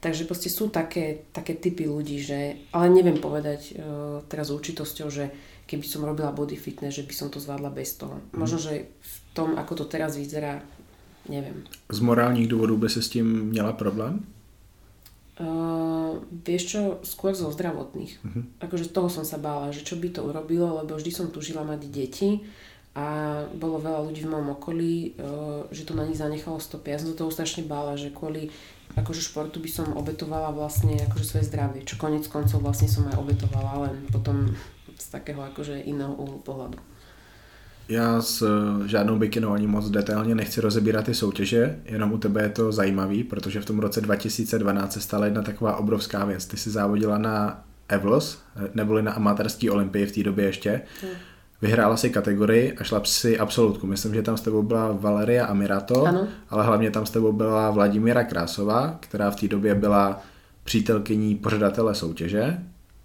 Takže 0.00 0.24
proste 0.24 0.48
sú 0.48 0.72
také, 0.72 1.28
také 1.36 1.52
typy 1.52 1.84
ľudí, 1.84 2.24
že, 2.24 2.56
ale 2.72 2.88
neviem 2.88 3.20
povedať 3.20 3.76
uh, 3.76 4.24
teraz 4.32 4.48
s 4.48 4.56
určitosťou, 4.56 5.12
že 5.12 5.28
keby 5.70 5.86
som 5.86 6.02
robila 6.02 6.34
body 6.34 6.58
fitness, 6.58 6.98
že 6.98 7.06
by 7.06 7.14
som 7.14 7.30
to 7.30 7.38
zvládla 7.38 7.70
bez 7.70 7.94
toho. 7.94 8.18
Možno, 8.34 8.58
že 8.58 8.90
v 8.90 9.16
tom, 9.30 9.54
ako 9.54 9.78
to 9.78 9.84
teraz 9.86 10.18
vyzerá, 10.18 10.58
neviem. 11.30 11.62
Z 11.92 12.00
morálních 12.00 12.48
důvodů 12.48 12.76
by 12.76 12.88
si 12.88 13.02
s 13.02 13.08
tím 13.08 13.54
měla 13.54 13.72
problém? 13.72 14.26
Uh, 15.40 16.20
vieš 16.44 16.62
čo, 16.68 16.80
skôr 17.00 17.32
zo 17.32 17.48
zdravotných. 17.48 18.12
Mhm. 18.20 18.60
Akože 18.60 18.92
toho 18.92 19.08
som 19.08 19.24
sa 19.24 19.40
bála, 19.40 19.72
že 19.72 19.80
čo 19.80 19.96
by 19.96 20.12
to 20.12 20.20
urobilo, 20.20 20.84
lebo 20.84 21.00
vždy 21.00 21.08
som 21.08 21.32
tužila 21.32 21.64
mať 21.64 21.88
deti 21.88 22.44
a 22.92 23.40
bolo 23.56 23.80
veľa 23.80 24.04
ľudí 24.04 24.20
v 24.20 24.36
mojom 24.36 24.48
okolí, 24.60 25.16
uh, 25.16 25.64
že 25.72 25.88
to 25.88 25.96
na 25.96 26.04
nich 26.04 26.20
zanechalo 26.20 26.60
stopy. 26.60 26.92
Ja 26.92 27.00
som 27.00 27.08
sa 27.08 27.24
toho 27.24 27.32
strašne 27.32 27.64
bála, 27.64 27.96
že 27.96 28.12
kvôli 28.12 28.52
akože 29.00 29.22
športu 29.22 29.64
by 29.64 29.70
som 29.70 29.96
obetovala 29.96 30.52
vlastne 30.52 30.98
akože 31.08 31.24
svoje 31.24 31.48
zdravie, 31.48 31.86
čo 31.88 31.96
konec 31.96 32.26
koncov 32.26 32.60
vlastne 32.60 32.90
som 32.90 33.06
aj 33.08 33.16
obetovala, 33.16 33.88
len 33.88 33.96
potom 34.12 34.52
z 35.00 35.08
takého 35.08 35.42
akože 35.42 35.80
iného 35.80 36.14
uhlu 36.14 36.38
pohľadu. 36.38 36.78
Já 37.88 38.22
s 38.22 38.42
eh, 38.42 38.88
žádnou 38.88 39.18
bikinou 39.18 39.52
ani 39.52 39.66
moc 39.66 39.90
detailně 39.90 40.34
nechci 40.34 40.60
rozebírat 40.60 41.04
ty 41.04 41.14
soutěže, 41.14 41.78
jenom 41.84 42.12
u 42.12 42.18
tebe 42.18 42.42
je 42.42 42.48
to 42.48 42.72
zajímavý, 42.72 43.24
protože 43.24 43.60
v 43.60 43.64
tom 43.64 43.78
roce 43.78 44.00
2012 44.00 44.92
se 44.92 45.00
stala 45.00 45.24
jedna 45.24 45.42
taková 45.42 45.76
obrovská 45.76 46.24
věc. 46.24 46.46
Ty 46.46 46.56
si 46.56 46.70
závodila 46.70 47.18
na 47.18 47.64
Evlos, 47.88 48.42
eh, 48.56 48.68
neboli 48.74 49.02
na 49.02 49.12
amatérský 49.12 49.70
olympii 49.70 50.06
v 50.06 50.12
té 50.12 50.22
době 50.22 50.44
ještě. 50.44 50.80
Hmm. 51.02 51.10
Vyhrála 51.62 51.96
si 51.96 52.10
kategorii 52.10 52.72
a 52.72 52.84
šla 52.84 53.02
si 53.04 53.38
absolutku. 53.38 53.86
Myslím, 53.86 54.14
že 54.14 54.22
tam 54.22 54.36
s 54.36 54.40
tebou 54.40 54.62
byla 54.62 54.92
Valeria 54.92 55.46
Amirato, 55.46 56.04
Ano. 56.04 56.28
ale 56.50 56.64
hlavně 56.64 56.90
tam 56.90 57.06
s 57.06 57.10
tebou 57.10 57.32
byla 57.32 57.70
Vladimíra 57.70 58.24
Krásová, 58.24 58.96
která 59.00 59.30
v 59.30 59.36
té 59.36 59.48
době 59.48 59.74
byla 59.74 60.22
přítelkyní 60.64 61.34
pořadatele 61.34 61.94
soutěže 61.94 62.58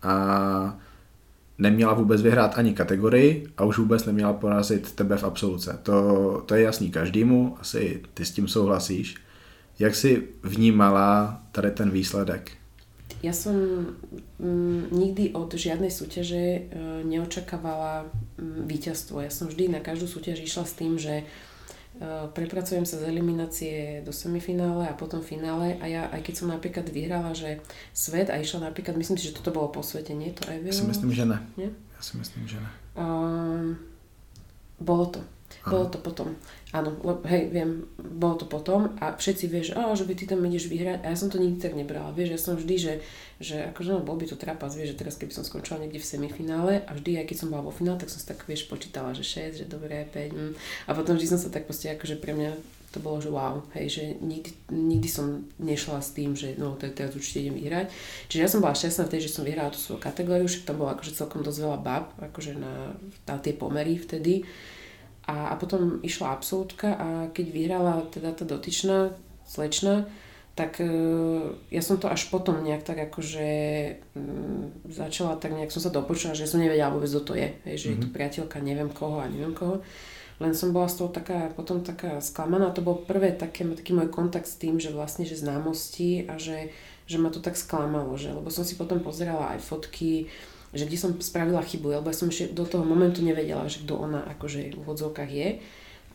a 0.04 0.78
neměla 1.58 1.94
vůbec 1.94 2.22
vyhrát 2.22 2.58
ani 2.58 2.74
kategorii 2.74 3.48
a 3.58 3.64
už 3.64 3.78
vůbec 3.78 4.06
neměla 4.06 4.34
porazit 4.34 4.92
tebe 4.92 5.18
v 5.18 5.24
absoluce. 5.24 5.80
To, 5.84 6.44
to 6.46 6.56
je 6.56 6.62
jasný 6.62 6.92
každému, 6.92 7.58
asi 7.60 8.02
ty 8.14 8.26
s 8.26 8.32
tím 8.32 8.48
souhlasíš. 8.48 9.16
Jak 9.80 9.96
jsi 9.96 10.28
vnímala 10.44 11.42
tady 11.52 11.72
ten 11.72 11.92
výsledek? 11.92 12.52
Ja 13.24 13.34
som 13.34 13.58
mm, 14.38 14.94
nikdy 14.94 15.34
od 15.34 15.50
žiadnej 15.50 15.90
súťaže 15.90 16.38
e, 16.38 16.62
neočakávala 17.10 18.06
mm, 18.38 18.70
víťazstvo. 18.70 19.18
Ja 19.18 19.34
som 19.34 19.50
vždy 19.50 19.72
na 19.72 19.82
každú 19.82 20.06
súťaž 20.06 20.46
išla 20.46 20.66
s 20.66 20.74
tým, 20.78 20.94
že 21.02 21.26
prepracujem 22.36 22.84
sa 22.84 23.00
z 23.00 23.08
eliminácie 23.08 24.04
do 24.04 24.12
semifinále 24.12 24.92
a 24.92 24.94
potom 24.94 25.24
finále 25.24 25.80
a 25.80 25.86
ja, 25.88 26.12
aj 26.12 26.22
keď 26.28 26.34
som 26.36 26.48
napríklad 26.52 26.86
vyhrala, 26.92 27.32
že 27.32 27.64
svet 27.96 28.28
a 28.28 28.36
išla 28.36 28.68
napríklad, 28.68 29.00
myslím 29.00 29.16
si, 29.16 29.32
že 29.32 29.38
toto 29.38 29.56
bolo 29.56 29.72
po 29.72 29.80
svete, 29.80 30.12
nie? 30.12 30.36
To 30.36 30.44
aj 30.52 30.58
Já 30.60 30.74
si 30.74 30.86
myslím, 30.86 31.12
že 31.16 31.26
ne. 31.26 31.40
Nie? 31.58 31.70
Já 31.72 32.02
si 32.02 32.18
myslím, 32.18 32.48
že 32.48 32.58
ne. 32.60 32.72
Um, 33.00 33.80
bolo 34.80 35.06
to. 35.06 35.22
Bolo 35.66 35.86
to 35.86 35.98
potom. 35.98 36.36
Áno, 36.76 36.92
lebo, 37.00 37.24
hej, 37.32 37.48
viem, 37.56 37.88
bolo 37.96 38.36
to 38.36 38.52
potom 38.52 38.92
a 39.00 39.16
všetci 39.16 39.46
vieš, 39.48 39.72
že, 39.72 39.80
že 39.80 40.04
by 40.04 40.14
ty 40.20 40.28
tam 40.28 40.44
ideš 40.44 40.68
vyhrať 40.68 41.08
a 41.08 41.16
ja 41.16 41.16
som 41.16 41.32
to 41.32 41.40
nikdy 41.40 41.64
tak 41.64 41.72
nebrala. 41.72 42.12
Vieš, 42.12 42.36
ja 42.36 42.40
som 42.42 42.60
vždy, 42.60 42.76
že, 42.76 42.94
že 43.40 43.72
akože 43.72 43.96
no, 43.96 44.04
bol 44.04 44.20
by 44.20 44.28
to 44.28 44.36
trapas, 44.36 44.76
vieš, 44.76 44.92
že 44.92 45.00
teraz 45.00 45.16
keby 45.16 45.32
som 45.32 45.48
skončila 45.48 45.80
niekde 45.80 46.04
v 46.04 46.10
semifinále 46.12 46.84
a 46.84 46.92
vždy, 46.92 47.24
aj 47.24 47.32
keď 47.32 47.38
som 47.40 47.48
bola 47.48 47.64
vo 47.64 47.72
finále, 47.72 47.96
tak 47.96 48.12
som 48.12 48.20
si 48.20 48.28
tak, 48.28 48.44
vieš, 48.44 48.68
počítala, 48.68 49.16
že 49.16 49.24
6, 49.24 49.64
že 49.64 49.66
dobre, 49.72 50.04
5 50.04 50.36
mm. 50.36 50.52
a 50.84 50.92
potom 50.92 51.16
vždy 51.16 51.32
som 51.32 51.40
sa 51.40 51.48
tak 51.48 51.64
proste, 51.64 51.96
akože 51.96 52.20
pre 52.20 52.36
mňa 52.36 52.52
to 52.92 53.00
bolo, 53.00 53.24
že 53.24 53.32
wow, 53.32 53.64
hej, 53.76 53.88
že 53.92 54.04
nikdy, 54.24 54.52
nikdy 54.72 55.08
som 55.12 55.48
nešla 55.60 56.00
s 56.00 56.16
tým, 56.16 56.32
že 56.32 56.56
no, 56.56 56.80
te- 56.80 56.92
teraz 56.92 57.12
určite 57.12 57.44
idem 57.44 57.60
vyhrať. 57.60 57.92
Čiže 58.32 58.40
ja 58.40 58.48
som 58.48 58.64
bola 58.64 58.72
šťastná 58.72 59.04
v 59.08 59.12
tej, 59.12 59.22
že 59.28 59.34
som 59.36 59.44
vyhrala 59.44 59.72
tú 59.72 59.80
svoju 59.80 60.00
kategóriu, 60.00 60.48
však 60.48 60.64
tam 60.64 60.80
bolo 60.80 60.96
akože 60.96 61.12
celkom 61.12 61.44
dosť 61.44 61.60
veľa 61.60 61.80
bab, 61.84 62.16
akože 62.24 62.56
na, 62.56 62.96
na 63.28 63.36
tie 63.44 63.52
pomery 63.52 64.00
vtedy. 64.00 64.48
A, 65.26 65.52
a 65.52 65.54
potom 65.58 66.06
išla 66.06 66.38
absolútka 66.38 66.94
a 66.94 67.08
keď 67.34 67.46
vyhrala 67.50 68.06
teda 68.14 68.30
tá 68.38 68.46
dotyčná 68.46 69.10
slečna, 69.42 70.06
tak 70.56 70.80
e, 70.80 70.88
ja 71.68 71.82
som 71.84 72.00
to 72.00 72.08
až 72.08 72.32
potom 72.32 72.64
nejak 72.64 72.88
tak 72.88 73.12
akože 73.12 73.50
mm, 74.16 74.88
začala, 74.88 75.36
tak 75.36 75.52
nejak 75.52 75.74
som 75.74 75.84
sa 75.84 75.92
dopočula, 75.92 76.32
že 76.32 76.48
som 76.48 76.64
nevedela 76.64 76.96
vôbec, 76.96 77.12
kto 77.12 77.22
to 77.28 77.34
je. 77.36 77.50
Hej, 77.68 77.76
že 77.76 77.86
mm-hmm. 77.86 77.92
je 77.92 78.00
to 78.00 78.08
mhm. 78.08 78.16
priateľka 78.16 78.58
neviem 78.64 78.92
koho 78.94 79.18
a 79.20 79.28
neviem 79.28 79.52
koho. 79.52 79.84
Len 80.36 80.52
som 80.52 80.76
bola 80.76 80.92
z 80.92 81.00
toho 81.00 81.10
taká, 81.12 81.52
potom 81.56 81.80
taká 81.80 82.20
sklamaná. 82.20 82.72
To 82.76 82.84
bol 82.84 83.08
prvé 83.08 83.32
také, 83.36 83.64
taký 83.68 83.96
môj 83.96 84.12
kontakt 84.12 84.48
s 84.52 84.60
tým, 84.60 84.84
že 84.84 84.92
vlastne, 84.92 85.24
že 85.24 85.40
známosti 85.40 86.28
a 86.28 86.36
že, 86.36 86.76
že 87.08 87.18
ma 87.20 87.32
to 87.32 87.40
tak 87.40 87.56
sklamalo, 87.56 88.12
že, 88.20 88.36
lebo 88.36 88.52
som 88.52 88.68
si 88.68 88.76
potom 88.76 89.00
pozerala 89.00 89.56
aj 89.56 89.64
fotky, 89.64 90.28
že 90.76 90.86
kde 90.86 90.98
som 91.00 91.12
spravila 91.18 91.64
chybu, 91.64 92.04
lebo 92.04 92.12
ja 92.12 92.16
som 92.16 92.28
ešte 92.28 92.52
do 92.52 92.68
toho 92.68 92.84
momentu 92.84 93.24
nevedela, 93.24 93.66
že 93.72 93.82
kto 93.88 93.96
ona 93.96 94.28
akože 94.36 94.76
v 94.76 94.80
úvodzovkách 94.84 95.32
je. 95.32 95.50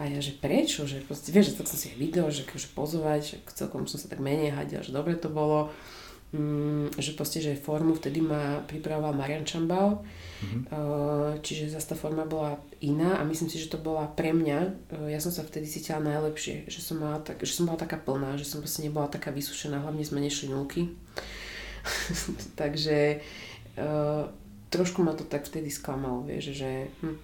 A 0.01 0.09
ja, 0.09 0.21
že 0.21 0.33
prečo? 0.33 0.89
Že 0.89 1.05
proste, 1.05 1.29
vieš, 1.29 1.53
že 1.53 1.61
tak 1.61 1.69
som 1.69 1.77
si 1.77 1.93
aj 1.93 2.01
video, 2.01 2.29
že 2.33 2.49
akože 2.49 2.69
pozovať, 2.73 3.21
že 3.21 3.37
celkom 3.53 3.85
som 3.85 4.01
sa 4.01 4.09
tak 4.09 4.21
menej 4.25 4.53
hadila, 4.57 4.81
že 4.81 4.97
dobre 4.97 5.17
to 5.17 5.29
bolo. 5.29 5.69
Mm, 6.31 6.95
že 6.95 7.19
proste, 7.19 7.43
že 7.43 7.59
formu 7.59 7.99
vtedy 7.99 8.23
ma 8.23 8.63
pripravoval 8.63 9.19
Marian 9.19 9.43
Čambal, 9.43 9.99
mm-hmm. 9.99 10.63
uh, 10.71 11.35
čiže 11.43 11.75
zase 11.75 11.91
tá 11.91 11.97
forma 11.99 12.23
bola 12.23 12.55
iná 12.79 13.19
a 13.19 13.27
myslím 13.27 13.51
si, 13.51 13.59
že 13.59 13.67
to 13.67 13.83
bola 13.83 14.07
pre 14.07 14.31
mňa, 14.31 14.59
uh, 14.95 15.11
ja 15.11 15.19
som 15.19 15.35
sa 15.35 15.43
vtedy 15.43 15.67
cítila 15.67 15.99
najlepšie, 15.99 16.71
že 16.71 16.79
som, 16.87 17.03
mala 17.03 17.19
tak, 17.19 17.43
že 17.43 17.51
som 17.51 17.67
bola 17.67 17.83
taká 17.83 17.99
plná, 17.99 18.39
že 18.39 18.47
som 18.47 18.63
proste 18.63 18.87
nebola 18.87 19.11
taká 19.11 19.35
vysušená, 19.35 19.83
hlavne 19.83 20.07
sme 20.07 20.23
nešli 20.23 20.55
nulky. 20.55 20.95
Takže 22.63 23.27
uh, 23.83 24.31
trošku 24.71 25.03
ma 25.03 25.13
to 25.13 25.27
tak 25.27 25.45
vtedy 25.45 25.69
sklamalo, 25.71 26.23
vieš, 26.23 26.55
že, 26.55 26.89
hm, 27.03 27.17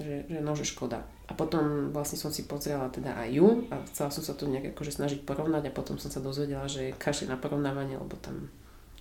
že, 0.00 0.14
že 0.28 0.38
no, 0.40 0.56
že 0.56 0.64
škoda. 0.64 1.04
A 1.28 1.34
potom 1.34 1.92
vlastne 1.92 2.16
som 2.16 2.32
si 2.32 2.48
pozrela 2.48 2.88
teda 2.88 3.14
aj 3.18 3.28
ju 3.30 3.48
a 3.70 3.82
chcela 3.92 4.10
som 4.10 4.24
sa 4.24 4.32
to 4.32 4.48
nejak 4.48 4.72
akože 4.72 4.96
snažiť 4.96 5.20
porovnať 5.28 5.68
a 5.68 5.76
potom 5.76 6.00
som 6.00 6.08
sa 6.08 6.24
dozvedela, 6.24 6.64
že 6.70 6.96
kašli 6.96 7.28
na 7.28 7.36
porovnávanie, 7.36 8.00
lebo 8.00 8.16
tam 8.18 8.48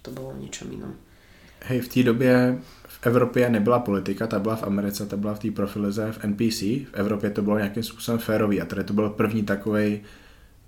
to 0.04 0.12
bylo 0.12 0.36
niečom 0.38 0.70
inom. 0.70 0.94
Hej, 1.66 1.82
v 1.82 1.88
té 1.88 2.04
době 2.04 2.62
v 2.88 3.08
Evropě 3.08 3.50
nebyla 3.50 3.80
politika, 3.80 4.28
ta 4.28 4.40
byla 4.40 4.56
v 4.56 4.64
Americe, 4.64 5.06
ta 5.06 5.18
byla 5.18 5.34
v 5.34 5.40
té 5.40 5.52
profilize 5.52 6.12
v 6.12 6.24
NPC. 6.24 6.62
V 6.62 6.94
Evropě 6.94 7.30
to 7.30 7.42
bylo 7.42 7.58
nějakým 7.58 7.84
způsobem 7.84 8.20
férový 8.20 8.62
a 8.62 8.66
tady 8.66 8.84
to 8.84 8.94
byl 8.94 9.10
první 9.10 9.44
takový 9.44 10.02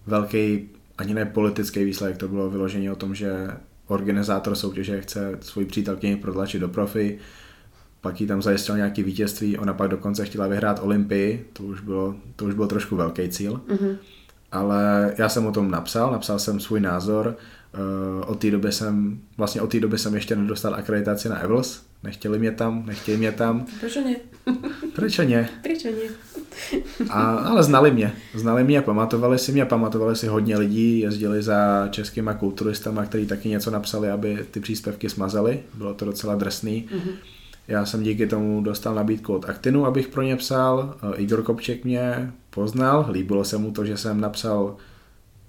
velký, 0.05 0.69
ani 0.97 1.13
ne 1.13 1.25
politický 1.25 1.83
výsledek, 1.83 2.17
to 2.17 2.27
bylo 2.27 2.49
vyložení 2.49 2.91
o 2.91 2.95
tom, 2.95 3.15
že 3.15 3.47
organizátor 3.88 4.56
soutěže 4.56 5.02
chce 5.02 5.38
svoji 5.41 5.67
přítelkyni 5.67 6.15
prodlačit 6.15 6.62
do 6.62 6.67
profi, 6.67 7.19
pak 8.02 8.21
jí 8.21 8.28
tam 8.28 8.41
zajistil 8.41 8.76
nějaké 8.76 9.04
vítězství, 9.04 9.58
ona 9.58 9.73
pak 9.73 9.89
dokonce 9.89 10.26
chtěla 10.26 10.47
vyhrát 10.47 10.80
Olympii, 10.84 11.45
to 11.54 11.63
už 11.63 11.82
bylo, 11.82 12.15
to 12.36 12.45
už 12.45 12.54
byl 12.54 12.67
trošku 12.67 12.95
velký 12.95 13.30
cíl. 13.30 13.62
Mm-hmm. 13.67 13.97
Ale 14.52 15.13
já 15.17 15.30
jsem 15.30 15.45
o 15.45 15.52
tom 15.52 15.71
napsal, 15.71 16.12
napsal 16.12 16.39
jsem 16.39 16.60
svůj 16.60 16.80
názor, 16.80 17.36
uh, 18.17 18.30
od 18.32 18.39
té 18.39 18.52
doby 18.52 18.71
jsem, 18.71 19.19
vlastně 19.38 19.62
od 19.62 19.71
té 19.71 19.80
doby 19.80 19.97
jsem 19.97 20.15
ještě 20.15 20.36
nedostal 20.36 20.76
akreditaci 20.76 21.30
na 21.30 21.39
Evels, 21.39 21.82
nechtěli 22.04 22.39
mě 22.39 22.52
tam, 22.52 22.86
nechtěli 22.86 23.17
mě 23.17 23.32
tam. 23.32 23.65
Proč 23.80 23.95
ne? 23.95 24.15
Proč 24.95 25.17
ne? 25.17 25.50
Proč 25.63 25.84
ne? 25.84 25.91
A, 27.09 27.21
ale 27.23 27.63
znali 27.63 27.91
mě, 27.91 28.13
znali 28.33 28.63
mě, 28.63 28.81
pamatovali 28.81 29.39
si 29.39 29.51
mě, 29.51 29.65
pamatovali 29.65 30.15
si 30.15 30.27
hodně 30.27 30.57
lidí, 30.57 30.99
jezdili 30.99 31.43
za 31.43 31.87
českýma 31.91 32.33
kulturistama, 32.33 33.05
kteří 33.05 33.25
taky 33.25 33.49
něco 33.49 33.71
napsali, 33.71 34.11
aby 34.11 34.45
ty 34.51 34.59
příspěvky 34.59 35.09
smazali, 35.09 35.59
bylo 35.73 35.93
to 35.93 36.05
docela 36.05 36.35
drsný. 36.35 36.89
Mm-hmm. 36.91 37.13
Já 37.67 37.85
jsem 37.85 38.03
díky 38.03 38.27
tomu 38.27 38.61
dostal 38.61 38.95
nabídku 38.95 39.33
od 39.33 39.49
Actinu, 39.49 39.85
abych 39.85 40.07
pro 40.07 40.21
ně 40.21 40.35
psal. 40.35 40.95
Eh, 41.13 41.21
Igor 41.21 41.43
Kopček 41.43 41.85
mě 41.85 42.33
poznal, 42.49 43.05
líbilo 43.11 43.43
se 43.43 43.57
mu 43.57 43.71
to, 43.71 43.85
že 43.85 43.97
jsem 43.97 44.21
napsal 44.21 44.75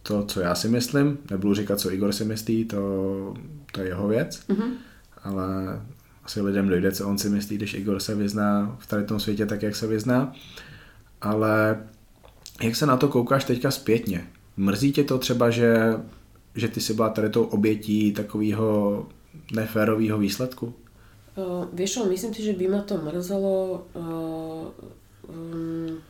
to, 0.02 0.24
co 0.24 0.40
já 0.40 0.54
si 0.54 0.68
myslím. 0.68 1.18
Nebudu 1.30 1.54
říkat, 1.54 1.80
co 1.80 1.92
Igor 1.92 2.12
si 2.12 2.24
myslí, 2.24 2.64
to, 2.64 3.34
to 3.72 3.80
je 3.80 3.86
jeho 3.86 4.08
věc. 4.08 4.42
Mm-hmm. 4.48 4.70
Ale 5.24 5.46
asi 6.24 6.40
lidem 6.40 6.68
dojde, 6.68 6.92
co 6.92 7.08
on 7.08 7.18
si 7.18 7.30
myslí, 7.30 7.56
když 7.56 7.74
Igor 7.74 8.00
se 8.00 8.14
vyzná 8.14 8.76
v 8.78 8.86
tady 8.86 9.04
tom 9.04 9.20
světě 9.20 9.46
tak, 9.46 9.62
jak 9.62 9.76
se 9.76 9.86
vyzná. 9.86 10.32
Ale 11.20 11.87
jak 12.62 12.76
se 12.76 12.87
na 12.87 12.96
to 12.96 13.09
koukáš 13.09 13.44
teďka 13.44 13.70
zpětně? 13.70 14.26
Mrzí 14.57 14.92
tě 14.92 15.04
to 15.04 15.18
třeba, 15.18 15.50
že, 15.50 15.76
že 16.54 16.68
ty 16.68 16.81
si 16.81 16.94
byla 16.94 17.11
tady 17.11 17.31
tou 17.31 17.44
obětí 17.44 18.12
takového 18.12 19.07
neférového 19.54 20.18
výsledku? 20.18 20.74
Uh, 21.38 21.70
vieš 21.70 22.02
čo, 22.02 22.11
myslím 22.11 22.35
si, 22.35 22.42
že 22.42 22.59
by 22.59 22.66
ma 22.66 22.83
to 22.83 22.98
mrzelo 22.98 23.87
uh, 23.94 24.74
um, 25.31 26.02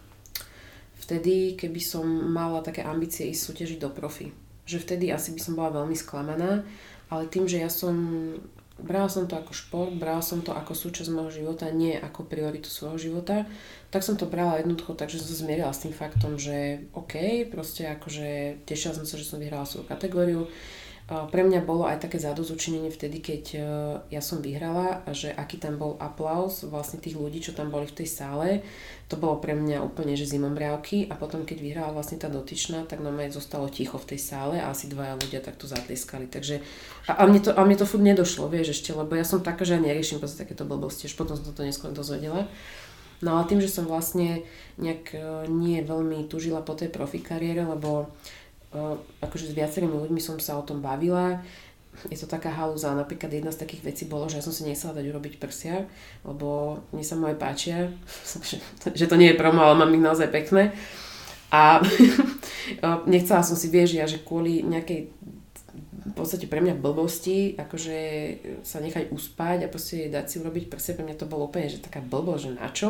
vtedy, 0.97 1.53
keby 1.53 1.81
som 1.85 2.09
mala 2.33 2.65
také 2.65 2.81
ambície 2.81 3.29
ísť 3.29 3.45
súťažiť 3.45 3.79
do 3.81 3.93
profi. 3.93 4.33
Že 4.65 4.89
vtedy 4.89 5.13
asi 5.13 5.37
by 5.37 5.41
som 5.45 5.53
bola 5.53 5.85
veľmi 5.85 5.93
sklamaná, 5.93 6.65
ale 7.13 7.29
tým, 7.29 7.45
že 7.45 7.61
ja 7.61 7.69
som 7.69 7.93
brala 8.79 9.11
som 9.11 9.27
to 9.27 9.35
ako 9.35 9.53
šport, 9.53 9.93
brala 9.95 10.23
som 10.23 10.41
to 10.41 10.55
ako 10.55 10.73
súčasť 10.75 11.11
môjho 11.11 11.43
života, 11.43 11.67
nie 11.75 11.99
ako 11.99 12.25
prioritu 12.25 12.71
svojho 12.71 12.99
života, 13.11 13.45
tak 13.91 14.07
som 14.07 14.15
to 14.15 14.31
brala 14.31 14.63
jednoducho 14.63 14.95
tak, 14.95 15.11
že 15.11 15.19
som 15.19 15.35
sa 15.35 15.43
zmierila 15.43 15.75
s 15.75 15.83
tým 15.83 15.95
faktom, 15.95 16.39
že 16.39 16.87
OK, 16.95 17.47
proste 17.51 17.91
akože 17.91 18.63
tešila 18.65 18.95
som 18.95 19.05
sa, 19.05 19.19
že 19.19 19.27
som 19.27 19.43
vyhrala 19.43 19.67
svoju 19.67 19.87
kategóriu, 19.91 20.47
pre 21.09 21.41
mňa 21.41 21.65
bolo 21.65 21.89
aj 21.89 22.05
také 22.05 22.21
zadozučinenie 22.21 22.93
vtedy, 22.93 23.25
keď 23.25 23.45
e, 23.57 23.61
ja 24.13 24.21
som 24.21 24.45
vyhrala 24.45 25.01
a 25.09 25.17
že 25.17 25.33
aký 25.33 25.57
tam 25.57 25.81
bol 25.81 25.97
aplaus 25.97 26.69
vlastne 26.69 27.01
tých 27.01 27.17
ľudí, 27.17 27.41
čo 27.41 27.57
tam 27.57 27.73
boli 27.73 27.89
v 27.89 28.05
tej 28.05 28.09
sále. 28.13 28.61
To 29.09 29.17
bolo 29.17 29.41
pre 29.41 29.57
mňa 29.57 29.81
úplne, 29.81 30.13
že 30.21 30.29
zimomriavky 30.29 31.09
a 31.09 31.17
potom 31.17 31.49
keď 31.49 31.65
vyhrala 31.65 31.97
vlastne 31.97 32.21
tá 32.21 32.29
dotyčná, 32.29 32.85
tak 32.85 33.01
no 33.01 33.09
zostalo 33.33 33.73
ticho 33.73 33.97
v 33.97 34.05
tej 34.05 34.21
sále 34.21 34.61
a 34.61 34.69
asi 34.69 34.93
dvaja 34.93 35.17
ľudia 35.17 35.41
takto 35.41 35.65
zatlieskali. 35.65 36.29
Takže 36.29 36.61
a, 37.09 37.13
a, 37.17 37.23
mne 37.25 37.41
to, 37.41 37.57
a 37.57 37.61
mne 37.65 37.81
to 37.81 37.89
furt 37.89 38.05
nedošlo, 38.05 38.53
vieš 38.53 38.77
ešte, 38.77 38.93
lebo 38.93 39.17
ja 39.17 39.25
som 39.25 39.41
taká, 39.41 39.65
že 39.65 39.81
ja 39.81 39.85
neriešim 39.85 40.21
proste 40.21 40.45
takéto 40.45 40.69
blbosti, 40.69 41.09
až 41.09 41.17
potom 41.17 41.41
som 41.41 41.57
to 41.57 41.65
neskôr 41.65 41.89
dozvedela. 41.89 42.45
No 43.25 43.41
ale 43.41 43.49
tým, 43.49 43.65
že 43.65 43.73
som 43.73 43.89
vlastne 43.89 44.45
nejak 44.77 45.17
e, 45.17 45.49
nie 45.49 45.81
veľmi 45.81 46.29
tužila 46.29 46.61
po 46.61 46.77
tej 46.77 46.93
profi 46.93 47.19
kariére, 47.19 47.65
lebo 47.67 48.13
akože 49.25 49.49
s 49.49 49.57
viacerými 49.57 49.97
ľuďmi 49.97 50.21
som 50.21 50.37
sa 50.37 50.61
o 50.61 50.67
tom 50.67 50.85
bavila. 50.85 51.41
Je 52.07 52.19
to 52.21 52.31
taká 52.31 52.55
halúza. 52.55 52.95
Napríklad 52.95 53.33
jedna 53.33 53.51
z 53.51 53.65
takých 53.65 53.83
vecí 53.91 54.05
bolo, 54.07 54.31
že 54.31 54.39
ja 54.39 54.45
som 54.45 54.55
si 54.55 54.63
nechcela 54.63 54.95
dať 54.95 55.09
urobiť 55.11 55.35
prsia, 55.43 55.89
lebo 56.23 56.79
mne 56.95 57.05
sa 57.05 57.19
moje 57.19 57.35
páčia, 57.35 57.91
že 58.99 59.07
to 59.09 59.17
nie 59.19 59.35
je 59.35 59.41
promo, 59.41 59.65
ale 59.65 59.79
mám 59.81 59.95
ich 59.95 60.05
naozaj 60.05 60.31
pekné. 60.31 60.71
A 61.49 61.81
nechcela 63.13 63.41
som 63.41 63.57
si, 63.57 63.73
vieš, 63.73 63.97
ja, 63.97 64.05
že 64.05 64.21
kvôli 64.21 64.63
nejakej 64.63 65.11
v 66.09 66.15
podstate 66.17 66.49
pre 66.49 66.65
mňa 66.65 66.81
blbosti, 66.81 67.53
akože 67.61 67.99
sa 68.65 68.81
nechať 68.81 69.13
uspať 69.13 69.69
a 69.69 69.73
proste 69.73 70.09
dať 70.09 70.25
si 70.25 70.37
urobiť 70.41 70.73
prsia, 70.73 70.97
pre 70.97 71.05
mňa 71.05 71.21
to 71.21 71.29
bolo 71.29 71.53
úplne, 71.53 71.69
že 71.69 71.85
taká 71.85 72.01
blbosť, 72.01 72.43
že 72.43 72.51
na 72.57 72.69
čo. 72.73 72.89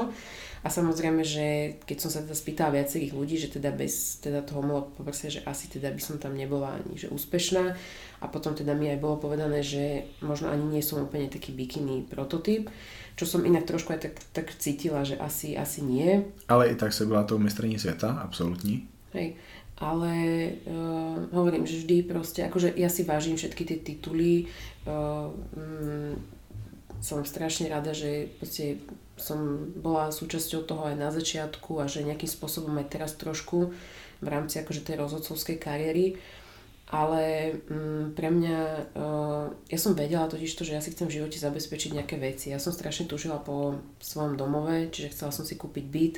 A 0.69 0.77
samozrejme, 0.77 1.25
že 1.25 1.81
keď 1.89 1.97
som 1.97 2.11
sa 2.13 2.21
teda 2.21 2.37
spýtala 2.37 2.77
viacerých 2.77 3.17
ľudí, 3.17 3.41
že 3.41 3.49
teda 3.49 3.73
bez 3.73 4.21
teda 4.21 4.45
toho 4.45 4.61
mohlo 4.61 4.93
poprsia, 4.93 5.33
že 5.33 5.41
asi 5.49 5.73
teda 5.73 5.89
by 5.89 6.03
som 6.05 6.21
tam 6.21 6.37
nebola 6.37 6.77
ani 6.77 7.01
že 7.01 7.09
úspešná. 7.09 7.73
A 8.21 8.29
potom 8.29 8.53
teda 8.53 8.77
mi 8.77 8.93
aj 8.93 9.01
bolo 9.01 9.17
povedané, 9.17 9.65
že 9.65 10.13
možno 10.21 10.53
ani 10.53 10.77
nie 10.77 10.85
som 10.85 11.01
úplne 11.01 11.33
taký 11.33 11.57
bikini 11.57 12.05
prototyp, 12.05 12.69
čo 13.17 13.25
som 13.25 13.49
inak 13.49 13.65
trošku 13.65 13.97
aj 13.97 14.13
tak, 14.13 14.15
tak 14.37 14.47
cítila, 14.61 15.09
že 15.09 15.17
asi, 15.17 15.57
asi 15.57 15.81
nie. 15.81 16.29
Ale 16.53 16.69
i 16.69 16.77
tak 16.77 16.93
sa 16.93 17.09
bola 17.09 17.25
tou 17.25 17.41
mistrení 17.41 17.81
sveta, 17.81 18.21
absolútne. 18.21 18.85
Hej, 19.17 19.41
ale 19.81 20.13
uh, 20.69 21.17
hovorím, 21.33 21.65
že 21.65 21.81
vždy 21.81 22.05
proste, 22.05 22.45
akože 22.45 22.77
ja 22.77 22.93
si 22.93 23.09
vážim 23.09 23.41
všetky 23.41 23.63
tie 23.65 23.79
tituly, 23.81 24.53
uh, 24.85 25.33
um, 25.33 26.13
som 27.01 27.25
strašne 27.25 27.73
rada, 27.73 27.97
že 27.97 28.29
proste 28.37 28.83
som 29.19 29.71
bola 29.79 30.15
súčasťou 30.15 30.65
toho 30.65 30.89
aj 30.89 30.97
na 30.97 31.11
začiatku 31.13 31.83
a 31.83 31.91
že 31.91 32.07
nejakým 32.07 32.31
spôsobom 32.31 32.73
aj 32.79 32.87
teraz 32.89 33.15
trošku 33.19 33.75
v 34.19 34.27
rámci 34.27 34.59
akože 34.59 34.83
tej 34.83 34.99
rozhodcovskej 34.99 35.59
kariéry. 35.59 36.19
Ale 36.89 37.53
mm, 37.69 38.17
pre 38.17 38.33
mňa, 38.33 38.59
uh, 38.97 39.53
ja 39.69 39.77
som 39.77 39.93
vedela 39.93 40.25
totiž 40.25 40.49
to, 40.57 40.65
že 40.65 40.73
ja 40.73 40.81
si 40.81 40.97
chcem 40.97 41.05
v 41.05 41.21
živote 41.21 41.37
zabezpečiť 41.37 42.01
nejaké 42.01 42.17
veci. 42.17 42.49
Ja 42.49 42.57
som 42.57 42.73
strašne 42.73 43.05
tužila 43.05 43.37
po 43.37 43.77
svojom 44.01 44.41
domove, 44.41 44.89
čiže 44.89 45.13
chcela 45.13 45.29
som 45.29 45.45
si 45.45 45.61
kúpiť 45.61 45.85
byt, 45.85 46.15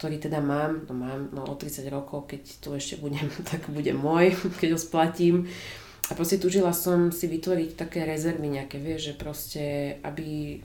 ktorý 0.00 0.16
teda 0.16 0.40
mám, 0.40 0.88
no 0.88 0.96
mám 0.96 1.28
no, 1.36 1.44
o 1.44 1.52
30 1.52 1.84
rokov, 1.92 2.24
keď 2.24 2.42
tu 2.64 2.72
ešte 2.72 2.96
budem, 3.04 3.28
tak 3.52 3.68
bude 3.68 3.92
môj, 3.92 4.32
keď 4.64 4.74
ho 4.74 4.80
splatím. 4.80 5.36
A 6.08 6.16
proste 6.16 6.40
tužila 6.40 6.72
som 6.72 7.12
si 7.12 7.28
vytvoriť 7.28 7.76
také 7.76 8.08
rezervy 8.08 8.48
nejaké, 8.48 8.80
vieš, 8.80 9.12
že 9.12 9.20
proste, 9.20 9.64
aby 10.02 10.60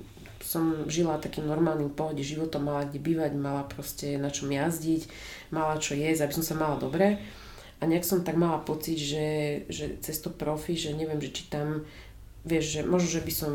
som 0.48 0.88
žila 0.88 1.20
takým 1.20 1.44
normálnym 1.44 1.92
pohode 1.92 2.24
životom, 2.24 2.72
mala 2.72 2.88
kde 2.88 3.04
bývať, 3.04 3.36
mala 3.36 3.68
proste 3.68 4.16
na 4.16 4.32
čom 4.32 4.48
jazdiť, 4.48 5.12
mala 5.52 5.76
čo 5.76 5.92
jesť, 5.92 6.24
aby 6.24 6.34
som 6.40 6.46
sa 6.48 6.56
mala 6.56 6.80
dobre. 6.80 7.20
A 7.78 7.86
nejak 7.86 8.08
som 8.08 8.24
tak 8.24 8.40
mala 8.40 8.64
pocit, 8.64 8.96
že, 8.96 9.28
že 9.68 10.00
cez 10.00 10.24
to 10.24 10.32
profi, 10.32 10.80
že 10.80 10.96
neviem, 10.96 11.20
že 11.20 11.36
či 11.36 11.44
tam, 11.52 11.84
vieš, 12.48 12.80
že 12.80 12.82
možno, 12.88 13.12
že 13.12 13.22
by 13.28 13.34
som 13.36 13.52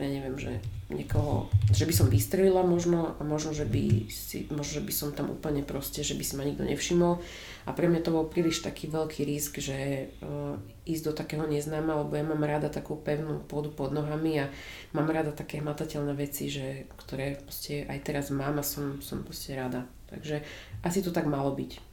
ja 0.00 0.10
neviem, 0.10 0.36
že 0.40 0.52
niekoho, 0.90 1.46
že 1.70 1.86
by 1.86 1.94
som 1.94 2.08
vystrelila 2.10 2.66
možno 2.66 3.14
a 3.14 3.22
možno, 3.22 3.54
že 3.54 3.62
by, 3.62 4.10
si, 4.10 4.50
možno, 4.50 4.80
že 4.80 4.82
by 4.82 4.92
som 4.92 5.08
tam 5.14 5.30
úplne 5.30 5.62
proste, 5.62 6.02
že 6.02 6.18
by 6.18 6.24
si 6.24 6.34
ma 6.34 6.42
nikto 6.42 6.66
nevšimol. 6.66 7.22
A 7.68 7.70
pre 7.76 7.86
mňa 7.86 8.00
to 8.02 8.10
bol 8.10 8.26
príliš 8.26 8.64
taký 8.64 8.90
veľký 8.90 9.22
risk, 9.28 9.60
že 9.62 10.10
uh, 10.24 10.58
ísť 10.88 11.04
do 11.06 11.12
takého 11.14 11.44
neznáma, 11.46 12.02
lebo 12.02 12.16
ja 12.18 12.24
mám 12.26 12.42
rada 12.42 12.72
takú 12.72 12.98
pevnú 12.98 13.44
pôdu 13.46 13.70
pod 13.70 13.94
nohami 13.94 14.42
a 14.42 14.50
mám 14.96 15.06
rada 15.12 15.30
také 15.30 15.62
hmatateľné 15.62 16.16
veci, 16.18 16.50
že, 16.50 16.90
ktoré 16.98 17.38
proste 17.38 17.86
aj 17.86 17.98
teraz 18.02 18.32
mám 18.34 18.58
a 18.58 18.64
som, 18.66 18.98
som 19.04 19.22
proste 19.22 19.54
rada. 19.54 19.86
Takže 20.10 20.42
asi 20.82 21.04
to 21.04 21.14
tak 21.14 21.30
malo 21.30 21.54
byť. 21.54 21.89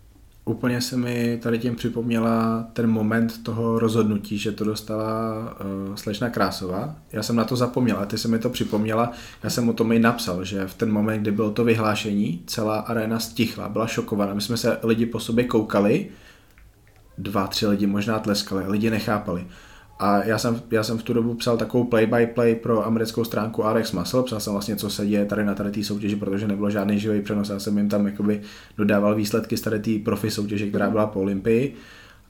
Úplně 0.47 0.81
se 0.81 0.97
mi 0.97 1.39
tady 1.41 1.59
tím 1.59 1.75
připomněla 1.75 2.67
ten 2.73 2.87
moment 2.87 3.43
toho 3.43 3.79
rozhodnutí, 3.79 4.37
že 4.37 4.51
to 4.51 4.63
dostala 4.63 5.39
uh, 5.89 5.95
slečna 5.95 6.29
Krásová. 6.29 6.95
Já 7.11 7.23
jsem 7.23 7.35
na 7.35 7.43
to 7.43 7.55
zapomněla, 7.55 8.05
ty 8.05 8.17
se 8.17 8.27
mi 8.27 8.39
to 8.39 8.49
připomněla. 8.49 9.11
Já 9.43 9.49
jsem 9.49 9.69
o 9.69 9.73
tom 9.73 9.91
i 9.91 9.99
napsal, 9.99 10.43
že 10.43 10.67
v 10.67 10.73
ten 10.73 10.91
moment, 10.91 11.21
kdy 11.21 11.31
bylo 11.31 11.51
to 11.51 11.63
vyhlášení, 11.63 12.43
celá 12.45 12.79
arena 12.79 13.19
stichla, 13.19 13.69
byla 13.69 13.87
šokovaná. 13.87 14.33
My 14.33 14.41
jsme 14.41 14.57
se 14.57 14.77
lidi 14.83 15.05
po 15.05 15.19
sobě 15.19 15.43
koukali, 15.43 16.07
dva, 17.17 17.47
tři 17.47 17.67
lidi 17.67 17.87
možná 17.87 18.19
tleskali, 18.19 18.63
lidi 18.67 18.89
nechápali. 18.89 19.47
A 19.99 20.23
já 20.23 20.37
jsem, 20.37 20.61
já 20.71 20.83
jsem 20.83 20.97
v 20.97 21.03
tu 21.03 21.13
dobu 21.13 21.33
psal 21.33 21.57
takovou 21.57 21.83
play-by-play 21.83 22.55
pro 22.55 22.85
americkou 22.85 23.23
stránku 23.23 23.65
Alex 23.65 23.91
Muscle, 23.91 24.23
psal 24.23 24.39
jsem 24.39 24.53
vlastně, 24.53 24.75
co 24.75 24.89
se 24.89 25.07
děje 25.07 25.25
tady 25.25 25.45
na 25.45 25.55
tady 25.55 25.71
té 25.71 25.83
soutěži, 25.83 26.15
protože 26.15 26.47
nebylo 26.47 26.69
žádný 26.69 26.99
živý 26.99 27.21
přenos, 27.21 27.49
já 27.49 27.59
jsem 27.59 27.77
jim 27.77 27.89
tam 27.89 28.05
jakoby 28.05 28.41
dodával 28.77 29.15
výsledky 29.15 29.57
z 29.57 29.61
tady 29.61 29.79
té 29.79 29.91
profi 30.05 30.31
soutěže, 30.31 30.67
která 30.67 30.89
byla 30.89 31.07
po 31.07 31.21
Olympii. 31.21 31.73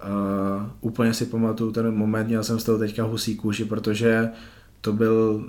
Uh, 0.03 0.63
úplně 0.81 1.13
si 1.13 1.25
pamatuju 1.25 1.71
ten 1.71 1.95
moment, 1.95 2.27
měl 2.27 2.43
jsem 2.43 2.59
z 2.59 2.63
toho 2.63 2.77
teďka 2.77 3.03
husí 3.03 3.35
kůži, 3.35 3.65
protože 3.65 4.29
to 4.81 4.93
byl 4.93 5.45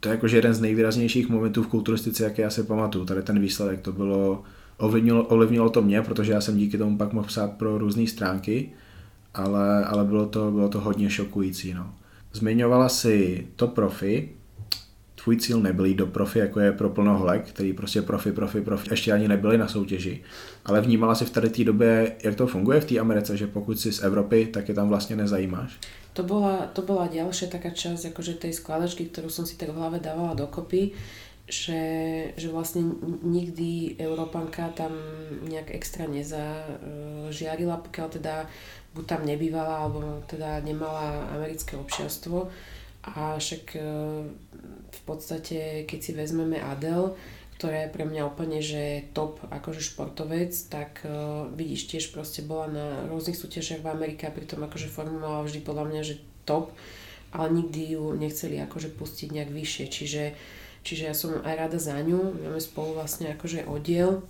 to 0.00 0.08
je 0.08 0.14
jakože 0.14 0.36
jeden 0.36 0.54
z 0.54 0.60
nejvýraznějších 0.60 1.28
momentů 1.28 1.62
v 1.62 1.66
kulturistice, 1.66 2.24
jaké 2.24 2.42
já 2.42 2.50
si 2.50 2.62
pamatuju. 2.62 3.04
Tady 3.04 3.22
ten 3.22 3.40
výsledek, 3.40 3.80
to 3.80 3.92
bylo, 3.92 4.42
ovlivnilo, 4.78 5.24
ovlivnilo 5.24 5.70
to 5.70 5.82
mě, 5.82 6.02
protože 6.02 6.32
já 6.32 6.40
jsem 6.40 6.56
díky 6.56 6.78
tomu 6.78 6.98
pak 6.98 7.12
mohl 7.12 7.26
psát 7.26 7.52
pro 7.52 7.78
různé 7.78 8.06
stránky 8.06 8.72
ale, 9.34 9.84
ale 9.84 10.04
bylo, 10.04 10.26
to, 10.26 10.50
bylo 10.50 10.68
to 10.68 10.80
hodně 10.80 11.10
šokující. 11.10 11.74
No. 11.74 11.94
Zmiňovala 12.32 12.88
si 12.88 13.46
to 13.56 13.68
profi, 13.68 14.28
tvůj 15.24 15.36
cíl 15.36 15.60
nebyl 15.60 15.94
do 15.94 16.06
profi, 16.06 16.38
jako 16.38 16.60
je 16.60 16.72
pro 16.72 16.90
plnohlek, 16.90 17.48
který 17.48 17.72
prostě 17.72 18.02
profi, 18.02 18.32
profi, 18.32 18.60
profi, 18.60 18.88
ještě 18.90 19.12
ani 19.12 19.28
nebyli 19.28 19.58
na 19.58 19.68
soutěži, 19.68 20.22
ale 20.64 20.80
vnímala 20.80 21.14
si 21.14 21.24
v 21.24 21.30
tady 21.30 21.50
té 21.50 21.64
době, 21.64 22.16
jak 22.22 22.34
to 22.34 22.46
funguje 22.46 22.80
v 22.80 22.84
té 22.84 22.98
Americe, 22.98 23.36
že 23.36 23.46
pokud 23.46 23.80
si 23.80 23.92
z 23.92 24.02
Evropy, 24.02 24.46
tak 24.46 24.68
je 24.68 24.74
tam 24.74 24.88
vlastně 24.88 25.16
nezajímáš? 25.16 25.78
To 26.14 26.22
bola, 26.22 26.70
to 26.70 26.82
bola 26.86 27.10
ďalšia 27.10 27.50
taká 27.50 27.74
časť 27.74 28.14
akože 28.14 28.38
tej 28.38 28.54
skladačky, 28.54 29.10
ktorú 29.10 29.34
som 29.34 29.42
si 29.42 29.58
tak 29.58 29.74
v 29.74 29.82
hlave 29.82 29.98
dávala 29.98 30.38
dokopy, 30.38 30.94
že, 31.50 31.82
že 32.38 32.48
vlastne 32.54 32.86
nikdy 33.26 33.98
Európanka 33.98 34.70
tam 34.78 34.94
nejak 35.42 35.74
extra 35.74 36.06
nezažiarila, 36.06 37.82
pokiaľ 37.82 38.08
teda 38.14 38.46
buď 38.94 39.04
tam 39.04 39.22
nebývala, 39.26 39.84
alebo 39.84 40.22
teda 40.30 40.62
nemala 40.62 41.28
americké 41.34 41.74
občianstvo. 41.76 42.48
A 43.04 43.36
však 43.36 43.76
e, 43.76 43.80
v 44.88 45.00
podstate, 45.04 45.84
keď 45.84 45.98
si 46.00 46.12
vezmeme 46.16 46.56
Adel, 46.56 47.12
ktorá 47.54 47.86
je 47.86 47.94
pre 47.94 48.04
mňa 48.06 48.22
úplne, 48.26 48.58
že 48.58 49.06
top 49.14 49.38
akože 49.46 49.78
športovec, 49.78 50.50
tak 50.68 51.06
uh, 51.06 51.46
vidíš, 51.54 51.86
tiež 51.86 52.04
proste 52.10 52.42
bola 52.42 52.66
na 52.66 52.86
rôznych 53.06 53.38
súťažiach 53.38 53.78
v 53.78 53.92
Amerike 53.94 54.26
a 54.26 54.34
pritom 54.34 54.66
akože 54.66 54.90
formovala 54.90 55.46
vždy 55.46 55.62
podľa 55.62 55.84
mňa, 55.86 56.00
že 56.02 56.20
top, 56.42 56.74
ale 57.30 57.54
nikdy 57.54 57.94
ju 57.94 58.10
nechceli 58.18 58.58
akože 58.58 58.98
pustiť 58.98 59.28
nejak 59.30 59.54
vyššie, 59.54 59.84
čiže, 59.86 60.24
čiže 60.82 61.02
ja 61.06 61.14
som 61.14 61.40
aj 61.46 61.54
rada 61.54 61.78
za 61.78 61.94
ňu, 61.94 62.42
máme 62.42 62.58
spolu 62.58 62.98
vlastne 62.98 63.30
akože 63.30 63.70
oddiel, 63.70 64.26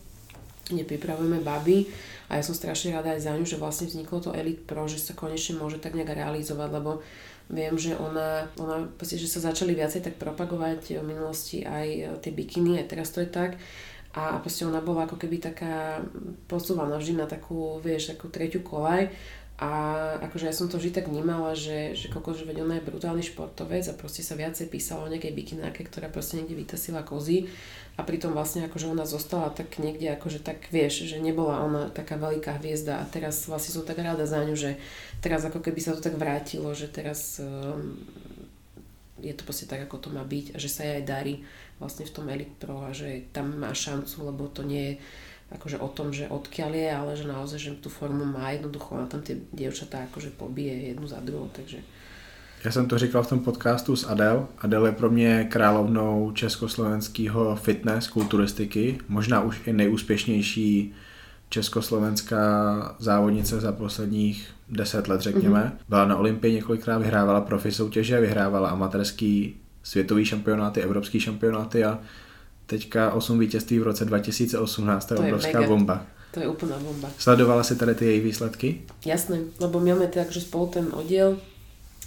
kde 0.68 0.84
pripravujeme 0.88 1.44
baby 1.44 1.88
a 2.28 2.40
ja 2.40 2.42
som 2.42 2.56
strašne 2.56 2.96
rada 2.96 3.12
aj 3.12 3.28
za 3.28 3.32
ňu, 3.36 3.44
že 3.44 3.60
vlastne 3.60 3.86
vzniklo 3.88 4.18
to 4.24 4.32
Elite 4.32 4.64
Pro, 4.64 4.88
že 4.88 4.96
sa 4.96 5.12
konečne 5.12 5.60
môže 5.60 5.76
tak 5.76 5.92
nejak 5.92 6.16
realizovať, 6.16 6.68
lebo 6.72 7.04
viem, 7.52 7.76
že 7.76 7.92
ona, 8.00 8.48
ona 8.56 8.88
proste, 8.96 9.20
že 9.20 9.28
sa 9.28 9.52
začali 9.52 9.76
viacej 9.76 10.00
tak 10.00 10.14
propagovať 10.16 11.00
v 11.00 11.04
minulosti 11.04 11.60
aj 11.60 11.86
e, 11.86 12.02
tie 12.24 12.32
bikiny, 12.32 12.80
aj 12.80 12.88
teraz 12.88 13.12
to 13.12 13.20
je 13.20 13.28
tak. 13.28 13.60
A 14.14 14.38
proste 14.38 14.62
ona 14.62 14.78
bola 14.78 15.10
ako 15.10 15.18
keby 15.18 15.42
taká 15.42 15.98
posúvaná 16.46 16.96
vždy 16.96 17.18
na 17.18 17.26
takú, 17.26 17.82
vieš, 17.82 18.14
takú 18.14 18.30
tretiu 18.30 18.62
kolaj 18.62 19.10
a 19.54 19.70
akože 20.18 20.50
ja 20.50 20.54
som 20.54 20.66
to 20.66 20.82
vždy 20.82 20.90
tak 20.90 21.06
vnímala, 21.06 21.54
že, 21.54 21.94
že 21.94 22.10
koľko, 22.10 22.34
že 22.34 22.42
veď 22.42 22.66
ona 22.66 22.74
je 22.78 22.86
brutálny 22.90 23.22
športovec 23.22 23.86
a 23.86 23.94
proste 23.94 24.26
sa 24.26 24.34
viacej 24.34 24.66
písalo 24.66 25.06
o 25.06 25.10
nejakej 25.14 25.30
bikináke, 25.30 25.86
ktorá 25.86 26.10
proste 26.10 26.42
niekde 26.42 26.58
vytasila 26.58 27.06
kozy 27.06 27.46
a 27.94 28.02
pritom 28.02 28.34
vlastne 28.34 28.66
akože 28.66 28.90
ona 28.90 29.06
zostala 29.06 29.54
tak 29.54 29.78
niekde 29.78 30.10
akože 30.18 30.42
tak 30.42 30.66
vieš, 30.74 31.06
že 31.06 31.22
nebola 31.22 31.62
ona 31.62 31.82
taká 31.94 32.18
veľká 32.18 32.58
hviezda 32.58 32.98
a 32.98 33.06
teraz 33.06 33.46
vlastne 33.46 33.70
som 33.70 33.86
tak 33.86 34.02
rada 34.02 34.26
za 34.26 34.42
ňu, 34.42 34.58
že 34.58 34.74
teraz 35.22 35.46
ako 35.46 35.62
keby 35.62 35.78
sa 35.78 35.94
to 35.94 36.02
tak 36.02 36.18
vrátilo, 36.18 36.74
že 36.74 36.90
teraz 36.90 37.38
um, 37.38 37.94
je 39.22 39.30
to 39.30 39.46
proste 39.46 39.70
tak, 39.70 39.86
ako 39.86 40.02
to 40.02 40.08
má 40.10 40.26
byť 40.26 40.52
a 40.52 40.56
že 40.58 40.66
sa 40.66 40.82
jej 40.82 40.98
aj 40.98 41.04
darí 41.06 41.34
vlastne 41.78 42.02
v 42.02 42.14
tom 42.14 42.26
Elite 42.26 42.58
Pro 42.58 42.82
a 42.82 42.90
že 42.90 43.30
tam 43.30 43.62
má 43.62 43.70
šancu, 43.70 44.26
lebo 44.26 44.50
to 44.50 44.66
nie 44.66 44.84
je 44.84 44.94
akože 45.54 45.78
o 45.78 45.86
tom, 45.86 46.10
že 46.10 46.26
odkiaľ 46.26 46.72
je, 46.74 46.88
ale 46.90 47.12
že 47.14 47.30
naozaj, 47.30 47.58
že 47.62 47.70
tú 47.78 47.86
formu 47.92 48.26
má 48.26 48.50
jednoducho 48.50 48.98
a 48.98 49.06
tam 49.06 49.22
tie 49.22 49.38
dievčatá 49.54 50.10
akože 50.10 50.34
pobije 50.34 50.90
jednu 50.90 51.06
za 51.06 51.22
druhou, 51.22 51.46
takže 51.54 51.78
já 52.64 52.70
jsem 52.70 52.88
to 52.88 52.98
říkal 52.98 53.22
v 53.22 53.28
tom 53.28 53.40
podcastu 53.40 53.96
s 53.96 54.04
Adel. 54.04 54.46
Adel 54.58 54.86
je 54.86 54.92
pro 54.92 55.10
mě 55.10 55.46
královnou 55.50 56.32
československého 56.34 57.56
fitness, 57.56 58.08
kulturistiky, 58.08 58.98
možná 59.08 59.40
už 59.40 59.60
i 59.66 59.72
nejúspěšnější 59.72 60.94
československá 61.48 62.96
závodnice 62.98 63.60
za 63.60 63.72
posledních 63.72 64.48
deset 64.68 65.08
let, 65.08 65.20
řekněme. 65.20 65.60
Mm-hmm. 65.60 65.84
Byla 65.88 66.04
na 66.04 66.16
Olympii 66.16 66.54
několikrát, 66.54 66.98
vyhrávala 66.98 67.40
profi 67.40 67.72
soutěže, 67.72 68.20
vyhrávala 68.20 68.68
amatérský 68.68 69.56
světový 69.82 70.24
šampionáty, 70.24 70.80
evropský 70.82 71.20
šampionáty 71.20 71.84
a 71.84 71.98
teďka 72.66 73.12
8 73.12 73.38
vítězství 73.38 73.78
v 73.78 73.82
roce 73.82 74.04
2018, 74.04 75.04
to 75.04 75.14
je, 75.14 75.20
obrovská 75.20 75.60
je 75.60 75.68
bomba. 75.68 76.06
To 76.30 76.40
je 76.40 76.48
úplná 76.48 76.78
bomba. 76.78 77.10
Sledovala 77.18 77.62
si 77.62 77.76
tady 77.76 77.94
ty 77.94 78.04
její 78.04 78.20
výsledky? 78.20 78.82
Jasné, 79.06 79.38
lebo 79.60 79.80
máme 79.80 80.06
teda 80.06 80.24
akože 80.24 80.40
spolu 80.40 80.66
ten 80.66 80.86
oddiel 80.92 81.36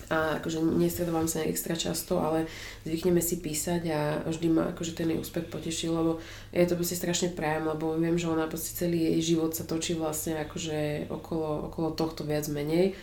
a 0.08 0.40
akože 0.40 0.64
nestredovávam 0.64 1.28
sa 1.28 1.44
extra 1.44 1.76
často, 1.76 2.24
ale 2.24 2.48
zvykneme 2.88 3.20
si 3.20 3.44
písať 3.44 3.82
a 3.92 4.00
vždy 4.24 4.48
ma 4.48 4.64
akože 4.72 4.96
ten 4.96 5.12
jej 5.12 5.20
úspech 5.20 5.52
potešil, 5.52 5.92
lebo 5.92 6.24
je 6.56 6.64
to 6.64 6.80
proste 6.80 6.96
strašne 6.96 7.36
prajem, 7.36 7.68
lebo 7.68 8.00
viem, 8.00 8.16
že 8.16 8.32
ona 8.32 8.48
proste 8.48 8.72
celý 8.72 9.04
jej 9.04 9.36
život 9.36 9.52
sa 9.52 9.68
točí 9.68 10.00
vlastne 10.00 10.40
akože 10.48 11.12
okolo, 11.12 11.68
okolo 11.68 11.92
tohto 11.92 12.24
viac 12.24 12.48
menej. 12.48 12.96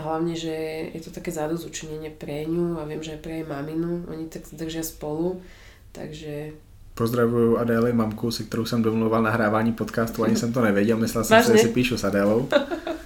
A 0.00 0.08
hlavne, 0.08 0.32
že 0.32 0.88
je 0.96 1.00
to 1.04 1.12
také 1.12 1.28
zadozučinenie 1.28 2.08
pre 2.08 2.48
ňu 2.48 2.80
a 2.80 2.88
viem, 2.88 3.04
že 3.04 3.20
aj 3.20 3.20
pre 3.20 3.44
jej 3.44 3.46
maminu, 3.46 4.08
oni 4.08 4.32
tak 4.32 4.48
držia 4.48 4.80
spolu, 4.80 5.44
takže 5.92 6.56
Pozdravuju 6.94 7.56
Adély, 7.56 7.92
mamku, 7.92 8.30
se 8.30 8.42
kterou 8.42 8.64
jsem 8.64 8.82
domluval 8.82 9.22
nahrávání 9.22 9.72
podcastu, 9.72 10.24
ani 10.24 10.36
jsem 10.36 10.52
to 10.52 10.62
nevěděl, 10.62 10.96
myslel 10.96 11.24
jsem 11.24 11.42
si, 11.42 11.52
že 11.52 11.58
si 11.58 11.68
píšu 11.68 11.96
s 11.96 12.04
Adélou. 12.04 12.48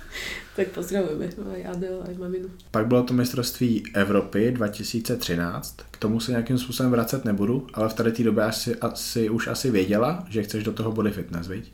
tak 0.55 0.71
pozdravujeme 0.71 1.35
aj 1.35 1.63
Adel, 1.67 1.99
aj 2.07 2.15
maminu. 2.15 2.49
Pak 2.71 2.87
bylo 2.87 3.03
to 3.03 3.15
mistrovství 3.15 3.83
Evropy 3.95 4.53
2013. 4.53 5.77
K 5.91 5.97
tomu 5.97 6.21
se 6.21 6.31
nějakým 6.31 6.59
způsobem 6.59 6.93
vracet 6.93 7.25
nebudu, 7.25 7.67
ale 7.75 7.89
v 7.89 7.95
tady 7.95 8.13
té 8.13 8.23
době 8.23 8.45
asi, 8.45 8.77
asi, 8.77 9.31
už 9.31 9.47
asi 9.47 9.71
věděla, 9.71 10.27
že 10.31 10.43
chceš 10.43 10.65
do 10.65 10.73
toho 10.73 10.93
body 10.93 11.11
fitness, 11.11 11.49
viď? 11.49 11.73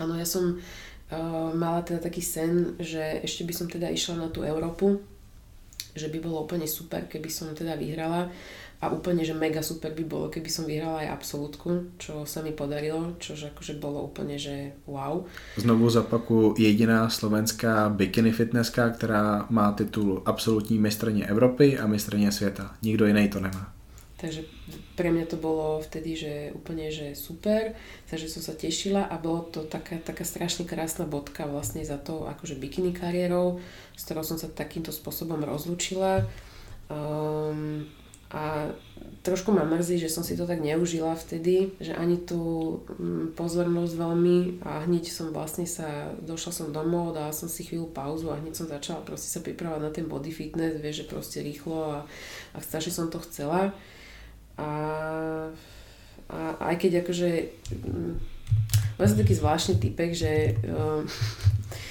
Áno, 0.00 0.16
ja 0.16 0.24
som 0.24 0.56
uh, 0.56 1.52
mala 1.52 1.84
teda 1.84 2.00
taký 2.00 2.24
sen, 2.24 2.80
že 2.80 3.20
ešte 3.20 3.44
by 3.44 3.52
som 3.52 3.68
teda 3.68 3.92
išla 3.92 4.16
na 4.16 4.28
tú 4.32 4.40
Európu, 4.40 4.96
že 5.92 6.08
by 6.08 6.24
bolo 6.24 6.48
úplne 6.48 6.64
super, 6.64 7.04
keby 7.04 7.28
som 7.28 7.52
teda 7.52 7.76
vyhrala 7.76 8.32
a 8.80 8.88
úplne, 8.88 9.20
že 9.28 9.36
mega 9.36 9.60
super 9.60 9.92
by 9.92 10.04
bolo, 10.08 10.26
keby 10.32 10.48
som 10.48 10.64
vyhrala 10.64 11.04
aj 11.04 11.12
absolútku, 11.20 12.00
čo 12.00 12.24
sa 12.24 12.40
mi 12.40 12.56
podarilo, 12.56 13.20
čo 13.20 13.36
akože 13.36 13.76
bolo 13.76 14.08
úplne, 14.08 14.40
že 14.40 14.72
wow. 14.88 15.28
Znovu 15.60 15.92
zapaku 15.92 16.56
jediná 16.56 17.12
slovenská 17.12 17.92
bikini 17.92 18.32
fitnesska, 18.32 18.90
která 18.90 19.46
má 19.50 19.72
titul 19.72 20.22
absolutní 20.24 20.78
mistrně 20.78 21.26
Evropy 21.26 21.78
a 21.78 21.86
mistrně 21.86 22.32
světa. 22.32 22.74
Nikdo 22.82 23.06
jiný 23.06 23.28
to 23.28 23.40
nemá. 23.40 23.72
Takže 24.20 24.44
pre 25.00 25.08
mňa 25.08 25.32
to 25.32 25.40
bolo 25.40 25.80
vtedy, 25.80 26.12
že 26.12 26.52
úplne, 26.52 26.92
že 26.92 27.16
super, 27.16 27.72
takže 28.04 28.28
som 28.28 28.44
sa 28.44 28.52
tešila 28.52 29.08
a 29.08 29.16
bolo 29.16 29.48
to 29.48 29.64
taká, 29.64 29.96
taká 29.96 30.28
strašne 30.28 30.68
krásna 30.68 31.08
bodka 31.08 31.48
vlastne 31.48 31.80
za 31.80 31.96
to 31.96 32.28
akože 32.28 32.60
bikini 32.60 32.92
kariérou, 32.92 33.64
s 33.96 34.04
ktorou 34.04 34.20
som 34.20 34.36
sa 34.36 34.52
takýmto 34.52 34.92
spôsobom 34.92 35.40
rozlúčila. 35.40 36.28
Um, 36.92 37.88
a 38.30 38.70
trošku 39.22 39.52
ma 39.52 39.66
mrzí, 39.66 39.98
že 39.98 40.08
som 40.08 40.24
si 40.24 40.38
to 40.38 40.46
tak 40.46 40.62
neužila 40.62 41.12
vtedy, 41.18 41.74
že 41.82 41.92
ani 41.92 42.16
tú 42.16 42.78
mm, 42.96 43.36
pozornosť 43.36 43.92
veľmi 43.98 44.38
a 44.64 44.86
hneď 44.86 45.12
som 45.12 45.34
vlastne 45.34 45.68
sa, 45.68 46.14
došla 46.24 46.52
som 46.54 46.68
domov, 46.72 47.12
dala 47.12 47.34
som 47.34 47.50
si 47.50 47.66
chvíľu 47.66 47.92
pauzu 47.92 48.32
a 48.32 48.40
hneď 48.40 48.54
som 48.56 48.70
začala 48.70 49.04
proste 49.04 49.28
sa 49.28 49.44
pripravať 49.44 49.80
na 49.82 49.90
ten 49.92 50.06
body 50.08 50.32
fitness, 50.32 50.80
vieš, 50.80 51.04
že 51.04 51.10
proste 51.10 51.38
rýchlo 51.44 51.78
a, 51.90 51.98
a 52.54 52.58
strašne 52.62 52.92
som 52.94 53.06
to 53.12 53.20
chcela. 53.28 53.76
A, 54.56 54.70
a 56.30 56.38
aj 56.70 56.74
keď 56.80 57.04
akože... 57.04 57.28
Ja 59.00 59.08
som 59.08 59.16
taký 59.16 59.32
zvláštny 59.32 59.80
typek, 59.80 60.12
že 60.12 60.60
uh, 60.68 61.00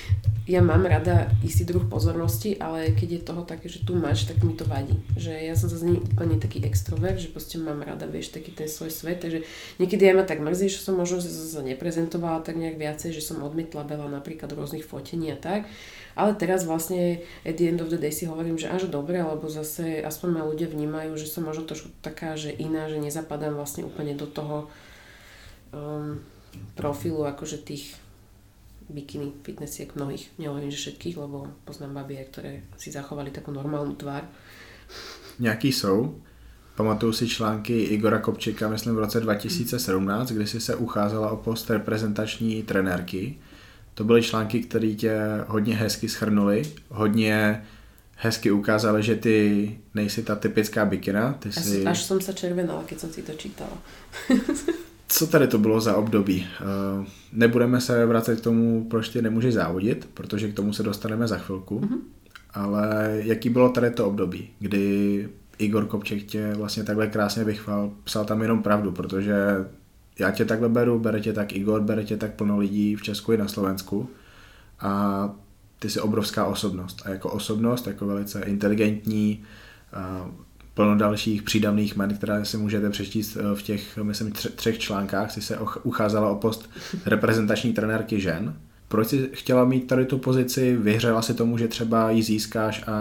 ja 0.50 0.66
mám 0.66 0.82
rada 0.90 1.30
istý 1.46 1.62
druh 1.62 1.86
pozornosti, 1.86 2.58
ale 2.58 2.98
keď 2.98 3.10
je 3.14 3.22
toho 3.22 3.46
také, 3.46 3.70
že 3.70 3.86
tu 3.86 3.94
máš, 3.94 4.26
tak 4.26 4.42
mi 4.42 4.58
to 4.58 4.66
vadí. 4.66 4.98
Že 5.14 5.46
ja 5.46 5.54
som 5.54 5.70
zase 5.70 5.86
úplne 5.86 6.42
taký 6.42 6.66
extrovert, 6.66 7.22
že 7.22 7.30
proste 7.30 7.62
mám 7.62 7.86
rada, 7.86 8.10
vieš, 8.10 8.34
taký 8.34 8.50
ten 8.50 8.66
svoj 8.66 8.90
svet, 8.90 9.22
takže 9.22 9.46
niekedy 9.78 10.10
aj 10.10 10.16
ma 10.18 10.26
tak 10.26 10.42
mrzí, 10.42 10.74
že 10.74 10.82
som 10.82 10.98
možno 10.98 11.22
sa 11.22 11.62
neprezentovala 11.62 12.42
tak 12.42 12.58
nejak 12.58 12.82
viacej, 12.82 13.14
že 13.14 13.22
som 13.22 13.46
odmietla 13.46 13.86
veľa 13.86 14.10
napríklad 14.10 14.50
rôznych 14.50 14.82
fotení 14.82 15.30
a 15.30 15.38
tak. 15.38 15.70
Ale 16.18 16.34
teraz 16.34 16.66
vlastne 16.66 17.22
at 17.46 17.62
the 17.62 17.70
end 17.70 17.86
of 17.86 17.94
the 17.94 18.02
day 18.02 18.10
si 18.10 18.26
hovorím, 18.26 18.58
že 18.58 18.74
až 18.74 18.90
dobre, 18.90 19.22
lebo 19.22 19.46
zase 19.54 20.02
aspoň 20.02 20.30
ma 20.34 20.50
ľudia 20.50 20.66
vnímajú, 20.66 21.14
že 21.14 21.30
som 21.30 21.46
možno 21.46 21.70
trošku 21.70 21.94
taká, 22.02 22.34
že 22.34 22.50
iná, 22.50 22.90
že 22.90 22.98
nezapadám 22.98 23.54
vlastne 23.54 23.86
úplne 23.86 24.18
do 24.18 24.26
toho 24.26 24.66
um, 25.70 26.18
profilu 26.74 27.22
akože 27.30 27.62
tých 27.62 27.94
bikiny 28.90 29.32
fitnessiek 29.44 29.96
mnohých, 29.96 30.32
nehovorím, 30.40 30.72
že 30.72 30.78
všetkých, 30.78 31.18
lebo 31.18 31.48
poznám 31.66 31.94
babie, 31.94 32.24
ktoré 32.26 32.62
si 32.78 32.92
zachovali 32.92 33.32
takú 33.32 33.52
normálnu 33.52 33.96
tvár. 33.96 34.28
Nějaký 35.40 35.72
jsou. 35.72 36.22
Pamatuju 36.76 37.14
si 37.14 37.28
články 37.28 37.84
Igora 37.84 38.20
Kopčika, 38.20 38.70
myslím 38.70 38.96
v 38.96 39.00
roce 39.00 39.20
2017, 39.20 40.32
kdy 40.32 40.48
si 40.48 40.62
se 40.62 40.76
ucházela 40.76 41.30
o 41.32 41.38
post 41.38 41.70
reprezentační 41.70 42.64
trenérky. 42.64 43.38
To 43.94 44.04
byly 44.04 44.24
články, 44.24 44.60
které 44.60 44.88
tě 44.88 45.20
hodně 45.48 45.76
hezky 45.76 46.10
schrnuli, 46.10 46.64
hodně 46.90 47.64
hezky 48.16 48.52
ukázali, 48.52 49.04
že 49.04 49.16
ty 49.16 49.80
nejsi 49.94 50.24
ta 50.24 50.36
typická 50.36 50.86
bikina. 50.86 51.34
Ty 51.34 51.50
až, 51.50 51.56
si... 51.56 51.86
až 51.86 52.00
som 52.04 52.20
sa 52.22 52.32
červenala, 52.32 52.84
keď 52.84 53.00
som 53.00 53.12
si 53.12 53.24
to 53.24 53.34
čítala. 53.36 53.76
Co 55.12 55.28
tady 55.28 55.48
to 55.48 55.58
bylo 55.58 55.82
za 55.82 55.96
období? 55.96 56.48
Eh, 56.62 57.06
nebudeme 57.34 57.82
se 57.82 58.06
vracet 58.06 58.40
k 58.40 58.44
tomu, 58.44 58.88
proč 58.90 59.10
ty 59.10 59.22
nemůžeš 59.22 59.54
závodit, 59.54 60.10
protože 60.14 60.52
k 60.52 60.56
tomu 60.56 60.74
se 60.74 60.84
dostaneme 60.84 61.28
za 61.28 61.38
chvilku. 61.38 61.80
Mm-hmm. 61.80 62.00
Ale 62.54 63.20
jaký 63.24 63.50
bylo 63.50 63.70
tady 63.70 63.92
to 63.92 64.08
období, 64.08 64.50
kdy 64.60 65.30
Igor 65.58 65.86
Kopček 65.86 66.24
tě 66.24 66.54
vlastně 66.54 66.84
takhle 66.84 67.08
krásně 67.08 67.44
vychval, 67.44 67.92
psal 68.04 68.26
tam 68.26 68.42
jenom 68.42 68.64
pravdu, 68.64 68.92
protože 68.92 69.36
já 70.20 70.32
tě 70.32 70.46
takhle 70.46 70.70
beru, 70.70 71.00
bere 71.00 71.20
tě 71.20 71.34
tak 71.34 71.54
Igor, 71.54 71.82
bere 71.82 72.04
tě 72.04 72.18
tak 72.18 72.34
plno 72.34 72.58
lidí 72.58 72.96
v 72.96 73.02
Česku 73.02 73.32
i 73.32 73.38
na 73.38 73.48
Slovensku 73.48 74.10
a 74.80 75.30
ty 75.80 75.90
jsi 75.90 76.00
obrovská 76.00 76.46
osobnost 76.46 77.02
a 77.06 77.10
jako 77.10 77.30
osobnost, 77.30 77.88
jako 77.88 78.08
velice 78.08 78.42
inteligentní, 78.42 79.44
plno 80.80 80.96
dalších 80.96 81.44
přídavných 81.44 81.96
men, 81.96 82.16
které 82.16 82.46
si 82.46 82.58
můžete 82.58 82.90
přečíst 82.90 83.36
eh, 83.36 83.56
v 83.56 83.64
těch, 83.64 83.98
myslím, 83.98 84.32
třech 84.32 84.80
článkách. 84.80 85.32
Si 85.32 85.42
se 85.42 85.58
ucházela 85.84 86.30
o 86.30 86.36
post 86.36 86.70
reprezentační 87.06 87.74
trenérky 87.74 88.20
žen. 88.20 88.56
Proč 88.88 89.08
jsi 89.08 89.30
chtěla 89.34 89.66
mít 89.66 89.88
tady 89.88 90.06
tu 90.06 90.18
pozici? 90.18 90.78
Vyhřela 90.78 91.22
si 91.22 91.34
tomu, 91.34 91.58
že 91.58 91.68
třeba 91.68 92.12
ji 92.12 92.24
získáš 92.24 92.84
a 92.88 92.96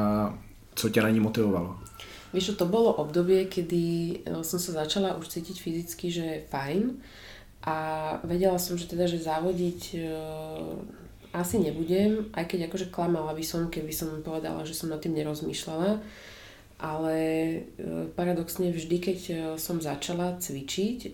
co 0.75 0.89
tě 0.89 1.03
na 1.03 1.09
ní 1.09 1.21
motivovalo? 1.21 1.79
Víš, 2.35 2.51
to 2.59 2.67
bolo 2.67 2.93
obdobie, 2.93 3.45
kedy 3.45 4.19
eh, 4.27 4.43
som 4.43 4.59
sa 4.59 4.83
začala 4.83 5.15
už 5.15 5.31
cítiť 5.31 5.63
fyzicky, 5.63 6.11
že 6.11 6.25
je 6.27 6.47
fajn 6.51 6.99
a 7.63 7.77
vedela 8.27 8.59
som, 8.59 8.75
že 8.75 8.91
teda, 8.91 9.07
že 9.07 9.23
závodiť 9.23 9.81
uh, 9.99 10.79
asi 11.35 11.59
nebudem, 11.59 12.31
aj 12.33 12.45
keď 12.47 12.71
akože 12.71 12.87
klamala 12.91 13.35
by 13.35 13.45
som, 13.45 13.67
keby 13.67 13.93
som 13.93 14.23
povedala, 14.23 14.63
že 14.63 14.79
som 14.79 14.89
nad 14.89 15.03
tým 15.03 15.15
nerozmýšľala 15.15 15.99
ale 16.79 17.15
e, 17.19 17.59
paradoxne 18.15 18.71
vždy, 18.71 18.97
keď 19.03 19.19
e, 19.27 19.35
som 19.59 19.83
začala 19.83 20.39
cvičiť, 20.39 20.99
e, 21.03 21.09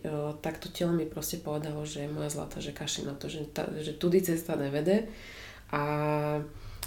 tak 0.45 0.61
to 0.61 0.69
telo 0.69 0.93
mi 0.93 1.09
proste 1.09 1.41
povedalo, 1.41 1.89
že 1.89 2.05
moja 2.05 2.29
zlata, 2.29 2.61
že 2.61 2.77
kaši 2.77 3.09
na 3.09 3.17
to, 3.17 3.33
že, 3.33 3.49
ta, 3.49 3.65
že 3.81 3.97
tudy 3.97 4.21
cesta 4.21 4.61
nevede. 4.61 5.09
A, 5.73 5.83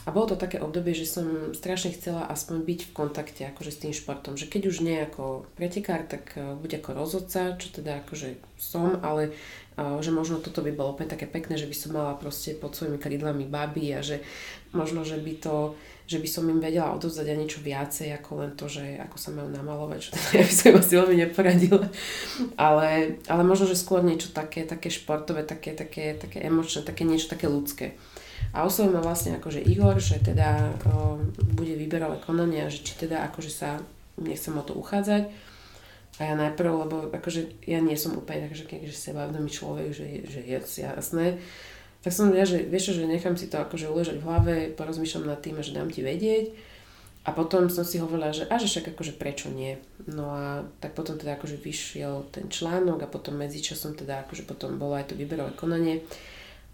a 0.06 0.10
bolo 0.14 0.30
to 0.30 0.38
také 0.38 0.62
obdobie, 0.62 0.94
že 0.94 1.10
som 1.10 1.58
strašne 1.58 1.90
chcela 1.98 2.30
aspoň 2.30 2.70
byť 2.70 2.80
v 2.86 2.92
kontakte 2.94 3.42
akože 3.50 3.72
s 3.74 3.82
tým 3.82 3.94
športom, 3.98 4.38
že 4.38 4.46
keď 4.46 4.70
už 4.70 4.86
nie 4.86 5.02
ako 5.02 5.50
pretekár, 5.58 6.06
tak 6.06 6.38
buď 6.38 6.80
ako 6.80 6.90
rozhodca, 6.94 7.58
čo 7.58 7.74
teda 7.74 8.06
akože 8.06 8.38
som, 8.62 9.02
ale 9.02 9.34
že 9.78 10.10
možno 10.10 10.42
toto 10.42 10.66
by 10.66 10.74
bolo 10.74 10.98
opäť 10.98 11.14
také 11.14 11.30
pekné, 11.30 11.54
že 11.54 11.70
by 11.70 11.76
som 11.78 11.94
mala 11.94 12.18
proste 12.18 12.58
pod 12.58 12.74
svojimi 12.74 12.98
krídlami 12.98 13.46
baby 13.46 13.94
a 13.94 14.02
že 14.02 14.26
možno, 14.74 15.06
že 15.06 15.22
by 15.22 15.34
to 15.38 15.78
že 16.08 16.24
by 16.24 16.28
som 16.32 16.48
im 16.48 16.64
vedela 16.64 16.96
odovzdať 16.96 17.28
aj 17.28 17.38
niečo 17.38 17.60
viacej 17.60 18.16
ako 18.16 18.40
len 18.40 18.52
to, 18.56 18.72
že 18.72 18.96
ako 18.96 19.20
sa 19.20 19.36
majú 19.36 19.52
namalovať, 19.52 20.16
teda 20.16 20.28
ja 20.40 20.44
by 20.48 20.54
som 20.56 20.72
asi 20.80 20.94
veľmi 20.96 21.16
neporadila. 21.20 21.84
Ale, 22.56 23.20
ale 23.28 23.44
možno, 23.44 23.68
že 23.68 23.76
skôr 23.76 24.00
niečo 24.00 24.32
také, 24.32 24.64
také 24.64 24.88
športové, 24.88 25.44
také, 25.44 25.76
také, 25.76 26.16
také 26.16 26.48
emočné, 26.48 26.88
také 26.88 27.04
niečo 27.04 27.28
také 27.28 27.52
ľudské. 27.52 28.00
A 28.56 28.64
oslovil 28.64 28.96
ma 28.96 29.04
vlastne 29.04 29.36
akože 29.36 29.60
Igor, 29.68 30.00
že 30.00 30.24
teda 30.24 30.72
o, 30.88 31.20
bude 31.60 31.76
výberové 31.76 32.24
konanie 32.24 32.64
a 32.64 32.72
že 32.72 32.88
či 32.88 32.96
teda 32.96 33.28
akože 33.28 33.52
sa 33.52 33.84
nechcem 34.16 34.56
o 34.56 34.64
to 34.64 34.80
uchádzať. 34.80 35.28
A 36.18 36.22
ja 36.26 36.34
najprv, 36.34 36.72
lebo 36.88 36.96
akože 37.14 37.70
ja 37.70 37.78
nie 37.78 37.94
som 37.94 38.18
úplne 38.18 38.50
tak, 38.50 38.58
že, 38.58 38.66
že 38.66 38.96
sebavedomý 38.96 39.54
človek, 39.54 39.94
že, 39.94 40.26
že 40.26 40.42
je 40.42 40.58
jasné, 40.82 41.38
tak 42.02 42.16
som 42.16 42.32
ja, 42.32 42.48
že 42.48 42.64
vieš, 42.64 42.96
že 42.96 43.04
nechám 43.04 43.36
si 43.36 43.52
to 43.52 43.60
akože 43.60 43.92
uležať 43.92 44.18
v 44.22 44.26
hlave, 44.26 44.56
porozmýšľam 44.80 45.28
nad 45.28 45.44
tým, 45.44 45.60
že 45.60 45.76
dám 45.76 45.92
ti 45.92 46.06
vedieť. 46.06 46.56
A 47.28 47.36
potom 47.36 47.68
som 47.68 47.84
si 47.84 48.00
hovorila, 48.00 48.32
že 48.32 48.48
a 48.48 48.56
však 48.56 48.96
akože 48.96 49.20
prečo 49.20 49.52
nie. 49.52 49.76
No 50.08 50.32
a 50.32 50.64
tak 50.80 50.96
potom 50.96 51.20
teda 51.20 51.36
akože 51.36 51.60
vyšiel 51.60 52.32
ten 52.32 52.48
článok 52.48 53.04
a 53.04 53.12
potom 53.12 53.36
medzičasom 53.36 54.00
teda 54.00 54.24
akože 54.24 54.48
potom 54.48 54.80
bolo 54.80 54.96
aj 54.96 55.12
to 55.12 55.20
výberové 55.20 55.52
konanie. 55.60 56.08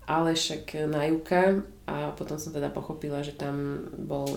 Ale 0.06 0.38
však 0.38 0.86
na 0.86 1.10
Juka 1.10 1.66
a 1.90 2.14
potom 2.14 2.38
som 2.38 2.54
teda 2.54 2.70
pochopila, 2.70 3.26
že 3.26 3.34
tam 3.34 3.90
bol 3.98 4.30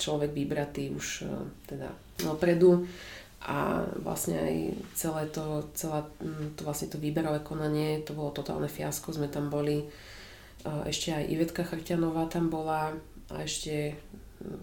človek 0.00 0.34
vybratý 0.34 0.90
už 0.90 1.22
e, 1.22 1.30
teda 1.70 1.94
dopredu 2.18 2.88
a 3.40 3.88
vlastne 4.04 4.36
aj 4.36 4.56
celé 4.92 5.22
to, 5.32 5.64
celé 5.72 6.04
mm, 6.20 6.60
to, 6.60 6.62
vlastne 6.64 6.92
to 6.92 7.00
výberové 7.00 7.40
konanie, 7.40 8.04
to 8.04 8.12
bolo 8.12 8.36
totálne 8.36 8.68
fiasko, 8.68 9.16
sme 9.16 9.32
tam 9.32 9.48
boli, 9.48 9.88
ešte 10.84 11.16
aj 11.16 11.24
Ivetka 11.24 11.64
Chrťanová 11.64 12.28
tam 12.28 12.52
bola 12.52 12.92
a 13.32 13.36
ešte 13.40 13.96
mm, 14.44 14.60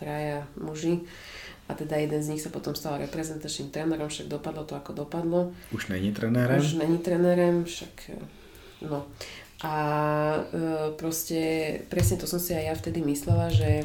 traja 0.00 0.48
muži 0.56 1.04
a 1.68 1.76
teda 1.76 2.00
jeden 2.00 2.20
z 2.24 2.28
nich 2.32 2.40
sa 2.40 2.48
potom 2.48 2.72
stal 2.72 2.96
reprezentačným 2.96 3.68
trénerom, 3.68 4.08
však 4.08 4.32
dopadlo 4.32 4.64
to 4.64 4.72
ako 4.72 5.04
dopadlo. 5.04 5.52
Už 5.68 5.92
není 5.92 6.16
trenérem? 6.16 6.56
Už 6.56 6.80
není 6.80 6.98
trenérem, 6.98 7.64
však 7.68 8.16
no. 8.88 9.04
A 9.60 9.74
e, 10.48 10.96
proste 10.96 11.40
presne 11.92 12.16
to 12.16 12.24
som 12.24 12.40
si 12.40 12.56
aj 12.56 12.64
ja 12.72 12.74
vtedy 12.78 13.04
myslela, 13.04 13.52
že 13.52 13.84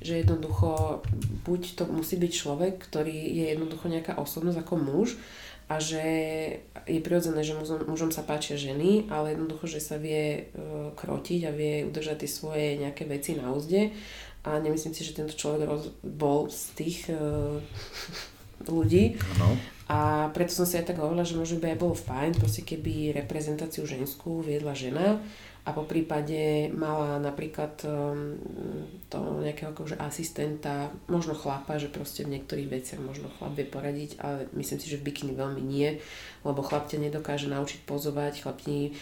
že 0.00 0.24
jednoducho 0.24 1.04
buď 1.44 1.76
to 1.76 1.84
musí 1.88 2.16
byť 2.16 2.32
človek, 2.32 2.74
ktorý 2.80 3.12
je 3.12 3.46
jednoducho 3.52 3.86
nejaká 3.88 4.16
osobnosť 4.16 4.64
ako 4.64 4.74
muž 4.80 5.08
a 5.70 5.78
že 5.78 6.02
je 6.90 6.98
prirodzené, 6.98 7.46
že 7.46 7.54
mužom, 7.54 7.86
mužom 7.86 8.10
sa 8.10 8.26
páčia 8.26 8.58
ženy, 8.58 9.06
ale 9.06 9.38
jednoducho, 9.38 9.70
že 9.70 9.78
sa 9.78 10.02
vie 10.02 10.50
uh, 10.50 10.90
krotiť 10.98 11.40
a 11.46 11.54
vie 11.54 11.86
udržať 11.86 12.26
tie 12.26 12.30
svoje 12.30 12.66
nejaké 12.80 13.06
veci 13.06 13.38
na 13.38 13.54
úzde 13.54 13.94
a 14.42 14.58
nemyslím 14.58 14.96
si, 14.96 15.06
že 15.06 15.14
tento 15.14 15.36
človek 15.36 15.68
roz, 15.68 15.94
bol 16.02 16.50
z 16.50 16.62
tých 16.74 16.98
uh, 17.12 17.60
ľudí. 18.74 19.20
No. 19.38 19.54
A 19.90 20.30
preto 20.34 20.54
som 20.54 20.66
si 20.66 20.78
aj 20.78 20.90
tak 20.90 21.02
hovorila, 21.02 21.26
že 21.26 21.38
možno 21.38 21.58
by 21.58 21.74
aj 21.74 21.82
bolo 21.82 21.98
fajn, 21.98 22.38
proste 22.38 22.62
keby 22.62 23.10
reprezentáciu 23.14 23.86
ženskú 23.86 24.38
viedla 24.38 24.70
žena, 24.70 25.18
a 25.60 25.76
po 25.76 25.84
prípade 25.84 26.72
mala 26.72 27.20
napríklad 27.20 27.76
um, 27.84 28.40
to 29.12 29.44
nejakého 29.44 29.76
akože 29.76 30.00
asistenta, 30.00 30.88
možno 31.04 31.36
chlapa, 31.36 31.76
že 31.76 31.92
proste 31.92 32.24
v 32.24 32.38
niektorých 32.38 32.72
veciach 32.72 33.00
možno 33.00 33.28
chlap 33.36 33.52
vie 33.52 33.68
poradiť, 33.68 34.16
ale 34.24 34.48
myslím 34.56 34.78
si, 34.80 34.88
že 34.88 34.96
v 34.96 35.12
bikini 35.12 35.36
veľmi 35.36 35.60
nie, 35.60 36.00
lebo 36.48 36.64
chlap 36.64 36.88
ťa 36.88 37.04
nedokáže 37.04 37.52
naučiť 37.52 37.84
pozovať, 37.84 38.40
chlap 38.40 38.58
ti 38.64 38.96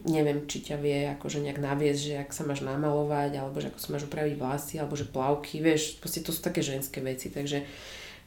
neviem, 0.00 0.48
či 0.48 0.64
ťa 0.64 0.76
vie 0.80 1.12
akože 1.12 1.44
nejak 1.44 1.60
naviesť, 1.60 2.00
že 2.00 2.14
ak 2.24 2.32
sa 2.32 2.48
máš 2.48 2.64
namalovať, 2.64 3.36
alebo 3.36 3.60
že 3.60 3.68
ako 3.68 3.78
sa 3.84 3.88
máš 3.92 4.08
upraviť 4.08 4.34
vlasy, 4.40 4.74
alebo 4.80 4.96
že 4.96 5.04
plavky, 5.04 5.60
vieš, 5.60 6.00
proste 6.00 6.24
to 6.24 6.32
sú 6.32 6.40
také 6.40 6.64
ženské 6.64 7.04
veci, 7.04 7.28
takže 7.28 7.68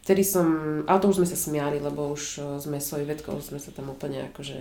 vtedy 0.03 0.23
som, 0.23 0.47
ale 0.87 0.99
to 0.99 1.09
už 1.09 1.23
sme 1.23 1.27
sa 1.27 1.37
smiali, 1.39 1.79
lebo 1.79 2.11
už 2.11 2.23
uh, 2.43 2.59
sme 2.59 2.83
svojou 2.83 3.07
vedkou, 3.07 3.39
sme 3.39 3.59
sa 3.59 3.71
tam 3.71 3.89
úplne 3.89 4.27
akože 4.31 4.57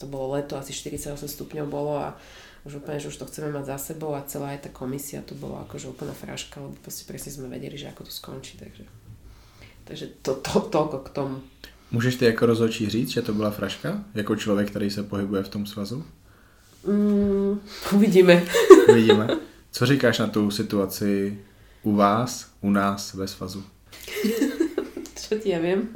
to 0.00 0.06
bolo 0.08 0.32
leto, 0.34 0.56
asi 0.56 0.72
48 0.72 1.16
stupňov 1.16 1.66
bolo 1.68 2.00
a 2.00 2.16
už 2.64 2.80
úplne, 2.80 3.00
že 3.00 3.08
už 3.08 3.16
to 3.16 3.28
chceme 3.28 3.52
mať 3.52 3.64
za 3.64 3.78
sebou 3.78 4.16
a 4.16 4.24
celá 4.24 4.56
aj 4.56 4.68
tá 4.68 4.70
komisia 4.72 5.20
to 5.24 5.36
bolo 5.36 5.60
akože 5.68 5.88
úplná 5.88 6.12
fraška, 6.12 6.60
lebo 6.60 6.76
proste 6.80 7.04
presne 7.08 7.32
sme 7.32 7.48
vedeli, 7.48 7.76
že 7.76 7.88
ako 7.88 8.04
to 8.04 8.12
skončí, 8.12 8.60
takže, 8.60 8.84
takže 9.84 10.06
to, 10.24 10.34
to, 10.40 10.60
toľko 10.72 10.98
k 10.98 11.08
tomu. 11.08 11.36
Můžeš 11.90 12.16
ty 12.16 12.24
jako 12.24 12.46
rozhodčí 12.46 12.88
říct, 12.88 13.10
že 13.10 13.22
to 13.22 13.34
byla 13.34 13.50
fraška? 13.50 14.04
Jako 14.14 14.36
člověk, 14.36 14.70
který 14.70 14.90
se 14.90 15.02
pohybuje 15.02 15.42
v 15.42 15.48
tom 15.48 15.66
svazu? 15.66 16.04
Mm, 16.86 17.60
uvidíme. 17.92 18.44
uvidíme. 18.88 19.28
Co 19.70 19.86
říkáš 19.86 20.18
na 20.18 20.26
tu 20.26 20.50
situaci 20.50 21.38
u 21.82 21.94
vás, 21.94 22.50
u 22.60 22.70
nás 22.70 23.14
ve 23.14 23.28
svazu? 23.28 23.64
Čo 25.20 25.38
ti 25.38 25.52
ja 25.52 25.60
viem? 25.62 25.86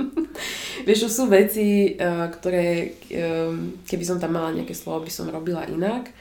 Vieš, 0.86 1.10
sú 1.10 1.26
veci, 1.26 1.96
uh, 1.96 2.28
ktoré, 2.28 2.98
um, 3.14 3.80
keby 3.82 4.04
som 4.04 4.20
tam 4.20 4.36
mala 4.36 4.54
nejaké 4.54 4.76
slovo, 4.76 5.02
by 5.06 5.12
som 5.12 5.32
robila 5.32 5.64
inak. 5.66 6.12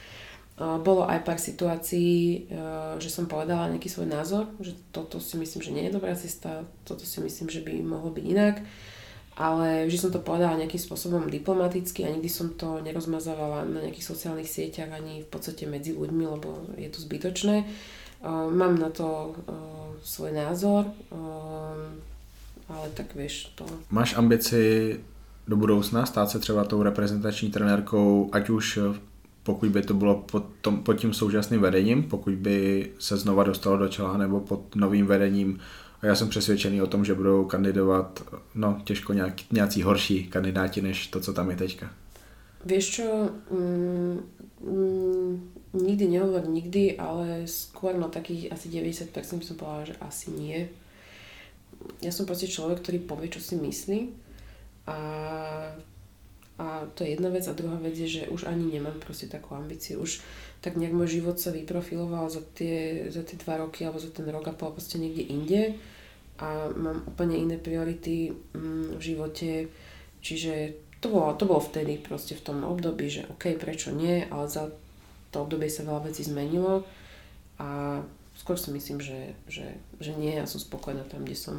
Uh, 0.57 0.77
bolo 0.79 1.03
aj 1.05 1.25
pár 1.25 1.41
situácií, 1.41 2.45
že 3.01 3.09
som 3.09 3.25
povedala 3.25 3.73
nejaký 3.73 3.89
svoj 3.89 4.07
názor, 4.07 4.49
že 4.61 4.77
toto 4.93 5.17
si 5.17 5.35
myslím, 5.37 5.61
že 5.65 5.73
nie 5.73 5.83
je 5.89 5.95
dobrá 5.97 6.13
cesta, 6.13 6.61
toto 6.85 7.03
si 7.03 7.19
myslím, 7.21 7.49
že 7.49 7.65
by 7.65 7.81
mohlo 7.81 8.13
byť 8.13 8.25
inak. 8.25 8.55
Ale 9.33 9.89
vždy 9.89 9.97
som 9.97 10.11
to 10.13 10.21
povedala 10.21 10.61
nejakým 10.61 10.77
spôsobom 10.77 11.25
diplomaticky 11.25 12.05
a 12.05 12.13
nikdy 12.13 12.29
som 12.29 12.53
to 12.53 12.77
nerozmazávala 12.85 13.65
na 13.65 13.81
nejakých 13.81 14.13
sociálnych 14.13 14.45
sieťach 14.45 14.93
ani 14.93 15.25
v 15.25 15.29
podstate 15.33 15.65
medzi 15.65 15.97
ľuďmi, 15.97 16.23
lebo 16.37 16.69
je 16.77 16.85
to 16.93 17.01
zbytočné. 17.01 17.65
Uh, 17.65 18.02
mám 18.49 18.79
na 18.79 18.89
to 18.89 19.35
uh, 19.47 19.55
svoj 20.03 20.31
názor, 20.31 20.85
uh, 21.09 21.19
ale 22.69 22.89
tak 22.93 23.15
vieš 23.15 23.45
to. 23.55 23.65
Máš 23.91 24.17
ambici 24.17 24.99
do 25.47 25.55
budoucna 25.55 26.05
stát 26.05 26.29
se 26.29 26.39
třeba 26.39 26.63
tou 26.63 26.83
reprezentační 26.83 27.51
trenérkou, 27.51 28.29
ať 28.31 28.49
už 28.49 28.79
pokud 29.43 29.69
by 29.69 29.81
to 29.81 29.93
bylo 29.93 30.15
pod, 30.15 30.45
tom, 30.61 30.83
pod 30.83 30.93
tím 30.93 31.13
současným 31.13 31.61
vedením, 31.61 32.03
pokud 32.03 32.33
by 32.33 32.89
se 32.99 33.17
znova 33.17 33.43
dostalo 33.43 33.77
do 33.77 33.87
čela 33.87 34.17
nebo 34.17 34.39
pod 34.39 34.75
novým 34.75 35.05
vedením 35.05 35.59
a 36.01 36.05
já 36.05 36.15
jsem 36.15 36.29
přesvědčený 36.29 36.81
o 36.81 36.87
tom, 36.87 37.05
že 37.05 37.13
budou 37.13 37.45
kandidovat, 37.45 38.23
no 38.55 38.81
těžko 38.83 39.13
nějak, 39.13 39.33
nějací 39.51 39.83
horší 39.83 40.27
kandidáti, 40.27 40.81
než 40.81 41.07
to, 41.07 41.19
co 41.19 41.33
tam 41.33 41.49
je 41.49 41.55
teďka. 41.55 41.89
Vieš 42.63 42.85
čo, 42.95 43.07
mm, 43.51 44.15
mm, 44.63 45.31
nikdy 45.73 46.05
nehovor 46.07 46.47
nikdy, 46.47 46.95
ale 46.95 47.49
skôr 47.49 47.97
na 47.97 48.07
takých 48.07 48.53
asi 48.55 48.71
90% 48.71 49.41
by 49.41 49.45
som 49.45 49.57
povedala, 49.59 49.89
že 49.89 49.95
asi 49.99 50.31
nie. 50.31 50.59
Ja 51.99 52.15
som 52.15 52.23
proste 52.23 52.47
človek, 52.47 52.79
ktorý 52.79 52.99
povie, 53.03 53.27
čo 53.33 53.43
si 53.43 53.59
myslí. 53.59 53.99
A, 54.87 54.99
a 56.55 56.65
to 56.95 57.03
je 57.03 57.19
jedna 57.19 57.27
vec. 57.33 57.43
A 57.49 57.57
druhá 57.57 57.75
vec 57.81 57.99
je, 57.99 58.07
že 58.07 58.31
už 58.31 58.47
ani 58.47 58.79
nemám 58.79 58.95
proste 59.03 59.27
takú 59.27 59.59
ambíciu. 59.59 59.99
Už 59.99 60.23
tak 60.63 60.79
nejak 60.79 60.95
môj 60.95 61.19
život 61.19 61.35
sa 61.41 61.51
vyprofiloval 61.51 62.31
za 62.31 62.39
tie, 62.55 63.09
za 63.11 63.27
tie 63.27 63.35
dva 63.43 63.59
roky 63.59 63.83
alebo 63.83 63.99
za 63.99 64.13
ten 64.13 64.23
rok 64.31 64.47
a 64.47 64.55
pol 64.55 64.71
proste 64.71 65.01
niekde 65.01 65.27
inde. 65.27 65.61
A 66.39 66.71
mám 66.71 67.03
úplne 67.03 67.35
iné 67.35 67.59
priority 67.59 68.31
mm, 68.31 68.95
v 68.95 69.01
živote, 69.01 69.49
čiže 70.23 70.82
to 71.03 71.11
bolo, 71.11 71.35
to 71.35 71.43
bolo 71.43 71.59
vtedy 71.59 71.99
proste 71.99 72.39
v 72.39 72.45
tom 72.47 72.63
období, 72.63 73.11
že 73.11 73.27
OK, 73.27 73.59
prečo 73.59 73.91
nie, 73.91 74.23
ale 74.31 74.47
za 74.47 74.71
to 75.35 75.43
obdobie 75.43 75.67
sa 75.67 75.83
veľa 75.83 76.07
vecí 76.07 76.23
zmenilo 76.23 76.87
a 77.59 77.99
skôr 78.39 78.55
si 78.55 78.71
myslím, 78.71 79.03
že, 79.03 79.35
že, 79.51 79.75
že 79.99 80.15
nie, 80.15 80.31
ja 80.31 80.47
som 80.47 80.63
spokojná 80.63 81.03
tam, 81.11 81.27
kde 81.27 81.35
som. 81.35 81.55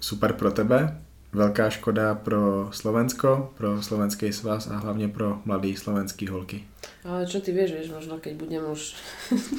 Super 0.00 0.32
pro 0.32 0.48
tebe, 0.48 0.96
veľká 1.36 1.68
škoda 1.72 2.16
pro 2.16 2.72
Slovensko, 2.72 3.52
pro 3.54 3.84
slovenský 3.84 4.32
svaz 4.32 4.72
a 4.72 4.80
hlavne 4.80 5.12
pro 5.12 5.44
mladý 5.44 5.76
slovenský 5.76 6.32
holky. 6.32 6.64
Ale 7.02 7.26
čo 7.26 7.42
ty 7.42 7.50
vieš, 7.50 7.74
vieš, 7.74 7.88
možno 7.90 8.22
keď 8.22 8.38
budem 8.38 8.62
už, 8.62 8.94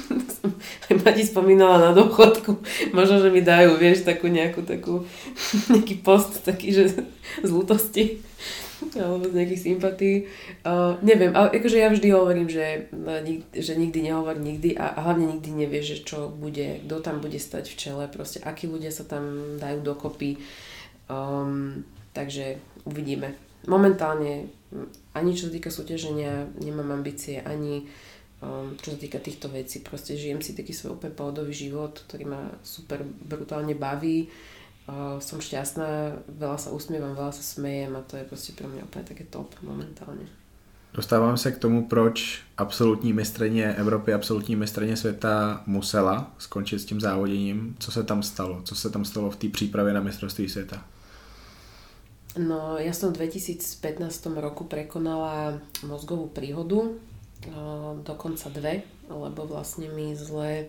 aj 0.87 0.95
ma 1.03 1.11
ti 1.11 1.23
spomínala 1.27 1.77
na 1.79 1.91
dôchodku, 1.91 2.55
možno, 2.95 3.19
že 3.19 3.29
mi 3.31 3.43
dajú, 3.43 3.75
vieš, 3.75 4.07
takú 4.07 4.31
nejakú, 4.31 4.63
takú, 4.63 5.03
nejaký 5.71 5.99
post 5.99 6.43
taký, 6.43 6.71
že 6.71 6.83
z 7.43 7.49
lutosti 7.51 8.23
alebo 9.03 9.25
z 9.29 9.35
nejakých 9.37 9.65
sympatí. 9.65 10.11
Uh, 10.65 10.99
neviem, 11.01 11.31
ale 11.35 11.55
akože 11.57 11.77
ja 11.77 11.89
vždy 11.89 12.07
hovorím, 12.11 12.49
že, 12.49 12.91
že 13.53 13.73
nikdy 13.75 14.11
nehovor 14.11 14.37
nikdy 14.37 14.75
a, 14.75 14.93
a 14.93 14.99
hlavne 15.09 15.37
nikdy 15.37 15.65
nevieš, 15.65 15.85
že 15.85 15.97
čo 16.03 16.17
bude, 16.29 16.83
kto 16.85 16.95
tam 16.99 17.19
bude 17.23 17.37
stať 17.37 17.71
v 17.71 17.79
čele, 17.79 18.03
proste 18.11 18.43
akí 18.43 18.67
ľudia 18.69 18.91
sa 18.91 19.07
tam 19.07 19.57
dajú 19.59 19.79
dokopy. 19.81 20.37
Um, 21.07 21.83
takže 22.13 22.61
uvidíme. 22.85 23.35
Momentálne 23.63 24.51
ani 25.13 25.37
čo 25.37 25.49
sa 25.49 25.53
týka 25.53 25.69
súťaženia 25.69 26.49
nemám 26.57 26.97
ambície, 26.97 27.39
ani 27.39 27.85
um, 28.41 28.73
čo 28.81 28.93
sa 28.93 28.97
týka 28.97 29.21
týchto 29.21 29.47
vecí. 29.49 29.85
Proste 29.85 30.17
žijem 30.17 30.41
si 30.41 30.57
taký 30.57 30.73
svoj 30.73 30.97
úplne 30.97 31.13
pohodový 31.13 31.53
život, 31.53 32.01
ktorý 32.09 32.25
ma 32.25 32.41
super 32.65 33.05
brutálne 33.05 33.77
baví 33.77 34.27
som 35.19 35.39
šťastná, 35.39 36.19
veľa 36.27 36.57
sa 36.59 36.75
usmievam, 36.75 37.15
veľa 37.15 37.31
sa 37.31 37.43
smejem 37.43 37.95
a 37.95 38.03
to 38.03 38.19
je 38.19 38.27
proste 38.27 38.51
pre 38.51 38.67
mňa 38.67 38.83
úplne 38.83 39.05
také 39.07 39.23
top 39.23 39.55
momentálne. 39.63 40.27
Dostávám 40.93 41.37
se 41.37 41.51
k 41.51 41.57
tomu, 41.57 41.87
proč 41.87 42.41
absolutní 42.57 43.13
mistrně 43.13 43.73
Evropy, 43.73 44.13
absolutní 44.13 44.55
mistrně 44.55 44.97
světa 44.97 45.63
musela 45.65 46.31
skončit 46.37 46.79
s 46.79 46.85
tím 46.85 47.01
závoděním. 47.01 47.75
Co 47.79 47.91
se 47.91 48.03
tam 48.03 48.23
stalo? 48.23 48.61
Co 48.63 48.75
se 48.75 48.89
tam 48.89 49.05
stalo 49.05 49.31
v 49.31 49.35
té 49.35 49.49
přípravě 49.49 49.93
na 49.93 50.01
mistrovství 50.01 50.49
světa? 50.49 50.85
No, 52.33 52.81
ja 52.81 52.97
som 52.97 53.13
v 53.13 53.29
2015 53.29 54.09
roku 54.41 54.65
prekonala 54.65 55.61
mozgovú 55.85 56.25
príhodu, 56.33 56.97
dokonca 58.01 58.49
dve, 58.49 58.89
lebo 59.05 59.45
vlastne 59.45 59.93
mi 59.93 60.17
zle 60.17 60.65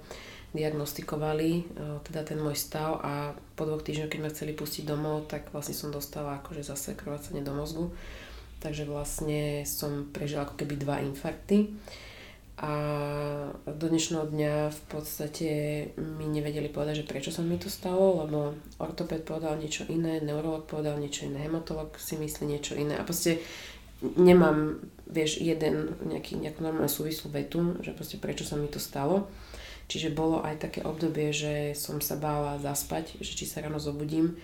diagnostikovali 0.55 1.51
e, 1.59 1.63
teda 2.07 2.23
ten 2.23 2.39
môj 2.39 2.55
stav 2.55 3.03
a 3.03 3.35
po 3.59 3.67
dvoch 3.67 3.83
týždňoch, 3.83 4.09
keď 4.09 4.21
ma 4.23 4.31
chceli 4.31 4.55
pustiť 4.55 4.87
domov, 4.87 5.27
tak 5.27 5.51
vlastne 5.51 5.75
som 5.75 5.91
dostala 5.91 6.39
akože 6.41 6.63
zase 6.63 6.95
krvácanie 6.95 7.43
do 7.43 7.51
mozgu. 7.51 7.91
Takže 8.63 8.89
vlastne 8.89 9.67
som 9.69 10.09
prežila 10.09 10.49
ako 10.49 10.57
keby 10.57 10.81
dva 10.81 11.03
infarkty. 11.05 11.75
A 12.55 12.71
do 13.67 13.87
dnešného 13.91 14.31
dňa 14.31 14.55
v 14.71 14.83
podstate 14.87 15.51
mi 15.99 16.31
nevedeli 16.31 16.71
povedať, 16.71 17.03
že 17.03 17.09
prečo 17.11 17.35
sa 17.35 17.43
mi 17.43 17.59
to 17.59 17.67
stalo, 17.67 18.25
lebo 18.25 18.55
ortoped 18.79 19.27
povedal 19.27 19.59
niečo 19.59 19.83
iné, 19.91 20.23
neurolog 20.23 20.71
povedal 20.71 21.03
niečo 21.03 21.27
iné, 21.27 21.51
hematolog 21.51 21.99
si 21.99 22.15
myslí 22.15 22.47
niečo 22.47 22.79
iné. 22.79 22.95
A 22.95 23.03
proste 23.03 23.43
nemám, 24.15 24.79
vieš, 25.11 25.43
jeden, 25.43 25.99
nejaký, 26.07 26.39
nejakú 26.39 26.63
normálnu 26.63 26.87
súvislú 26.87 27.35
vetu, 27.35 27.75
že 27.83 27.91
proste 27.91 28.23
prečo 28.23 28.47
sa 28.47 28.55
mi 28.55 28.71
to 28.71 28.79
stalo. 28.79 29.27
Čiže 29.87 30.17
bolo 30.17 30.41
aj 30.41 30.65
také 30.65 30.81
obdobie, 30.81 31.31
že 31.31 31.77
som 31.77 32.01
sa 32.01 32.17
bála 32.17 32.57
zaspať, 32.61 33.21
že 33.21 33.37
či 33.37 33.45
sa 33.45 33.61
ráno 33.61 33.77
zobudím. 33.77 34.37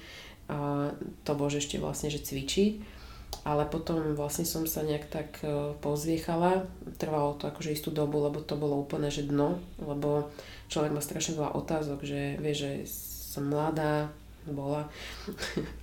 A 0.51 0.91
to 1.25 1.33
bolo, 1.39 1.49
ešte 1.49 1.81
vlastne, 1.81 2.13
že 2.13 2.21
cvičiť. 2.21 3.01
Ale 3.47 3.65
potom 3.71 4.19
vlastne 4.19 4.45
som 4.45 4.67
sa 4.67 4.83
nejak 4.83 5.07
tak 5.09 5.41
e, 5.41 5.73
pozviechala. 5.81 6.67
Trvalo 6.99 7.39
to 7.39 7.49
akože 7.49 7.73
istú 7.73 7.95
dobu, 7.95 8.21
lebo 8.21 8.43
to 8.43 8.59
bolo 8.59 8.77
úplne, 8.77 9.09
že 9.09 9.25
dno. 9.25 9.63
Lebo 9.81 10.29
človek 10.69 10.93
má 10.93 11.01
strašne 11.01 11.39
veľa 11.39 11.57
otázok, 11.57 12.05
že 12.05 12.37
vie, 12.43 12.53
že 12.53 12.71
som 12.85 13.47
mladá, 13.47 14.11
bola, 14.49 14.89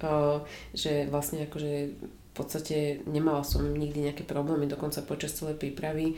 že 0.82 1.06
vlastne 1.08 1.46
akože 1.46 1.74
v 1.98 2.32
podstate 2.34 3.02
nemala 3.10 3.42
som 3.42 3.66
nikdy 3.66 4.10
nejaké 4.10 4.24
problémy, 4.26 4.70
dokonca 4.70 5.02
počas 5.06 5.34
celej 5.34 5.58
prípravy 5.58 6.14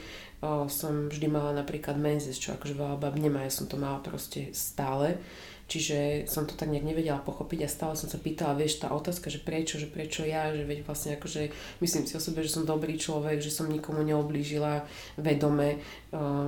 som 0.72 1.12
vždy 1.12 1.28
mala 1.28 1.52
napríklad 1.52 2.00
menzes, 2.00 2.40
čo 2.40 2.56
akože 2.56 2.76
veľa 2.76 2.96
bab 2.96 3.20
nemá, 3.20 3.44
ja 3.44 3.52
som 3.52 3.68
to 3.68 3.76
mala 3.76 4.00
proste 4.00 4.56
stále. 4.56 5.20
Čiže 5.70 6.26
som 6.26 6.50
to 6.50 6.58
tak 6.58 6.74
nejak 6.74 6.82
nevedela 6.82 7.22
pochopiť 7.22 7.62
a 7.62 7.70
stále 7.70 7.94
som 7.94 8.10
sa 8.10 8.18
pýtala, 8.18 8.58
vieš, 8.58 8.82
tá 8.82 8.90
otázka, 8.90 9.30
že 9.30 9.38
prečo, 9.38 9.78
že 9.78 9.86
prečo 9.86 10.26
ja, 10.26 10.50
že 10.50 10.66
veď 10.66 10.82
vlastne 10.82 11.14
akože 11.14 11.54
myslím 11.78 12.10
si 12.10 12.18
o 12.18 12.24
sebe, 12.24 12.42
že 12.42 12.50
som 12.50 12.66
dobrý 12.66 12.98
človek, 12.98 13.38
že 13.38 13.54
som 13.54 13.70
nikomu 13.70 14.02
neoblížila 14.02 14.90
vedome, 15.22 15.78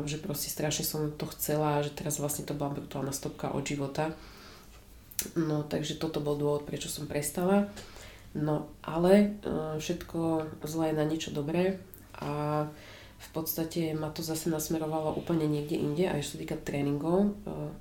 že 0.10 0.18
proste 0.18 0.50
strašne 0.50 0.82
som 0.82 1.14
to 1.14 1.30
chcela, 1.38 1.86
že 1.86 1.94
teraz 1.94 2.18
vlastne 2.18 2.50
to 2.50 2.58
bola 2.58 2.74
brutálna 2.82 3.14
stopka 3.14 3.54
od 3.54 3.62
života. 3.62 4.10
No 5.38 5.70
takže 5.70 6.02
toto 6.02 6.18
bol 6.18 6.34
dôvod, 6.34 6.66
prečo 6.66 6.90
som 6.90 7.06
prestala. 7.06 7.70
No 8.34 8.74
ale 8.82 9.38
uh, 9.46 9.78
všetko 9.78 10.50
zlé 10.66 10.96
je 10.96 10.98
na 10.98 11.06
niečo 11.06 11.30
dobré 11.36 11.78
a 12.18 12.66
v 13.22 13.30
podstate 13.30 13.94
ma 13.94 14.10
to 14.10 14.26
zase 14.26 14.50
nasmerovalo 14.50 15.14
úplne 15.14 15.46
niekde 15.46 15.78
inde, 15.78 16.10
aj 16.10 16.26
čo 16.26 16.30
sa 16.36 16.42
týka 16.42 16.58
tréningov 16.58 17.18
e, 17.22 17.30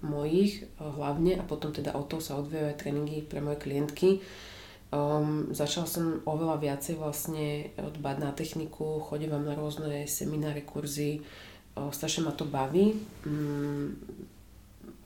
mojich 0.04 0.60
e, 0.60 0.64
hlavne 0.76 1.40
a 1.40 1.44
potom 1.48 1.72
teda 1.72 1.96
o 1.96 2.04
to 2.04 2.20
sa 2.20 2.36
odvíjajú 2.36 2.66
aj 2.68 2.76
tréningy 2.76 3.24
pre 3.24 3.40
moje 3.40 3.58
klientky. 3.64 4.20
Um, 4.90 5.54
začala 5.54 5.86
som 5.86 6.18
oveľa 6.26 6.58
viacej 6.58 6.98
vlastne 6.98 7.70
dbať 7.78 8.16
na 8.18 8.34
techniku, 8.34 8.98
chodím 8.98 9.38
na 9.38 9.54
rôzne 9.54 10.02
semináre, 10.10 10.66
kurzy, 10.66 11.22
uh, 11.78 11.94
strašne 11.94 12.26
ma 12.26 12.34
to 12.34 12.42
baví 12.42 12.98
um, 13.22 13.94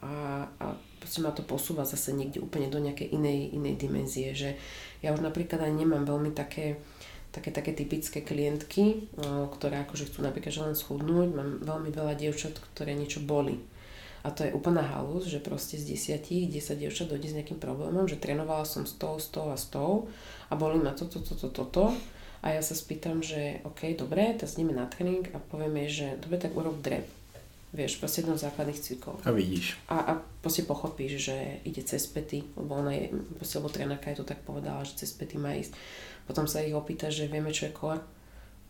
a, 0.00 0.48
a 0.48 0.66
proste 1.04 1.20
ma 1.20 1.36
to 1.36 1.44
posúva 1.44 1.84
zase 1.84 2.16
niekde 2.16 2.40
úplne 2.40 2.72
do 2.72 2.80
nejakej 2.80 3.12
inej, 3.12 3.52
inej 3.52 3.74
dimenzie, 3.76 4.32
že 4.32 4.56
ja 5.04 5.12
už 5.12 5.20
napríklad 5.20 5.60
ani 5.60 5.84
nemám 5.84 6.08
veľmi 6.08 6.32
také 6.32 6.80
také, 7.34 7.50
také 7.50 7.74
typické 7.74 8.22
klientky, 8.22 9.10
ktoré 9.58 9.82
akože 9.82 10.06
chcú 10.06 10.22
napríklad 10.22 10.54
že 10.54 10.62
len 10.62 10.78
schudnúť. 10.78 11.28
Mám 11.34 11.50
veľmi 11.66 11.90
veľa 11.90 12.14
dievčat, 12.14 12.54
ktoré 12.72 12.94
niečo 12.94 13.18
boli. 13.18 13.58
A 14.24 14.32
to 14.32 14.40
je 14.40 14.56
úplná 14.56 14.80
halus, 14.80 15.28
že 15.28 15.36
proste 15.36 15.76
z 15.76 15.84
desiatich, 15.84 16.48
10 16.48 16.80
dievčat 16.80 17.12
dojde 17.12 17.28
s 17.28 17.36
nejakým 17.36 17.60
problémom, 17.60 18.08
že 18.08 18.16
trénovala 18.16 18.64
som 18.64 18.88
s 18.88 18.96
tou, 18.96 19.20
s 19.20 19.28
tou 19.28 19.52
a 19.52 19.58
s 19.58 19.68
tou 19.68 20.08
a 20.48 20.56
boli 20.56 20.80
ma 20.80 20.96
toto, 20.96 21.20
toto, 21.20 21.52
toto. 21.52 21.92
A 22.40 22.56
ja 22.56 22.60
sa 22.64 22.72
spýtam, 22.76 23.20
že 23.20 23.60
OK, 23.68 23.96
dobre, 23.96 24.32
teraz 24.36 24.56
ideme 24.56 24.76
na 24.76 24.88
tréning 24.88 25.28
a 25.32 25.40
povieme, 25.40 25.88
že 25.88 26.16
dobre, 26.20 26.40
tak 26.40 26.56
urob 26.56 26.80
drep. 26.80 27.04
Vieš, 27.74 27.98
proste 27.98 28.22
jedno 28.22 28.38
základných 28.38 28.80
cvikov. 28.80 29.18
A 29.26 29.34
vidíš. 29.34 29.74
A, 29.90 29.96
a 29.98 30.12
proste 30.40 30.62
pochopíš, 30.62 31.26
že 31.26 31.58
ide 31.66 31.82
cez 31.82 32.06
pety, 32.06 32.46
lebo 32.54 32.78
ona 32.78 32.94
je, 32.94 33.10
proste, 33.34 33.58
lebo 33.58 33.66
trénerka 33.66 34.14
je 34.14 34.22
to 34.22 34.28
tak 34.28 34.40
povedala, 34.46 34.86
že 34.86 35.04
cez 35.04 35.10
pety 35.10 35.42
má 35.42 35.58
ísť. 35.58 35.74
Potom 36.24 36.48
sa 36.48 36.64
ich 36.64 36.72
opýta, 36.72 37.12
že 37.12 37.28
vieme, 37.28 37.52
čo 37.52 37.68
je 37.68 37.76
core. 37.76 38.02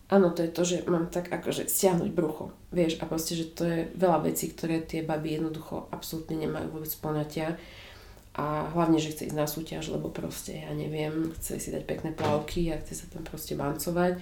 Áno, 0.05 0.29
to 0.37 0.45
je 0.45 0.53
to, 0.53 0.61
že 0.61 0.85
mám 0.85 1.09
tak 1.09 1.33
akože 1.33 1.65
stiahnuť 1.65 2.13
brucho, 2.13 2.53
vieš, 2.69 3.01
a 3.01 3.09
proste, 3.09 3.33
že 3.33 3.49
to 3.57 3.65
je 3.65 3.79
veľa 3.97 4.21
vecí, 4.29 4.53
ktoré 4.53 4.85
tie 4.85 5.01
baby 5.01 5.41
jednoducho 5.41 5.89
absolútne 5.89 6.37
nemajú 6.45 6.69
vôbec 6.69 6.93
poňatia 7.01 7.57
a 8.37 8.69
hlavne, 8.69 9.01
že 9.01 9.17
chce 9.17 9.33
ísť 9.33 9.39
na 9.39 9.49
súťaž, 9.49 9.89
lebo 9.89 10.13
proste, 10.13 10.61
ja 10.61 10.69
neviem, 10.77 11.33
chce 11.39 11.57
si 11.57 11.73
dať 11.73 11.89
pekné 11.89 12.13
plavky 12.13 12.69
a 12.69 12.77
chce 12.77 13.01
sa 13.01 13.05
tam 13.09 13.25
proste 13.25 13.57
bancovať 13.57 14.21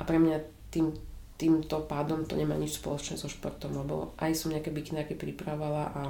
a 0.00 0.02
pre 0.02 0.18
mňa 0.18 0.36
tým 0.74 0.96
týmto 1.38 1.86
pádom 1.86 2.26
to 2.26 2.34
nemá 2.34 2.58
nič 2.58 2.82
spoločné 2.82 3.14
so 3.14 3.30
športom, 3.30 3.72
lebo 3.72 4.16
aj 4.18 4.34
som 4.34 4.50
nejaké 4.50 4.74
bikinárky 4.74 5.14
pripravala 5.14 5.94
a... 5.94 6.02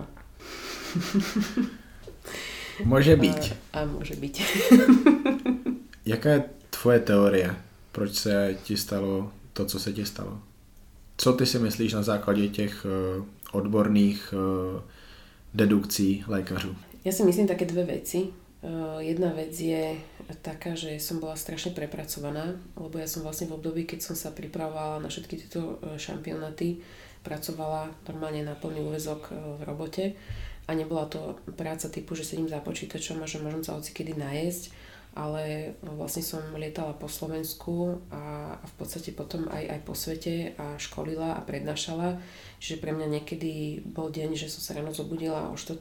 Môže 2.89 3.21
byť. 3.21 3.43
A, 3.77 3.85
a 3.85 3.87
môže 3.87 4.17
byť. 4.17 4.35
Jaká 6.09 6.31
je 6.41 6.60
tvoje 6.83 7.01
teorie, 7.01 7.57
proč 7.93 8.15
se 8.15 8.57
ti 8.65 8.77
stalo 8.77 9.33
to, 9.53 9.65
co 9.65 9.79
se 9.79 9.93
ti 9.93 10.05
stalo? 10.05 10.41
Co 11.17 11.33
ty 11.33 11.47
si 11.47 11.59
myslíš 11.59 11.93
na 11.93 12.03
základě 12.03 12.49
těch 12.49 12.87
uh, 12.87 13.25
odborných 13.53 14.35
uh, 14.37 14.81
dedukcí 15.55 16.25
lékařů? 16.27 16.77
Ja 17.05 17.13
si 17.13 17.25
myslím 17.25 17.49
také 17.49 17.65
dve 17.65 17.85
veci. 17.85 18.29
Uh, 18.61 19.01
jedna 19.01 19.33
vec 19.33 19.57
je 19.61 19.97
taká, 20.43 20.77
že 20.77 21.01
som 21.01 21.17
bola 21.17 21.33
strašne 21.37 21.73
prepracovaná, 21.73 22.61
lebo 22.77 23.01
ja 23.01 23.09
som 23.09 23.25
vlastne 23.25 23.49
v 23.49 23.57
období, 23.57 23.89
keď 23.89 24.01
som 24.05 24.17
sa 24.17 24.37
pripravovala 24.37 25.01
na 25.01 25.09
všetky 25.09 25.37
tieto 25.37 25.81
šampionáty, 25.97 26.85
pracovala 27.25 27.89
normálne 28.05 28.45
na 28.45 28.53
plný 28.53 28.85
úvezok 28.85 29.33
v 29.33 29.61
robote 29.65 30.05
a 30.69 30.77
nebola 30.77 31.09
to 31.09 31.41
práca 31.57 31.89
typu, 31.89 32.13
že 32.13 32.25
sedím 32.25 32.53
za 32.53 32.61
počítačom 32.61 33.25
a 33.25 33.27
že 33.27 33.41
môžem 33.41 33.65
sa 33.65 33.81
kedy 33.81 34.21
najesť, 34.21 34.73
ale 35.19 35.75
vlastne 35.83 36.23
som 36.23 36.39
lietala 36.55 36.95
po 36.95 37.11
Slovensku 37.11 37.99
a, 38.15 38.55
v 38.55 38.75
podstate 38.79 39.11
potom 39.11 39.51
aj, 39.51 39.65
aj 39.67 39.81
po 39.83 39.95
svete 39.99 40.55
a 40.55 40.79
školila 40.79 41.35
a 41.35 41.43
prednášala. 41.43 42.23
Čiže 42.61 42.79
pre 42.79 42.93
mňa 42.93 43.09
niekedy 43.19 43.83
bol 43.89 44.13
deň, 44.13 44.37
že 44.37 44.53
som 44.53 44.61
sa 44.61 44.77
ráno 44.77 44.93
zobudila 44.93 45.49
o 45.49 45.57
4. 45.57 45.81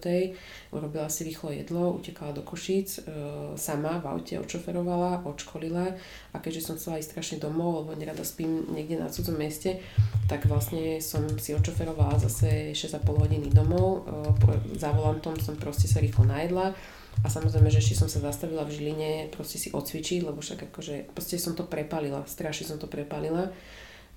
urobila 0.71 1.11
si 1.11 1.27
rýchlo 1.27 1.51
jedlo, 1.51 1.99
utekala 1.99 2.31
do 2.31 2.41
Košíc, 2.41 3.03
e, 3.03 3.11
sama 3.59 3.99
v 3.99 4.07
aute 4.07 4.39
odšoferovala, 4.39 5.27
odškolila 5.27 5.85
a 6.33 6.37
keďže 6.39 6.71
som 6.71 6.75
chcela 6.79 7.03
ísť 7.03 7.11
strašne 7.13 7.37
domov, 7.43 7.83
lebo 7.83 7.99
nerada 7.99 8.23
spím 8.23 8.63
niekde 8.71 8.95
na 8.95 9.11
cudzom 9.11 9.35
mieste, 9.35 9.83
tak 10.31 10.47
vlastne 10.47 11.03
som 11.03 11.27
si 11.35 11.51
odšoferovala 11.51 12.17
zase 12.23 12.71
6,5 12.71 13.27
hodiny 13.27 13.51
domov, 13.51 14.07
e, 14.07 14.79
za 14.79 14.95
volantom 14.95 15.35
som 15.37 15.59
proste 15.59 15.91
sa 15.91 15.99
rýchlo 15.99 16.25
najedla 16.25 16.73
a 17.19 17.27
samozrejme, 17.27 17.67
že 17.67 17.83
ešte 17.83 17.99
som 17.99 18.07
sa 18.07 18.23
zastavila 18.23 18.63
v 18.63 18.73
Žiline 18.79 19.11
proste 19.35 19.59
si 19.59 19.69
odcvičiť, 19.75 20.23
lebo 20.23 20.39
však 20.39 20.71
akože 20.71 21.11
proste 21.11 21.35
som 21.35 21.51
to 21.51 21.67
prepalila, 21.67 22.23
strašne 22.23 22.71
som 22.71 22.77
to 22.79 22.87
prepalila. 22.87 23.51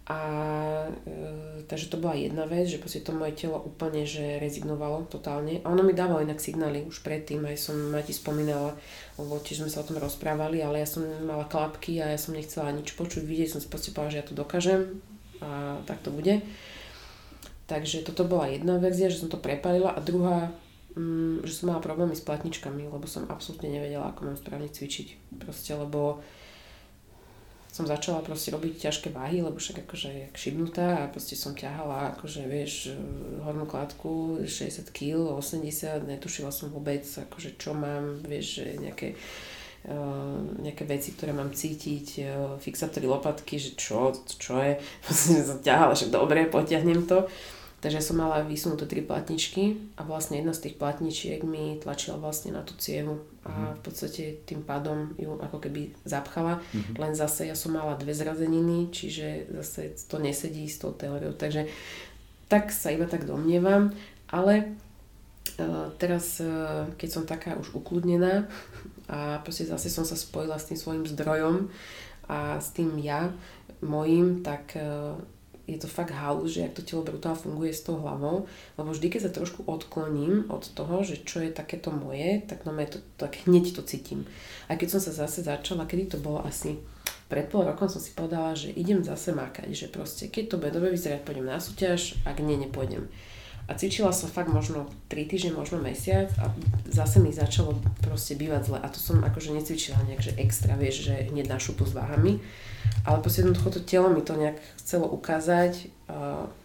A 0.03 0.18
e, 1.07 1.62
takže 1.70 1.86
to 1.86 1.99
bola 1.99 2.18
jedna 2.18 2.43
vec, 2.43 2.66
že 2.66 2.82
proste 2.82 3.07
to 3.07 3.14
moje 3.14 3.38
telo 3.38 3.62
úplne 3.62 4.03
že 4.03 4.43
rezignovalo 4.43 5.07
totálne. 5.07 5.62
A 5.62 5.70
ono 5.70 5.86
mi 5.86 5.95
dávalo 5.95 6.22
inak 6.22 6.43
signály 6.43 6.82
už 6.82 7.07
predtým, 7.07 7.43
aj 7.47 7.57
som 7.59 7.74
ma 7.90 8.03
ti 8.03 8.11
spomínala, 8.11 8.74
lebo 9.14 9.38
tiež 9.38 9.62
sme 9.62 9.70
sa 9.70 9.82
o 9.82 9.86
tom 9.86 10.03
rozprávali, 10.03 10.59
ale 10.59 10.82
ja 10.82 10.88
som 10.90 11.07
mala 11.22 11.47
klapky 11.47 12.03
a 12.03 12.11
ja 12.11 12.18
som 12.18 12.34
nechcela 12.34 12.74
nič 12.74 12.99
počuť, 12.99 13.22
vidieť, 13.22 13.55
som 13.55 13.61
si 13.62 13.70
proste 13.70 13.95
povedala, 13.95 14.14
že 14.14 14.20
ja 14.22 14.26
to 14.26 14.34
dokážem 14.34 14.80
a 15.38 15.78
tak 15.86 16.03
to 16.03 16.11
bude. 16.11 16.43
Takže 17.70 18.03
toto 18.03 18.26
bola 18.26 18.51
jedna 18.51 18.82
vec, 18.82 18.99
že 18.99 19.22
som 19.22 19.30
to 19.30 19.38
prepalila 19.38 19.95
a 19.95 20.03
druhá 20.03 20.51
mm, 20.97 21.45
že 21.45 21.53
som 21.53 21.72
mala 21.72 21.84
problémy 21.84 22.16
s 22.16 22.24
platničkami, 22.24 22.88
lebo 22.88 23.05
som 23.09 23.28
absolútne 23.28 23.68
nevedela, 23.68 24.11
ako 24.11 24.32
mám 24.32 24.38
správne 24.38 24.68
cvičiť. 24.68 25.38
Proste, 25.40 25.76
lebo 25.76 26.22
som 27.72 27.88
začala 27.88 28.20
proste 28.20 28.53
robiť 28.53 28.84
ťažké 28.84 29.09
váhy, 29.16 29.40
lebo 29.40 29.57
však 29.57 29.88
akože 29.88 30.28
jak 30.28 30.34
šibnutá 30.36 31.09
a 31.09 31.09
proste 31.09 31.32
som 31.32 31.57
ťahala 31.57 32.12
akože 32.12 32.45
vieš 32.45 32.93
hornú 33.40 33.64
kladku 33.64 34.45
60 34.45 34.93
kg, 34.93 35.40
80, 35.40 36.05
netušila 36.05 36.53
som 36.53 36.68
vôbec 36.68 37.01
akože 37.01 37.57
čo 37.57 37.72
mám, 37.72 38.20
vieš, 38.28 38.68
nejaké 38.78 39.16
Uh, 39.82 40.62
nejaké 40.62 40.86
veci, 40.86 41.11
ktoré 41.11 41.34
mám 41.34 41.51
cítiť, 41.51 42.07
uh, 42.22 42.55
fixátory 42.55 43.11
lopatky, 43.11 43.59
že 43.59 43.74
čo, 43.74 44.14
čo 44.14 44.55
je, 44.62 44.78
som 45.43 45.59
ťahala, 45.59 45.90
že 45.99 46.07
dobre, 46.07 46.47
potiahnem 46.47 47.03
to. 47.03 47.26
Takže 47.82 47.98
som 47.98 48.22
mala 48.22 48.46
vysunuté 48.46 48.86
tri 48.86 49.02
platničky 49.02 49.74
a 49.98 50.06
vlastne 50.06 50.38
jedna 50.38 50.54
z 50.54 50.70
tých 50.70 50.78
platničiek 50.78 51.42
mi 51.42 51.82
tlačila 51.82 52.14
vlastne 52.14 52.54
na 52.54 52.62
tú 52.62 52.78
cievu 52.78 53.26
a 53.42 53.50
mhm. 53.50 53.72
v 53.74 53.80
podstate 53.82 54.22
tým 54.46 54.62
pádom 54.62 55.18
ju 55.18 55.34
ako 55.42 55.58
keby 55.58 55.90
zapchala. 56.06 56.62
Mm-hmm. 56.62 56.94
Len 56.94 57.12
zase 57.18 57.50
ja 57.50 57.58
som 57.58 57.74
mala 57.74 57.98
dve 57.98 58.14
zrazeniny, 58.14 58.94
čiže 58.94 59.50
zase 59.50 59.98
to 60.06 60.22
nesedí 60.22 60.70
s 60.70 60.78
tou 60.78 60.94
teóriou. 60.94 61.34
Takže 61.34 61.66
tak 62.46 62.70
sa 62.70 62.94
iba 62.94 63.10
tak 63.10 63.26
domnievam, 63.26 63.90
ale 64.30 64.78
uh, 65.58 65.90
teraz, 65.98 66.38
uh, 66.38 66.86
keď 66.94 67.08
som 67.10 67.26
taká 67.26 67.58
už 67.58 67.74
ukludnená 67.74 68.46
a 69.10 69.42
proste 69.42 69.66
zase 69.66 69.90
som 69.90 70.06
sa 70.06 70.14
spojila 70.14 70.54
s 70.54 70.70
tým 70.70 70.78
svojim 70.78 71.04
zdrojom 71.10 71.66
a 72.30 72.62
s 72.62 72.70
tým 72.70 72.94
ja, 73.02 73.34
mojím, 73.82 74.46
tak 74.46 74.78
uh, 74.78 75.18
je 75.72 75.80
to 75.80 75.88
fakt 75.88 76.12
halus, 76.12 76.52
že 76.52 76.68
ak 76.68 76.76
to 76.76 76.82
telo 76.84 77.02
brutál 77.02 77.32
funguje 77.32 77.72
s 77.72 77.82
tou 77.82 77.96
hlavou, 77.96 78.44
lebo 78.76 78.88
vždy, 78.92 79.08
keď 79.08 79.20
sa 79.24 79.32
trošku 79.32 79.64
odkloním 79.64 80.52
od 80.52 80.68
toho, 80.76 81.00
že 81.00 81.24
čo 81.24 81.40
je 81.40 81.48
takéto 81.48 81.88
moje, 81.88 82.44
tak, 82.44 82.68
no 82.68 82.76
to, 82.84 83.00
tak 83.16 83.40
hneď 83.48 83.72
to 83.72 83.82
cítim. 83.82 84.28
A 84.68 84.76
keď 84.76 84.96
som 84.96 85.00
sa 85.00 85.24
zase 85.24 85.40
začala, 85.40 85.88
kedy 85.88 86.12
to 86.12 86.18
bolo 86.20 86.44
asi 86.44 86.76
pred 87.32 87.48
pol 87.48 87.64
rokom 87.64 87.88
som 87.88 87.96
si 87.96 88.12
povedala, 88.12 88.52
že 88.52 88.76
idem 88.76 89.00
zase 89.00 89.32
makať, 89.32 89.72
že 89.72 89.88
proste 89.88 90.28
keď 90.28 90.52
to 90.52 90.60
bude 90.60 90.76
dobre 90.76 90.92
vyzerať, 90.92 91.24
pôjdem 91.24 91.48
na 91.48 91.56
súťaž, 91.56 92.20
ak 92.28 92.44
nie, 92.44 92.60
nepôjdem. 92.60 93.08
A 93.70 93.78
cvičila 93.78 94.10
som 94.10 94.26
fakt 94.26 94.50
možno 94.50 94.90
3 95.06 95.30
týždne, 95.30 95.54
možno 95.54 95.78
mesiac 95.78 96.28
a 96.42 96.50
zase 96.90 97.22
mi 97.22 97.30
začalo 97.30 97.78
proste 98.02 98.34
bývať 98.34 98.68
zle. 98.68 98.78
A 98.82 98.90
to 98.90 98.98
som 98.98 99.22
akože 99.22 99.54
necvičila 99.54 100.02
nejak, 100.02 100.22
že 100.22 100.32
extra, 100.36 100.74
vieš, 100.74 101.06
že 101.06 101.30
hneď 101.30 101.46
na 101.46 101.62
šupu 101.62 101.86
s 101.86 101.94
váhami. 101.94 102.42
Ale 103.06 103.22
proste 103.22 103.46
jednoducho 103.46 103.70
to 103.70 103.80
telo 103.86 104.10
mi 104.10 104.20
to 104.20 104.34
nejak 104.34 104.58
chcelo 104.82 105.06
ukázať, 105.08 105.88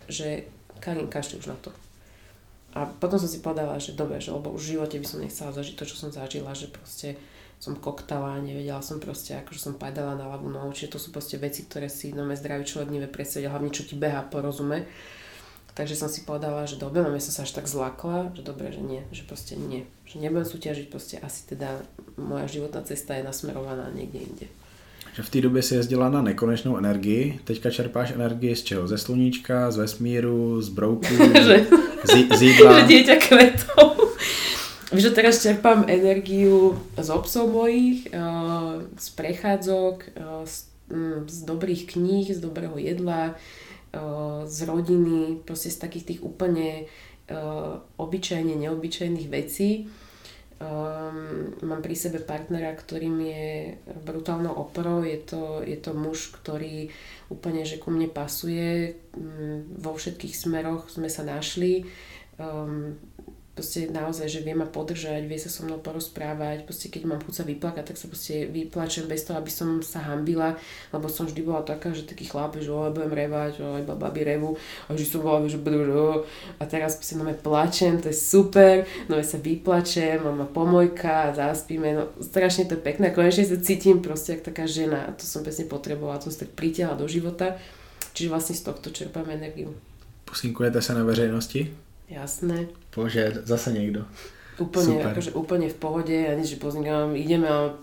že 0.09 0.49
Karin, 0.81 1.09
kašli 1.09 1.37
už 1.37 1.53
na 1.53 1.57
to. 1.61 1.69
A 2.77 2.85
potom 2.85 3.17
som 3.17 3.29
si 3.29 3.41
povedala, 3.41 3.81
že 3.81 3.97
dobre, 3.97 4.21
že 4.21 4.29
lebo 4.29 4.53
už 4.53 4.61
v 4.61 4.71
živote 4.77 5.01
by 5.01 5.07
som 5.07 5.21
nechcela 5.21 5.49
zažiť 5.49 5.73
to, 5.77 5.85
čo 5.85 5.95
som 5.97 6.09
zažila, 6.13 6.53
že 6.53 6.69
proste 6.69 7.17
som 7.57 7.73
koktala, 7.73 8.37
nevedela 8.37 8.85
som 8.85 9.01
proste, 9.01 9.33
akože 9.33 9.57
som 9.57 9.73
padala 9.81 10.13
na 10.13 10.29
ľavú 10.29 10.45
nohu, 10.45 10.69
čiže 10.69 10.93
to 10.93 10.99
sú 11.01 11.09
proste 11.09 11.41
veci, 11.41 11.65
ktoré 11.65 11.89
si 11.89 12.13
no, 12.13 12.21
zdravý 12.29 12.69
človek 12.69 12.93
nevie 12.93 13.09
predstaviť, 13.09 13.49
hlavne 13.49 13.73
čo 13.73 13.81
ti 13.81 13.97
beha 13.97 14.21
po 14.29 14.45
rozume. 14.45 14.85
Takže 15.77 15.93
som 15.93 16.09
si 16.09 16.25
povedala, 16.25 16.65
že 16.65 16.81
dobre, 16.81 17.05
no 17.05 17.13
som 17.21 17.29
sa 17.29 17.45
až 17.45 17.53
tak 17.53 17.69
zlakla, 17.69 18.33
že 18.33 18.41
dobre, 18.41 18.73
že 18.73 18.81
nie, 18.81 19.05
že 19.13 19.21
proste 19.29 19.53
nie. 19.53 19.85
Že 20.09 20.25
nebudem 20.25 20.49
súťažiť, 20.49 20.89
proste 20.89 21.21
asi 21.21 21.45
teda 21.45 21.85
moja 22.17 22.49
životná 22.49 22.81
cesta 22.81 23.13
je 23.13 23.21
nasmerovaná 23.21 23.93
niekde 23.93 24.25
inde. 24.25 24.47
Že 25.13 25.23
v 25.23 25.29
té 25.29 25.41
době 25.41 25.61
si 25.61 25.75
jezdila 25.75 26.09
na 26.09 26.21
nekonečnou 26.21 26.77
energii, 26.77 27.39
teďka 27.43 27.69
čerpáš 27.69 28.11
energii 28.11 28.55
z 28.55 28.63
čeho? 28.63 28.87
Ze 28.87 28.97
sluníčka, 28.97 29.71
z 29.71 29.77
vesmíru, 29.77 30.61
z 30.61 30.69
brouků, 30.69 31.13
z, 32.05 32.37
z 32.37 32.41
jídla? 32.41 32.79
že 32.81 32.85
dieťa 32.85 33.15
kvetov. 33.15 33.97
Víš, 34.93 35.03
že 35.09 35.11
teraz 35.13 35.41
čerpám 35.41 35.85
energiu 35.87 36.81
z 36.97 37.09
obsov 37.09 37.53
mojich, 37.53 38.09
eh, 38.09 38.19
z 38.97 39.07
prechádzok, 39.09 39.95
eh, 40.09 40.21
z, 40.45 40.55
mm, 40.89 41.29
z 41.29 41.37
dobrých 41.45 41.85
kníh, 41.93 42.33
z 42.33 42.39
dobrého 42.41 42.77
jedla, 42.77 43.37
z 44.47 44.57
rodiny, 44.67 45.41
proste 45.47 45.71
z 45.71 45.79
takých 45.79 46.05
tých 46.13 46.21
úplne 46.23 46.85
obyčajne 47.97 48.55
neobyčajných 48.55 49.27
vecí. 49.27 49.87
Um, 50.57 51.53
mám 51.61 51.85
pri 51.85 51.93
sebe 51.93 52.17
partnera, 52.17 52.73
ktorým 52.73 53.13
je 53.21 53.77
brutálnou 54.01 54.57
oporou. 54.57 55.05
Je 55.05 55.21
to, 55.21 55.61
je 55.61 55.77
to 55.77 55.93
muž, 55.93 56.33
ktorý 56.33 56.89
úplne 57.29 57.61
že 57.61 57.77
ku 57.77 57.93
mne 57.93 58.09
pasuje. 58.09 58.97
Um, 59.13 59.69
vo 59.77 59.93
všetkých 59.93 60.33
smeroch 60.33 60.89
sme 60.89 61.13
sa 61.13 61.21
našli. 61.21 61.85
Um, 62.41 62.97
proste 63.57 63.89
naozaj, 63.89 64.29
že 64.29 64.45
vie 64.45 64.53
ma 64.53 64.69
podržať, 64.69 65.25
vie 65.25 65.41
sa 65.41 65.49
so 65.49 65.65
mnou 65.65 65.81
porozprávať, 65.81 66.69
proste 66.69 66.93
keď 66.93 67.09
mám 67.09 67.21
chuť 67.25 67.33
sa 67.33 67.43
vyplakať, 67.49 67.83
tak 67.89 67.97
sa 67.97 68.05
proste 68.05 68.45
vyplačem 68.45 69.09
bez 69.09 69.25
toho, 69.25 69.41
aby 69.41 69.49
som 69.49 69.81
sa 69.81 70.05
hambila, 70.05 70.53
lebo 70.93 71.09
som 71.09 71.25
vždy 71.25 71.41
bola 71.41 71.65
taká, 71.65 71.97
že 71.97 72.05
taký 72.05 72.29
chlap, 72.29 72.53
že 72.61 72.69
oj, 72.69 72.93
budem 72.93 73.09
revať, 73.09 73.57
oj, 73.57 73.81
babi 73.89 74.21
revu, 74.21 74.53
a 74.85 74.93
že 74.93 75.09
som 75.09 75.25
bola, 75.25 75.41
že 75.49 75.57
a 76.61 76.63
teraz 76.69 77.01
proste 77.01 77.17
máme 77.17 77.33
plačem, 77.33 77.97
to 77.97 78.13
je 78.13 78.17
super, 78.17 78.85
no 79.09 79.17
ja 79.17 79.25
sa 79.25 79.41
vyplačem, 79.41 80.21
mám 80.21 80.53
pomojka, 80.53 81.33
zaspíme, 81.33 81.97
no 81.97 82.03
strašne 82.21 82.69
to 82.69 82.77
je 82.77 82.85
pekné, 82.85 83.09
konečne 83.09 83.49
sa 83.49 83.57
cítim 83.57 84.05
proste 84.05 84.37
ako 84.37 84.53
taká 84.53 84.69
žena 84.69 85.09
a 85.09 85.17
to 85.17 85.25
som 85.25 85.41
presne 85.41 85.65
potrebovala, 85.65 86.21
to 86.21 86.29
som 86.29 86.45
tak 86.45 86.53
pritiahla 86.53 86.93
do 86.93 87.09
života, 87.09 87.57
čiže 88.13 88.29
vlastne 88.29 88.53
z 88.53 88.61
tohto 88.61 88.93
čerpám 88.93 89.25
energiu. 89.33 89.73
Posinkujete 90.27 90.81
se 90.81 90.93
na 90.93 91.03
veřejnosti? 91.03 91.86
Jasné. 92.09 92.67
Bože, 92.95 93.33
zase 93.43 93.71
někdo. 93.71 94.05
Úplne, 94.57 94.85
Super. 94.85 95.07
akože 95.13 95.31
úplne 95.37 95.67
v 95.69 95.77
pohode, 95.77 96.15
ja 96.17 96.33
nič, 96.33 96.57
že 96.57 96.63
poznikám, 96.63 97.13
ideme 97.13 97.45
a 97.45 97.77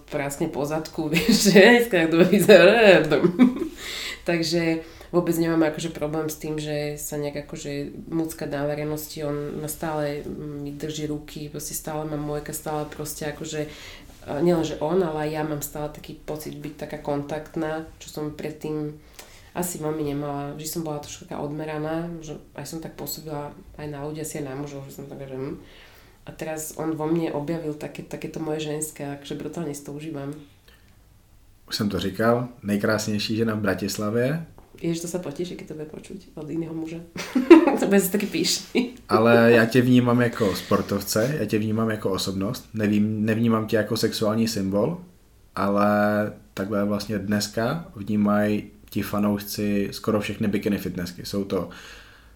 po 0.51 0.67
zadku, 0.67 1.07
vieš, 1.13 1.55
že 1.55 1.61
dneska 1.61 2.11
to 2.11 2.25
vyzerá. 2.27 2.99
Takže 4.29 4.83
vôbec 5.15 5.39
nemám 5.39 5.71
akože 5.71 5.95
problém 5.95 6.27
s 6.27 6.41
tým, 6.43 6.59
že 6.59 6.99
sa 6.99 7.15
nejak 7.15 7.47
akože 7.47 7.95
mucka 8.11 8.51
na 8.51 8.67
verejnosti, 8.67 9.23
on 9.23 9.63
ma 9.63 9.71
stále 9.71 10.27
mi 10.35 10.75
drží 10.75 11.07
ruky, 11.07 11.47
proste 11.47 11.79
stále 11.79 12.03
mám 12.11 12.27
môjka, 12.27 12.51
stále 12.51 12.91
proste 12.91 13.31
akože 13.31 13.71
nielen, 14.43 14.65
že 14.65 14.81
on, 14.81 14.99
ale 15.05 15.29
aj 15.29 15.31
ja 15.31 15.43
mám 15.47 15.63
stále 15.63 15.95
taký 15.95 16.19
pocit 16.19 16.59
byť 16.59 16.75
taká 16.75 16.99
kontaktná, 16.99 17.87
čo 18.01 18.09
som 18.11 18.35
predtým 18.35 18.97
asi 19.55 19.79
veľmi 19.79 20.03
nemala. 20.03 20.53
Vždy 20.59 20.69
som 20.69 20.83
bola 20.83 20.99
trošku 20.99 21.31
taká 21.31 21.39
odmeraná, 21.39 22.11
že 22.21 22.37
aj 22.59 22.67
som 22.67 22.79
tak 22.83 22.99
pôsobila 22.99 23.55
aj 23.79 23.87
na 23.87 24.03
ľudia, 24.03 24.27
asi 24.27 24.43
aj 24.43 24.51
na 24.51 24.59
mužov, 24.59 24.83
že 24.91 24.99
som 24.99 25.07
taká, 25.07 25.31
že 25.31 25.39
hm. 25.39 25.63
A 26.25 26.33
teraz 26.33 26.73
on 26.81 26.97
vo 26.97 27.05
mne 27.05 27.37
objavil 27.37 27.77
také, 27.77 28.01
takéto 28.01 28.41
moje 28.41 28.65
ženské, 28.65 29.05
takže 29.05 29.37
brutálne 29.37 29.77
si 29.77 29.85
to 29.85 29.93
užívam. 29.93 30.35
Už 31.69 31.77
jsem 31.77 31.89
to 31.89 32.01
říkal, 32.01 32.49
nejkrásnější 32.63 33.37
žena 33.37 33.55
v 33.55 33.61
Bratislavě. 33.61 34.47
Jež 34.83 35.01
to 35.01 35.09
sa 35.09 35.19
potěší, 35.19 35.57
keď 35.57 35.69
to 35.69 35.75
bude 35.75 35.87
počuť 35.87 36.19
od 36.35 36.51
iného 36.51 36.75
muže. 36.75 37.01
to 37.81 37.87
bude 37.87 38.01
taky 38.01 38.27
píšný. 38.27 38.95
Ale 39.09 39.53
já 39.53 39.65
tě 39.65 39.83
vnímám 39.83 40.21
jako 40.21 40.57
sportovce, 40.57 41.37
já 41.39 41.45
tě 41.45 41.59
vnímám 41.59 41.91
jako 41.91 42.11
osobnost, 42.11 42.69
Nevím, 42.75 43.25
nevnímám 43.25 43.67
tě 43.67 43.77
jako 43.77 43.97
sexuální 43.97 44.49
symbol, 44.49 45.01
ale 45.57 46.33
takhle 46.55 46.85
vlastně 46.85 47.19
dneska 47.19 47.87
vnímají 47.97 48.71
ti 48.95 49.03
fanoušci 49.03 49.89
skoro 49.91 50.21
všechny 50.21 50.49
bikini 50.49 50.79
fitnessky. 50.79 51.27
Jsou 51.27 51.45
to 51.45 51.69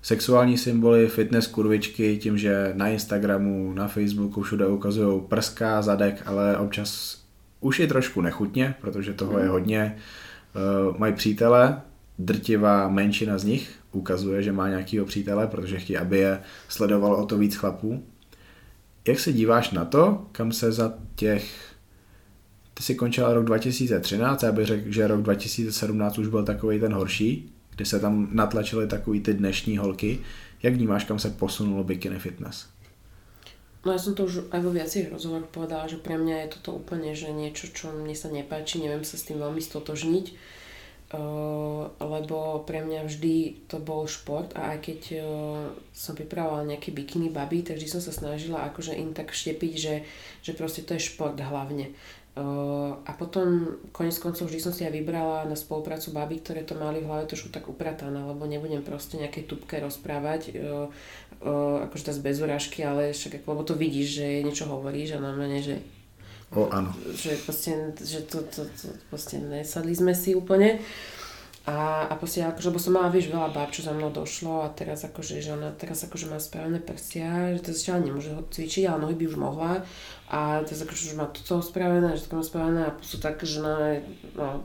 sexuální 0.02 0.58
symboly, 0.58 1.08
fitness 1.08 1.46
kurvičky, 1.46 2.16
tím, 2.16 2.38
že 2.38 2.72
na 2.76 2.88
Instagramu, 2.88 3.72
na 3.72 3.88
Facebooku 3.88 4.42
všude 4.42 4.66
ukazují 4.66 5.20
prska, 5.28 5.82
zadek, 5.82 6.22
ale 6.26 6.56
občas 6.56 7.18
už 7.60 7.80
je 7.80 7.86
trošku 7.86 8.20
nechutně, 8.20 8.74
protože 8.80 9.12
toho 9.12 9.38
je 9.38 9.44
mm. 9.44 9.50
hodně. 9.50 9.96
Uh, 10.88 10.98
mají 10.98 11.12
přítele, 11.12 11.80
drtivá 12.18 12.88
menšina 12.88 13.38
z 13.38 13.44
nich 13.44 13.70
ukazuje, 13.92 14.42
že 14.42 14.52
má 14.52 14.68
nějakýho 14.68 15.04
přítele, 15.04 15.46
protože 15.46 15.78
chtějí, 15.78 15.96
aby 15.96 16.18
je 16.18 16.40
sledovalo 16.68 17.16
o 17.16 17.26
to 17.26 17.38
víc 17.38 17.56
chlapů. 17.56 18.02
Jak 19.08 19.20
se 19.20 19.32
díváš 19.32 19.70
na 19.70 19.84
to, 19.84 20.26
kam 20.32 20.52
se 20.52 20.72
za 20.72 20.94
těch 21.14 21.67
ty 22.78 22.84
si 22.84 22.94
končila 22.94 23.34
rok 23.34 23.44
2013, 23.44 24.42
já 24.42 24.52
bych 24.52 24.66
řekl, 24.66 24.92
že 24.92 25.06
rok 25.06 25.22
2017 25.22 26.18
už 26.18 26.28
byl 26.28 26.44
takový 26.44 26.80
ten 26.80 26.92
horší, 26.92 27.52
kdy 27.76 27.84
se 27.84 28.00
tam 28.00 28.28
natlačily 28.32 28.86
takový 28.86 29.20
ty 29.20 29.34
dnešní 29.34 29.78
holky. 29.78 30.18
Jak 30.62 30.74
vnímáš, 30.74 31.04
kam 31.04 31.18
se 31.18 31.30
posunulo 31.30 31.84
bikini 31.84 32.18
fitness? 32.18 32.66
No 33.86 33.94
ja 33.94 33.98
som 34.02 34.18
to 34.18 34.26
už 34.26 34.50
aj 34.50 34.58
vo 34.58 34.74
viacerých 34.74 35.14
rozhovoroch 35.14 35.54
povedala, 35.54 35.86
že 35.86 36.02
pre 36.02 36.18
mňa 36.18 36.36
je 36.44 36.52
toto 36.58 36.82
úplne 36.82 37.14
že 37.14 37.30
niečo, 37.30 37.70
čo 37.70 37.94
mne 37.94 38.10
sa 38.10 38.26
nepáči, 38.26 38.82
neviem 38.82 39.06
sa 39.06 39.14
s 39.14 39.30
tým 39.30 39.38
veľmi 39.38 39.62
stotožniť, 39.62 40.26
uh, 41.14 41.86
lebo 42.02 42.66
pre 42.66 42.82
mňa 42.82 43.06
vždy 43.06 43.64
to 43.70 43.78
bol 43.78 44.10
šport 44.10 44.50
a 44.58 44.74
aj 44.74 44.78
keď 44.82 45.00
uh, 45.14 45.22
som 45.94 46.18
pripravovala 46.18 46.74
nejaké 46.74 46.90
bikiny 46.90 47.30
baby, 47.30 47.62
tak 47.62 47.78
vždy 47.78 47.86
som 47.86 48.02
sa 48.02 48.10
snažila 48.10 48.66
akože 48.66 48.98
im 48.98 49.14
tak 49.14 49.30
vštepiť, 49.30 49.72
že, 49.78 50.02
že 50.42 50.52
proste 50.58 50.82
to 50.82 50.98
je 50.98 51.08
šport 51.14 51.38
hlavne. 51.38 51.94
A 53.02 53.10
potom 53.18 53.78
konec 53.90 54.14
koncov 54.22 54.46
vždy 54.46 54.62
som 54.62 54.70
si 54.70 54.86
aj 54.86 54.94
vybrala 54.94 55.42
na 55.50 55.58
spoluprácu 55.58 56.14
baby, 56.14 56.38
ktoré 56.38 56.62
to 56.62 56.78
mali 56.78 57.02
v 57.02 57.10
hlave 57.10 57.26
trošku 57.26 57.50
tak 57.50 57.66
upratané, 57.66 58.14
lebo 58.14 58.46
nebudem 58.46 58.86
proste 58.86 59.18
nejaké 59.18 59.42
tupke 59.42 59.82
rozprávať, 59.82 60.54
akože 61.82 62.04
tá 62.06 62.12
z 62.14 62.20
bez 62.22 62.38
urážky, 62.38 62.86
ale 62.86 63.10
však, 63.10 63.42
lebo 63.42 63.66
to 63.66 63.74
vidíš, 63.74 64.22
že 64.22 64.46
niečo 64.46 64.70
hovoríš 64.70 65.18
a 65.18 65.24
na 65.24 65.34
mene, 65.34 65.58
že 65.58 65.82
O, 66.48 66.64
áno. 66.72 66.96
Že 67.12 67.44
proste, 67.44 67.70
že 68.00 68.24
to, 68.24 68.40
to, 68.48 68.64
to, 68.64 68.88
proste 69.12 69.36
nesadli 69.36 69.92
sme 69.92 70.16
si 70.16 70.32
úplne. 70.32 70.80
A, 71.68 72.08
a 72.08 72.16
proste, 72.16 72.40
akože, 72.40 72.72
lebo 72.72 72.80
som 72.80 72.96
mala, 72.96 73.12
vieš, 73.12 73.28
veľa 73.28 73.52
báb, 73.52 73.68
čo 73.68 73.84
za 73.84 73.92
mnou 73.92 74.08
došlo 74.08 74.64
a 74.64 74.72
teraz 74.72 75.04
akože, 75.04 75.44
že 75.44 75.52
ona 75.52 75.68
teraz 75.76 76.00
akože 76.00 76.32
má 76.32 76.40
spravené 76.40 76.80
prsia, 76.80 77.52
že 77.52 77.60
to 77.60 77.76
zatiaľ 77.76 78.08
nemôže 78.08 78.32
ho 78.32 78.40
cvičiť, 78.40 78.88
ale 78.88 79.04
nohy 79.04 79.12
by 79.20 79.24
už 79.28 79.36
mohla. 79.36 79.84
A 80.32 80.64
teraz 80.64 80.80
akože 80.80 81.12
už 81.12 81.16
má 81.20 81.28
toto 81.28 81.60
spravené, 81.60 82.16
všetko 82.16 82.40
má 82.40 82.44
spravené 82.44 82.80
a 82.88 82.96
sú 83.04 83.20
tak, 83.20 83.44
že 83.44 83.60
na, 83.60 84.00
no, 84.32 84.64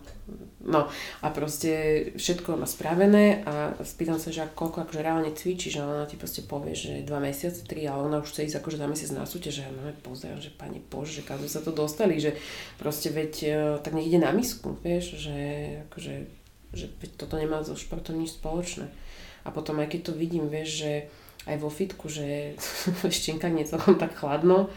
no. 0.63 0.87
A 1.19 1.27
proste 1.31 1.71
všetko 2.15 2.55
má 2.55 2.67
spravené 2.67 3.43
a 3.43 3.75
spýtam 3.83 4.15
sa, 4.15 4.31
že 4.31 4.47
koľko 4.55 4.87
akože 4.87 5.03
reálne 5.03 5.35
cvičí, 5.35 5.75
že 5.75 5.83
ona 5.83 6.07
ti 6.07 6.15
proste 6.15 6.47
povie, 6.47 6.71
že 6.71 7.03
dva 7.03 7.19
mesiace, 7.19 7.67
tri, 7.67 7.83
ale 7.83 8.07
ona 8.07 8.23
už 8.23 8.31
chce 8.31 8.47
ísť 8.47 8.63
akože 8.63 8.79
za 8.79 8.87
mesiac 8.87 9.11
na 9.15 9.27
súťaž, 9.27 9.53
že 9.59 9.63
no 9.71 9.91
pozerám, 10.03 10.39
že 10.39 10.55
pani 10.55 10.79
Bože, 10.79 11.19
že 11.19 11.27
kam 11.27 11.39
sa 11.43 11.59
to 11.59 11.75
dostali, 11.75 12.15
že 12.19 12.35
proste 12.79 13.11
veď 13.11 13.33
e, 13.43 13.47
tak 13.83 13.91
nech 13.91 14.07
ide 14.07 14.23
na 14.23 14.35
misku, 14.35 14.75
vieš, 14.79 15.19
že 15.19 15.35
akože, 15.91 16.42
že 16.73 16.89
toto 17.15 17.37
nemá 17.37 17.61
so 17.61 17.77
športom 17.77 18.17
nič 18.17 18.37
spoločné. 18.37 18.89
A 19.45 19.49
potom 19.53 19.79
aj 19.79 19.93
keď 19.93 20.01
to 20.09 20.13
vidím, 20.17 20.49
vieš, 20.49 20.69
že 20.85 20.91
aj 21.45 21.57
vo 21.59 21.69
fitku, 21.69 22.09
že 22.09 22.57
štinka 23.17 23.47
nie 23.47 23.67
celkom 23.67 23.95
tak 23.95 24.17
chladno, 24.17 24.73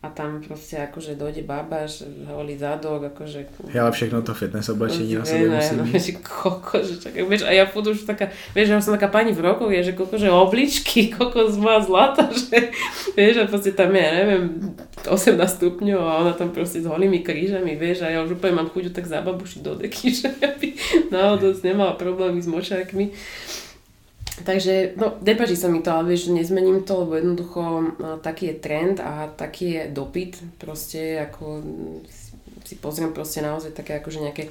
a 0.00 0.08
tam 0.08 0.40
proste 0.40 0.80
akože 0.80 1.12
dojde 1.12 1.44
babaš, 1.44 2.08
holý 2.24 2.56
zadok, 2.56 3.12
akože... 3.12 3.68
Ja, 3.68 3.84
ale 3.84 3.92
všechno 3.92 4.24
to 4.24 4.32
fitness 4.32 4.72
oblečení 4.72 5.12
na 5.12 5.28
sebe 5.28 5.52
musí 5.52 5.76
no, 5.76 5.84
byť. 5.84 6.24
koko, 6.24 6.80
že 6.80 6.96
čakaj, 7.04 7.20
vieš, 7.28 7.44
a 7.44 7.52
ja 7.52 7.68
pôjdu 7.68 7.92
už 7.92 8.08
taká, 8.08 8.32
vieš, 8.56 8.72
ja 8.72 8.80
som 8.80 8.96
taká 8.96 9.12
pani 9.12 9.36
v 9.36 9.44
rokoch, 9.44 9.68
je, 9.68 9.92
že 9.92 9.92
koko, 9.92 10.16
že 10.16 10.32
obličky, 10.32 11.08
koko 11.20 11.52
z 11.52 11.60
má 11.60 11.84
zlata, 11.84 12.32
že, 12.32 12.72
vieš, 13.12 13.44
a 13.44 13.44
proste 13.44 13.76
tam 13.76 13.92
je, 13.92 14.00
ja 14.00 14.12
neviem, 14.24 14.72
18 15.04 15.36
stupňov 15.36 16.00
a 16.00 16.12
ona 16.24 16.32
tam 16.32 16.48
proste 16.48 16.80
s 16.80 16.88
holými 16.88 17.20
krížami, 17.20 17.76
vieš, 17.76 18.00
a 18.00 18.08
ja 18.08 18.24
už 18.24 18.40
úplne 18.40 18.56
mám 18.56 18.72
chuť 18.72 18.96
tak 18.96 19.04
zababušiť 19.04 19.60
do 19.60 19.84
deky, 19.84 20.08
že 20.16 20.32
aby 20.40 20.80
náhodou 21.12 21.52
nemala 21.60 21.92
problémy 21.92 22.40
s 22.40 22.48
močákmi. 22.48 23.12
Takže, 24.40 24.96
no, 24.96 25.20
nepáči 25.20 25.56
sa 25.56 25.68
mi 25.68 25.84
to, 25.84 25.92
ale 25.92 26.16
vieš, 26.16 26.32
nezmením 26.32 26.82
to, 26.88 27.04
lebo 27.04 27.20
jednoducho 27.20 27.60
uh, 27.60 27.84
taký 28.24 28.52
je 28.52 28.56
trend 28.56 28.96
a 29.00 29.28
taký 29.28 29.66
je 29.76 29.82
dopyt, 29.92 30.40
proste 30.56 31.20
ako 31.28 31.60
si 32.64 32.80
pozriem 32.80 33.12
proste 33.12 33.44
naozaj 33.44 33.76
také 33.76 34.00
akože 34.00 34.20
nejaké 34.20 34.44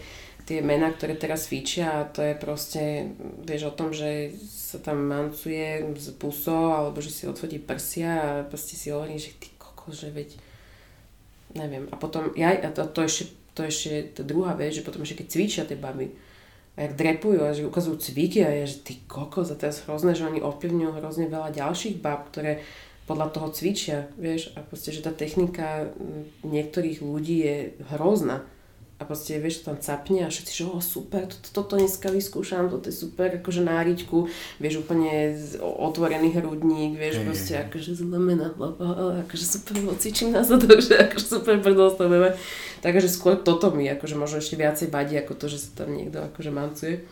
tie 0.50 0.66
mená, 0.66 0.90
ktoré 0.90 1.14
teraz 1.14 1.46
fíčia 1.46 2.02
a 2.02 2.10
to 2.10 2.26
je 2.26 2.34
proste, 2.34 3.14
vieš 3.46 3.70
o 3.70 3.78
tom, 3.78 3.94
že 3.94 4.34
sa 4.50 4.82
tam 4.82 5.06
mancuje 5.06 5.94
z 5.94 6.10
puso 6.18 6.74
alebo 6.74 6.98
že 7.06 7.14
si 7.14 7.30
odfotí 7.30 7.62
prsia 7.62 8.18
a 8.18 8.30
proste 8.50 8.74
si 8.74 8.90
hovorí, 8.90 9.22
že 9.22 9.38
ty 9.38 9.54
kokos, 9.62 10.02
že 10.02 10.10
veď 10.10 10.34
neviem. 11.54 11.86
A 11.94 11.96
potom, 12.02 12.34
ja, 12.34 12.50
a 12.58 12.74
to, 12.74 12.82
to 12.90 13.06
ešte, 13.06 13.30
to 13.54 13.62
ešte, 13.62 14.18
to 14.18 14.22
druhá 14.26 14.58
vec, 14.58 14.74
že 14.74 14.82
potom 14.82 15.06
ešte 15.06 15.22
keď 15.22 15.28
cvičia 15.30 15.64
tie 15.70 15.78
baby, 15.78 16.10
a 16.80 16.88
jak 16.88 16.96
drepujú 16.96 17.44
a 17.44 17.52
že 17.52 17.68
ukazujú 17.68 18.00
cviky 18.00 18.40
a 18.48 18.56
je, 18.64 18.72
že 18.72 18.78
ty 18.88 18.94
kokos 19.04 19.52
a 19.52 19.60
je 19.60 19.84
hrozné, 19.84 20.16
že 20.16 20.24
oni 20.24 20.40
ovplyvňujú 20.40 20.92
hrozne 20.96 21.28
veľa 21.28 21.52
ďalších 21.52 22.00
bab, 22.00 22.32
ktoré 22.32 22.64
podľa 23.04 23.36
toho 23.36 23.52
cvičia, 23.52 24.08
vieš, 24.16 24.56
a 24.56 24.64
proste, 24.64 24.96
že 24.96 25.04
tá 25.04 25.12
technika 25.12 25.92
niektorých 26.48 27.04
ľudí 27.04 27.44
je 27.44 27.58
hrozná 27.92 28.48
a 29.00 29.08
proste, 29.08 29.40
vieš, 29.40 29.64
to 29.64 29.72
tam 29.72 29.80
capne 29.80 30.28
a 30.28 30.30
všetci, 30.30 30.52
že 30.52 30.64
oh, 30.68 30.84
super, 30.84 31.24
toto, 31.24 31.48
toto 31.56 31.80
dneska 31.80 32.12
vyskúšam, 32.12 32.68
toto 32.68 32.92
je 32.92 32.96
super, 33.00 33.32
akože 33.40 33.64
náriťku, 33.64 34.28
vieš, 34.60 34.84
úplne 34.84 35.40
otvorený 35.64 36.36
hrudník, 36.36 37.00
vieš, 37.00 37.24
hey, 37.24 37.26
proste, 37.26 37.54
akože 37.64 37.96
zlomená 37.96 38.52
hlava, 38.60 39.24
akože 39.24 39.46
super, 39.48 39.80
cvičím 39.96 40.36
na 40.36 40.44
zadok, 40.44 40.84
že 40.88 41.00
akože 41.00 41.26
super 41.32 41.64
predostavujeme. 41.64 42.36
Takže 42.84 43.08
skôr 43.08 43.40
toto 43.40 43.72
mi, 43.72 43.88
akože 43.88 44.20
možno 44.20 44.44
ešte 44.44 44.60
viacej 44.60 44.92
vadí, 44.92 45.16
ako 45.16 45.32
to, 45.36 45.48
že 45.48 45.64
sa 45.64 45.84
tam 45.84 45.96
niekto 45.96 46.20
akože 46.20 46.52
mancuje. 46.52 47.08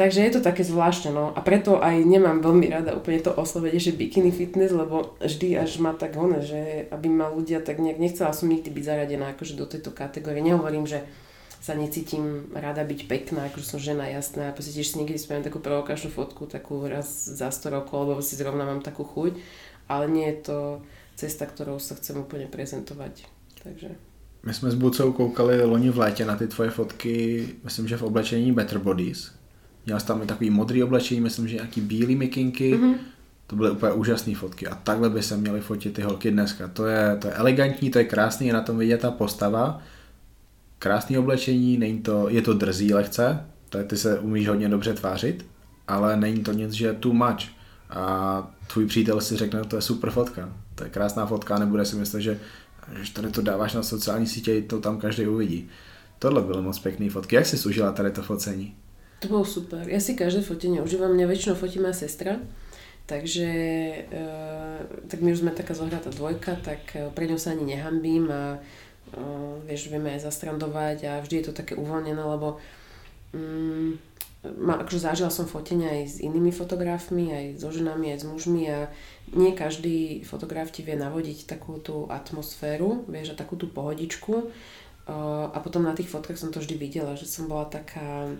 Takže 0.00 0.24
je 0.24 0.32
to 0.32 0.40
také 0.40 0.64
zvláštne, 0.64 1.12
no. 1.12 1.36
A 1.36 1.44
preto 1.44 1.76
aj 1.76 1.92
nemám 2.08 2.40
veľmi 2.40 2.72
rada 2.72 2.96
úplne 2.96 3.20
to 3.20 3.36
oslovenie, 3.36 3.76
že 3.76 3.92
bikini 3.92 4.32
fitness, 4.32 4.72
lebo 4.72 5.12
vždy 5.20 5.60
až 5.60 5.76
ma 5.76 5.92
tak 5.92 6.16
one, 6.16 6.40
že 6.40 6.88
aby 6.88 7.12
ma 7.12 7.28
ľudia 7.28 7.60
tak 7.60 7.84
nejak, 7.84 8.00
nechcela 8.00 8.32
som 8.32 8.48
nikdy 8.48 8.72
byť 8.72 8.80
zaradená 8.80 9.36
akože 9.36 9.60
do 9.60 9.68
tejto 9.68 9.92
kategórie. 9.92 10.40
Nehovorím, 10.40 10.88
že 10.88 11.04
sa 11.60 11.76
necítim 11.76 12.48
rada 12.56 12.80
byť 12.80 13.12
pekná, 13.12 13.52
akože 13.52 13.76
som 13.76 13.76
žena 13.76 14.08
jasná. 14.08 14.48
A 14.48 14.56
proste 14.56 14.72
tiež 14.72 14.88
si 14.88 14.96
niekedy 14.96 15.20
spravím 15.20 15.44
takú 15.44 15.60
provokačnú 15.60 16.08
fotku, 16.08 16.48
takú 16.48 16.80
raz 16.88 17.28
za 17.28 17.52
100 17.52 17.68
rokov, 17.68 18.08
lebo 18.08 18.24
si 18.24 18.40
zrovna 18.40 18.64
mám 18.64 18.80
takú 18.80 19.04
chuť. 19.04 19.36
Ale 19.84 20.08
nie 20.08 20.32
je 20.32 20.48
to 20.48 20.58
cesta, 21.12 21.44
ktorou 21.44 21.76
sa 21.76 21.92
chcem 22.00 22.16
úplne 22.16 22.48
prezentovať. 22.48 23.28
Takže... 23.60 24.00
My 24.48 24.54
jsme 24.54 24.70
s 24.70 24.74
Bucou 24.80 25.12
koukali 25.12 25.60
loni 25.60 25.92
v 25.92 25.98
létě 25.98 26.24
na 26.24 26.36
ty 26.36 26.48
tvoje 26.48 26.70
fotky, 26.70 27.48
myslím, 27.64 27.88
že 27.88 27.96
v 27.96 28.02
oblečení 28.02 28.52
Better 28.52 28.78
Bodies, 28.78 29.39
Měla 29.86 30.00
tam 30.00 30.26
takový 30.26 30.50
modrý 30.50 30.82
oblečení, 30.82 31.20
myslím, 31.20 31.48
že 31.48 31.54
nějaký 31.54 31.80
bílý 31.80 32.16
mikinky. 32.16 32.74
Mm-hmm. 32.74 32.94
To 33.46 33.56
byly 33.56 33.70
úplně 33.70 33.92
úžasné 33.92 34.34
fotky 34.34 34.66
a 34.66 34.74
takhle 34.74 35.10
by 35.10 35.22
se 35.22 35.36
měly 35.36 35.60
fotit 35.60 35.94
ty 35.94 36.02
holky 36.02 36.30
dneska. 36.30 36.68
To 36.68 36.86
je, 36.86 37.16
to 37.16 37.28
je 37.28 37.34
elegantní, 37.34 37.90
to 37.90 37.98
je 37.98 38.04
krásný, 38.04 38.46
je 38.46 38.52
na 38.52 38.60
tom 38.60 38.78
vidět 38.78 39.00
ta 39.00 39.10
postava. 39.10 39.82
Krásný 40.78 41.18
oblečení, 41.18 41.78
není 41.78 41.98
to, 41.98 42.28
je 42.28 42.42
to 42.42 42.54
drzí 42.54 42.94
lehce, 42.94 43.44
to 43.68 43.78
je, 43.78 43.84
ty 43.84 43.96
se 43.96 44.18
umíš 44.18 44.48
hodně 44.48 44.68
dobře 44.68 44.94
tvářit, 44.94 45.46
ale 45.88 46.16
není 46.16 46.42
to 46.42 46.52
nic, 46.52 46.72
že 46.72 46.92
too 46.92 47.12
much. 47.12 47.44
a 47.90 48.50
tvůj 48.72 48.86
přítel 48.86 49.20
si 49.20 49.36
řekne, 49.36 49.64
to 49.64 49.76
je 49.76 49.82
super 49.82 50.10
fotka, 50.10 50.52
to 50.74 50.84
je 50.84 50.90
krásná 50.90 51.26
fotka, 51.26 51.58
nebude 51.58 51.84
si 51.84 51.96
myslet, 51.96 52.20
že 52.20 52.40
že 53.02 53.12
tady 53.12 53.30
to 53.30 53.42
dáváš 53.42 53.74
na 53.74 53.82
sociální 53.82 54.26
sítě, 54.26 54.62
to 54.62 54.80
tam 54.80 54.98
každý 54.98 55.26
uvidí. 55.26 55.68
Tohle 56.18 56.42
bylo 56.42 56.62
moc 56.62 56.78
pěkný 56.78 57.08
fotky. 57.08 57.36
Jak 57.36 57.46
jsi 57.46 57.68
užila 57.68 57.92
tady 57.92 58.10
to 58.10 58.22
focení? 58.22 58.74
To 59.20 59.26
bolo 59.28 59.44
super. 59.44 59.84
Ja 59.84 60.00
si 60.00 60.16
každé 60.16 60.40
fotenie 60.40 60.80
užívam, 60.80 61.12
mňa 61.12 61.28
väčšinou 61.28 61.52
fotí 61.52 61.76
moja 61.76 61.92
sestra, 61.92 62.40
takže 63.04 63.48
e, 64.08 64.22
tak 65.12 65.20
my 65.20 65.36
už 65.36 65.44
sme 65.44 65.52
taká 65.52 65.76
zohratá 65.76 66.08
dvojka, 66.08 66.56
tak 66.64 66.80
e, 66.96 67.12
pre 67.12 67.28
ňou 67.28 67.36
sa 67.36 67.52
ani 67.52 67.76
nehambím 67.76 68.32
a 68.32 68.56
e, 68.56 68.58
vieš, 69.68 69.92
vieme 69.92 70.16
aj 70.16 70.24
zastrandovať 70.24 70.98
a 71.04 71.12
vždy 71.20 71.34
je 71.36 71.44
to 71.50 71.52
také 71.52 71.76
uvoľnené, 71.76 72.16
lebo 72.16 72.56
mm, 73.36 74.10
ma, 74.56 74.80
akože 74.80 75.12
zažila 75.12 75.28
som 75.28 75.44
fotenia 75.44 76.00
aj 76.00 76.02
s 76.06 76.16
inými 76.24 76.48
fotografmi, 76.48 77.28
aj 77.28 77.46
so 77.60 77.68
ženami, 77.68 78.16
aj 78.16 78.24
s 78.24 78.26
mužmi 78.26 78.62
a 78.72 78.88
nie 79.36 79.52
každý 79.52 80.24
fotograf 80.24 80.72
ti 80.72 80.80
vie 80.80 80.96
navodiť 80.96 81.44
takú 81.44 81.76
tú 81.76 82.08
atmosféru, 82.08 83.04
vieš, 83.04 83.36
a 83.36 83.38
takú 83.38 83.60
tú 83.60 83.68
pohodičku. 83.68 84.48
A 85.50 85.58
potom 85.58 85.82
na 85.82 85.90
tých 85.90 86.06
fotkách 86.06 86.38
som 86.38 86.54
to 86.54 86.62
vždy 86.62 86.78
videla, 86.78 87.18
že 87.18 87.26
som 87.26 87.50
bola 87.50 87.66
taká, 87.66 88.30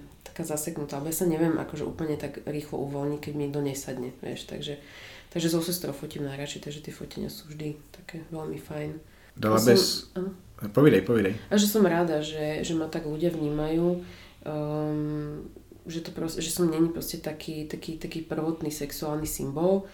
taká 0.40 0.56
zaseknutá, 0.56 0.96
lebo 0.96 1.12
ja 1.12 1.20
sa 1.20 1.28
neviem 1.28 1.52
akože 1.60 1.84
úplne 1.84 2.16
tak 2.16 2.40
rýchlo 2.48 2.80
uvoľniť, 2.88 3.20
keď 3.20 3.32
mi 3.36 3.44
niekto 3.44 3.60
nesadne, 3.60 4.16
vieš, 4.24 4.48
takže, 4.48 4.80
takže 5.28 5.52
so 5.52 5.60
sestrou 5.60 5.92
fotím 5.92 6.24
najradšej, 6.24 6.64
takže 6.64 6.80
tie 6.80 6.96
fotenia 6.96 7.28
sú 7.28 7.52
vždy 7.52 7.76
také 7.92 8.24
veľmi 8.32 8.56
fajn. 8.56 8.90
Dala 9.36 9.60
a 9.60 9.60
bez... 9.60 10.08
Som, 10.16 10.32
Povidej, 10.60 11.08
povidej. 11.08 11.40
A 11.48 11.56
že 11.56 11.64
som 11.64 11.80
rada, 11.88 12.20
že, 12.20 12.60
že 12.60 12.76
ma 12.76 12.84
tak 12.84 13.08
ľudia 13.08 13.32
vnímajú, 13.32 14.04
um, 14.44 15.48
že, 15.88 16.04
to 16.04 16.12
proste, 16.12 16.44
že 16.44 16.52
som 16.52 16.68
není 16.68 16.92
proste 16.92 17.16
taký, 17.16 17.64
taký, 17.64 17.96
taký 17.96 18.24
prvotný 18.24 18.72
sexuálny 18.72 19.28
symbol, 19.28 19.84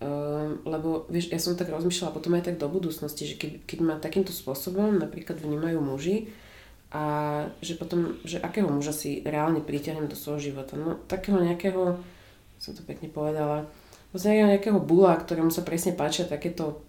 Um, 0.00 0.64
lebo 0.64 1.04
vieš, 1.12 1.28
ja 1.28 1.36
som 1.36 1.60
tak 1.60 1.68
rozmýšľala 1.68 2.16
potom 2.16 2.32
aj 2.32 2.48
tak 2.48 2.56
do 2.56 2.72
budúcnosti, 2.72 3.28
že 3.28 3.36
keď, 3.36 3.68
keď 3.68 3.78
ma 3.84 4.00
takýmto 4.00 4.32
spôsobom 4.32 4.96
napríklad 4.96 5.36
vnímajú 5.36 5.76
muži 5.76 6.32
a 6.90 7.02
že 7.62 7.78
potom, 7.78 8.18
že 8.26 8.42
akého 8.42 8.66
muža 8.66 8.90
si 8.90 9.22
reálne 9.22 9.62
priťahnem 9.62 10.10
do 10.10 10.18
svojho 10.18 10.50
života. 10.50 10.74
No 10.74 10.98
takého 11.06 11.38
nejakého, 11.38 12.02
som 12.58 12.72
to 12.74 12.82
pekne 12.82 13.06
povedala, 13.06 13.70
vlastne 14.10 14.42
nejakého 14.42 14.82
bula, 14.82 15.14
ktorému 15.14 15.54
sa 15.54 15.62
presne 15.62 15.94
páčia 15.94 16.26
takéto 16.26 16.82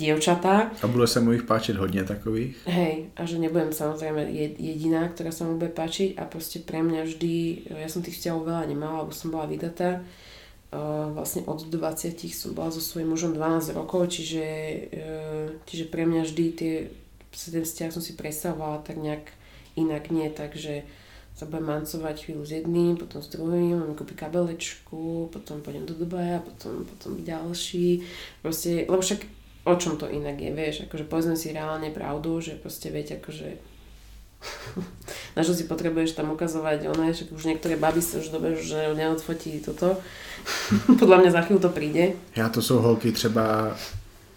dievčatá. 0.00 0.72
A 0.80 0.86
bude 0.88 1.04
sa 1.04 1.20
mu 1.20 1.36
ich 1.36 1.44
páčiť 1.44 1.76
hodne 1.76 2.06
takových? 2.08 2.56
Hej, 2.64 3.12
a 3.18 3.20
že 3.28 3.36
nebudem 3.36 3.74
samozrejme 3.74 4.32
jediná, 4.56 5.04
ktorá 5.12 5.28
sa 5.28 5.44
mu 5.44 5.60
bude 5.60 5.74
páčiť 5.74 6.16
a 6.16 6.24
proste 6.24 6.64
pre 6.64 6.80
mňa 6.80 7.04
vždy, 7.04 7.34
ja 7.68 7.88
som 7.90 8.00
tých 8.00 8.16
vzťahov 8.16 8.48
veľa 8.48 8.64
nemala, 8.70 9.04
lebo 9.04 9.12
som 9.12 9.28
bola 9.28 9.44
vydatá, 9.44 10.00
vlastne 11.12 11.42
od 11.50 11.66
20 11.66 12.14
som 12.30 12.54
bola 12.54 12.70
so 12.70 12.78
svojím 12.78 13.12
mužom 13.12 13.34
12 13.34 13.74
rokov, 13.74 14.14
čiže, 14.14 14.46
e, 14.88 15.08
čiže 15.66 15.90
pre 15.90 16.06
mňa 16.06 16.22
vždy 16.22 16.44
tie, 16.54 16.74
ten 17.30 17.64
vzťah 17.64 17.90
som 17.94 18.02
si 18.02 18.18
predstavovala 18.18 18.82
tak 18.82 18.98
nejak 18.98 19.30
inak 19.78 20.10
nie, 20.10 20.28
takže 20.30 20.82
sa 21.34 21.48
budem 21.48 21.72
mancovať 21.72 22.26
chvíľu 22.26 22.42
s 22.44 22.52
jedným, 22.52 23.00
potom 23.00 23.22
s 23.22 23.32
druhým, 23.32 23.80
mám 23.80 23.96
kúpi 23.96 24.12
kabelečku, 24.12 25.32
potom 25.32 25.64
pôjdem 25.64 25.88
do 25.88 25.96
Dubaja, 25.96 26.44
potom, 26.44 26.84
potom 26.84 27.16
ďalší, 27.22 28.04
proste, 28.44 28.84
lebo 28.84 29.00
však 29.00 29.24
o 29.64 29.74
čom 29.76 29.96
to 29.96 30.10
inak 30.10 30.36
je, 30.36 30.50
vieš, 30.52 30.76
akože 30.84 31.08
povedzme 31.08 31.36
si 31.40 31.54
reálne 31.54 31.88
pravdu, 31.94 32.44
že 32.44 32.60
proste 32.60 32.92
viete, 32.92 33.16
akože 33.16 33.56
na 35.36 35.40
čo 35.44 35.52
si 35.52 35.64
potrebuješ 35.64 36.16
tam 36.16 36.32
ukazovať, 36.32 36.92
ono 36.92 37.08
je, 37.08 37.28
už 37.32 37.44
niektoré 37.44 37.76
baby 37.76 38.04
sa 38.04 38.20
už 38.20 38.32
dobe, 38.32 38.56
že 38.56 38.96
neodfotí 38.96 39.60
toto. 39.64 40.00
Podľa 41.00 41.16
mňa 41.24 41.30
za 41.30 41.40
chvíľu 41.44 41.60
to 41.60 41.70
príde. 41.72 42.16
Já 42.36 42.48
to 42.48 42.62
jsou 42.62 42.78
holky 42.78 43.12
třeba 43.12 43.76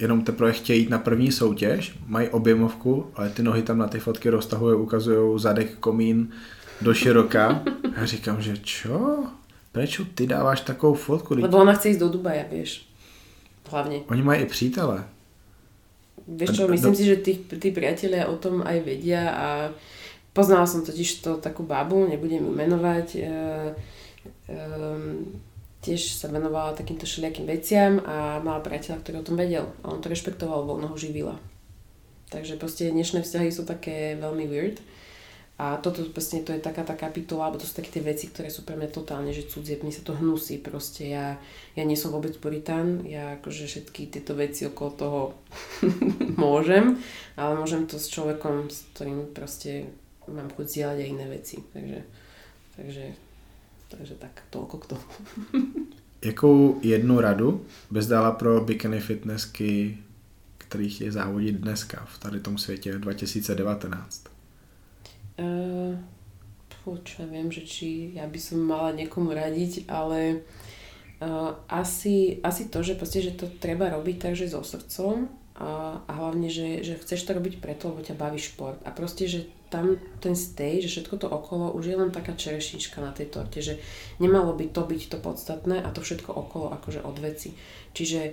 jenom 0.03 0.21
teprve 0.21 0.51
chtějí 0.51 0.79
jít 0.79 0.89
na 0.89 0.99
první 0.99 1.31
soutěž, 1.31 1.95
mají 2.07 2.29
objemovku, 2.29 3.07
ale 3.15 3.29
ty 3.29 3.43
nohy 3.43 3.63
tam 3.63 3.77
na 3.77 3.87
ty 3.87 3.99
fotky 3.99 4.29
roztahují, 4.29 4.75
ukazují 4.75 5.39
zadek 5.39 5.79
komín 5.79 6.27
do 6.81 6.93
široka. 6.93 7.63
Já 7.97 8.05
říkám, 8.05 8.41
že 8.41 8.57
čo? 8.57 9.23
Prečo 9.71 10.05
ty 10.05 10.27
dáváš 10.27 10.61
takovou 10.61 10.93
fotku? 10.93 11.33
Lebo 11.33 11.57
ona 11.57 11.73
chce 11.73 11.89
ísť 11.89 11.99
do 11.99 12.09
Dubaja, 12.09 12.45
vieš. 12.51 12.85
Hlavne. 13.69 14.05
Oni 14.05 14.21
mají 14.21 14.41
i 14.41 14.45
přítele. 14.45 15.03
Vieš 16.27 16.49
čo, 16.55 16.67
myslím 16.67 16.95
si, 16.95 17.03
že 17.05 17.15
tí, 17.15 17.33
tí 17.35 17.71
priatelia 17.73 18.29
o 18.29 18.37
tom 18.37 18.61
aj 18.61 18.79
vedia 18.85 19.33
a 19.33 19.47
Poznala 20.33 20.65
som 20.65 20.81
totiž 20.81 21.21
to 21.21 21.37
takú 21.37 21.61
babu, 21.61 22.09
nebudem 22.09 22.41
ju 22.41 22.49
menovať, 22.49 23.07
e, 23.21 23.29
e, 24.49 24.57
tiež 25.83 26.15
sa 26.15 26.31
venovala 26.31 26.79
takýmto 26.79 27.03
všelijakým 27.03 27.45
veciam 27.45 27.99
a 28.07 28.39
mala 28.39 28.63
priateľa, 28.63 29.03
ktorý 29.03 29.15
o 29.19 29.27
tom 29.27 29.35
vedel 29.35 29.67
a 29.83 29.91
on 29.91 29.99
to 29.99 30.07
rešpektoval, 30.07 30.63
lebo 30.63 30.79
ho 30.79 30.95
živila. 30.95 31.35
Takže 32.31 32.57
proste 32.57 32.89
dnešné 32.89 33.21
vzťahy 33.21 33.51
sú 33.53 33.67
také 33.67 34.17
veľmi 34.17 34.47
weird. 34.49 34.81
A 35.61 35.77
toto 35.77 36.01
proste 36.09 36.41
to 36.41 36.49
je 36.49 36.57
taká 36.57 36.81
tá 36.81 36.97
kapitola, 36.97 37.45
alebo 37.45 37.61
to 37.61 37.69
sú 37.69 37.77
také 37.77 37.93
tie 37.93 38.01
veci, 38.01 38.25
ktoré 38.25 38.49
sú 38.49 38.65
pre 38.65 38.73
mňa 38.73 38.89
totálne, 38.89 39.29
že 39.29 39.45
cudzie, 39.45 39.77
mne 39.77 39.93
sa 39.93 40.01
to 40.01 40.17
hnusí 40.17 40.57
proste. 40.57 41.13
Ja, 41.13 41.37
ja 41.77 41.83
nie 41.85 41.93
som 41.93 42.09
vôbec 42.09 42.33
puritán, 42.41 43.05
ja 43.05 43.37
akože 43.37 43.69
všetky 43.69 44.09
tieto 44.09 44.33
veci 44.33 44.65
okolo 44.65 44.89
toho 44.97 45.19
môžem, 46.41 46.97
ale 47.37 47.53
môžem 47.53 47.85
to 47.85 48.01
s 48.01 48.09
človekom, 48.09 48.73
s 48.73 48.89
ktorým 48.97 49.29
proste 49.29 49.93
mám 50.25 50.49
chuť 50.49 50.65
zdieľať 50.65 50.97
aj 50.97 51.11
iné 51.13 51.25
veci. 51.29 51.55
Takže, 51.69 51.99
takže, 52.73 53.05
takže 53.97 54.15
tak, 54.17 54.43
toľko 54.49 54.75
k 54.77 54.85
tomu. 54.85 55.05
Jakou 56.25 56.79
jednu 56.81 57.19
radu 57.19 57.65
bys 57.91 58.07
dala 58.07 58.31
pro 58.31 58.63
bikini 58.63 58.99
fitnessky, 58.99 59.97
kterých 60.57 61.01
je 61.01 61.11
závodit 61.11 61.55
dneska 61.55 62.05
v 62.05 62.19
tady 62.19 62.39
tom 62.39 62.57
světě 62.57 62.93
2019? 62.97 64.23
Uh, 65.39 65.97
čo, 67.03 67.25
viem, 67.25 67.47
že 67.51 67.63
či 67.63 68.11
ja 68.13 68.27
by 68.27 68.39
som 68.39 68.59
mala 68.59 68.91
niekomu 68.91 69.31
radiť, 69.31 69.89
ale 69.89 70.43
uh, 71.23 71.57
asi, 71.71 72.37
asi 72.43 72.69
to, 72.69 72.83
že, 72.83 72.99
proste, 72.99 73.23
že 73.23 73.33
to 73.33 73.47
treba 73.47 73.89
robiť 73.89 74.17
tak, 74.19 74.33
že 74.35 74.51
so 74.51 74.61
srdcom 74.61 75.31
a, 75.57 76.01
a 76.05 76.11
hlavne, 76.11 76.49
že, 76.49 76.83
že 76.83 76.99
chceš 76.99 77.23
to 77.23 77.37
robiť 77.37 77.63
preto, 77.63 77.89
lebo 77.93 78.01
ťa 78.01 78.19
baví 78.19 78.37
šport. 78.41 78.81
A 78.83 78.91
proste, 78.91 79.29
že 79.29 79.47
tam 79.73 79.97
ten 80.21 80.37
stage, 80.37 80.85
všetko 80.85 81.17
to 81.17 81.25
okolo 81.25 81.73
už 81.73 81.89
je 81.89 81.97
len 81.97 82.13
taká 82.13 82.37
čerešnička 82.37 83.01
na 83.01 83.09
tej 83.09 83.33
torte, 83.33 83.57
že 83.57 83.81
nemalo 84.21 84.53
by 84.53 84.69
to 84.69 84.85
byť 84.85 85.01
to 85.09 85.17
podstatné 85.17 85.81
a 85.81 85.89
to 85.89 86.05
všetko 86.05 86.29
okolo 86.29 86.69
akože 86.77 87.01
od 87.01 87.17
veci. 87.17 87.57
Čiže 87.97 88.19
e, 88.21 88.31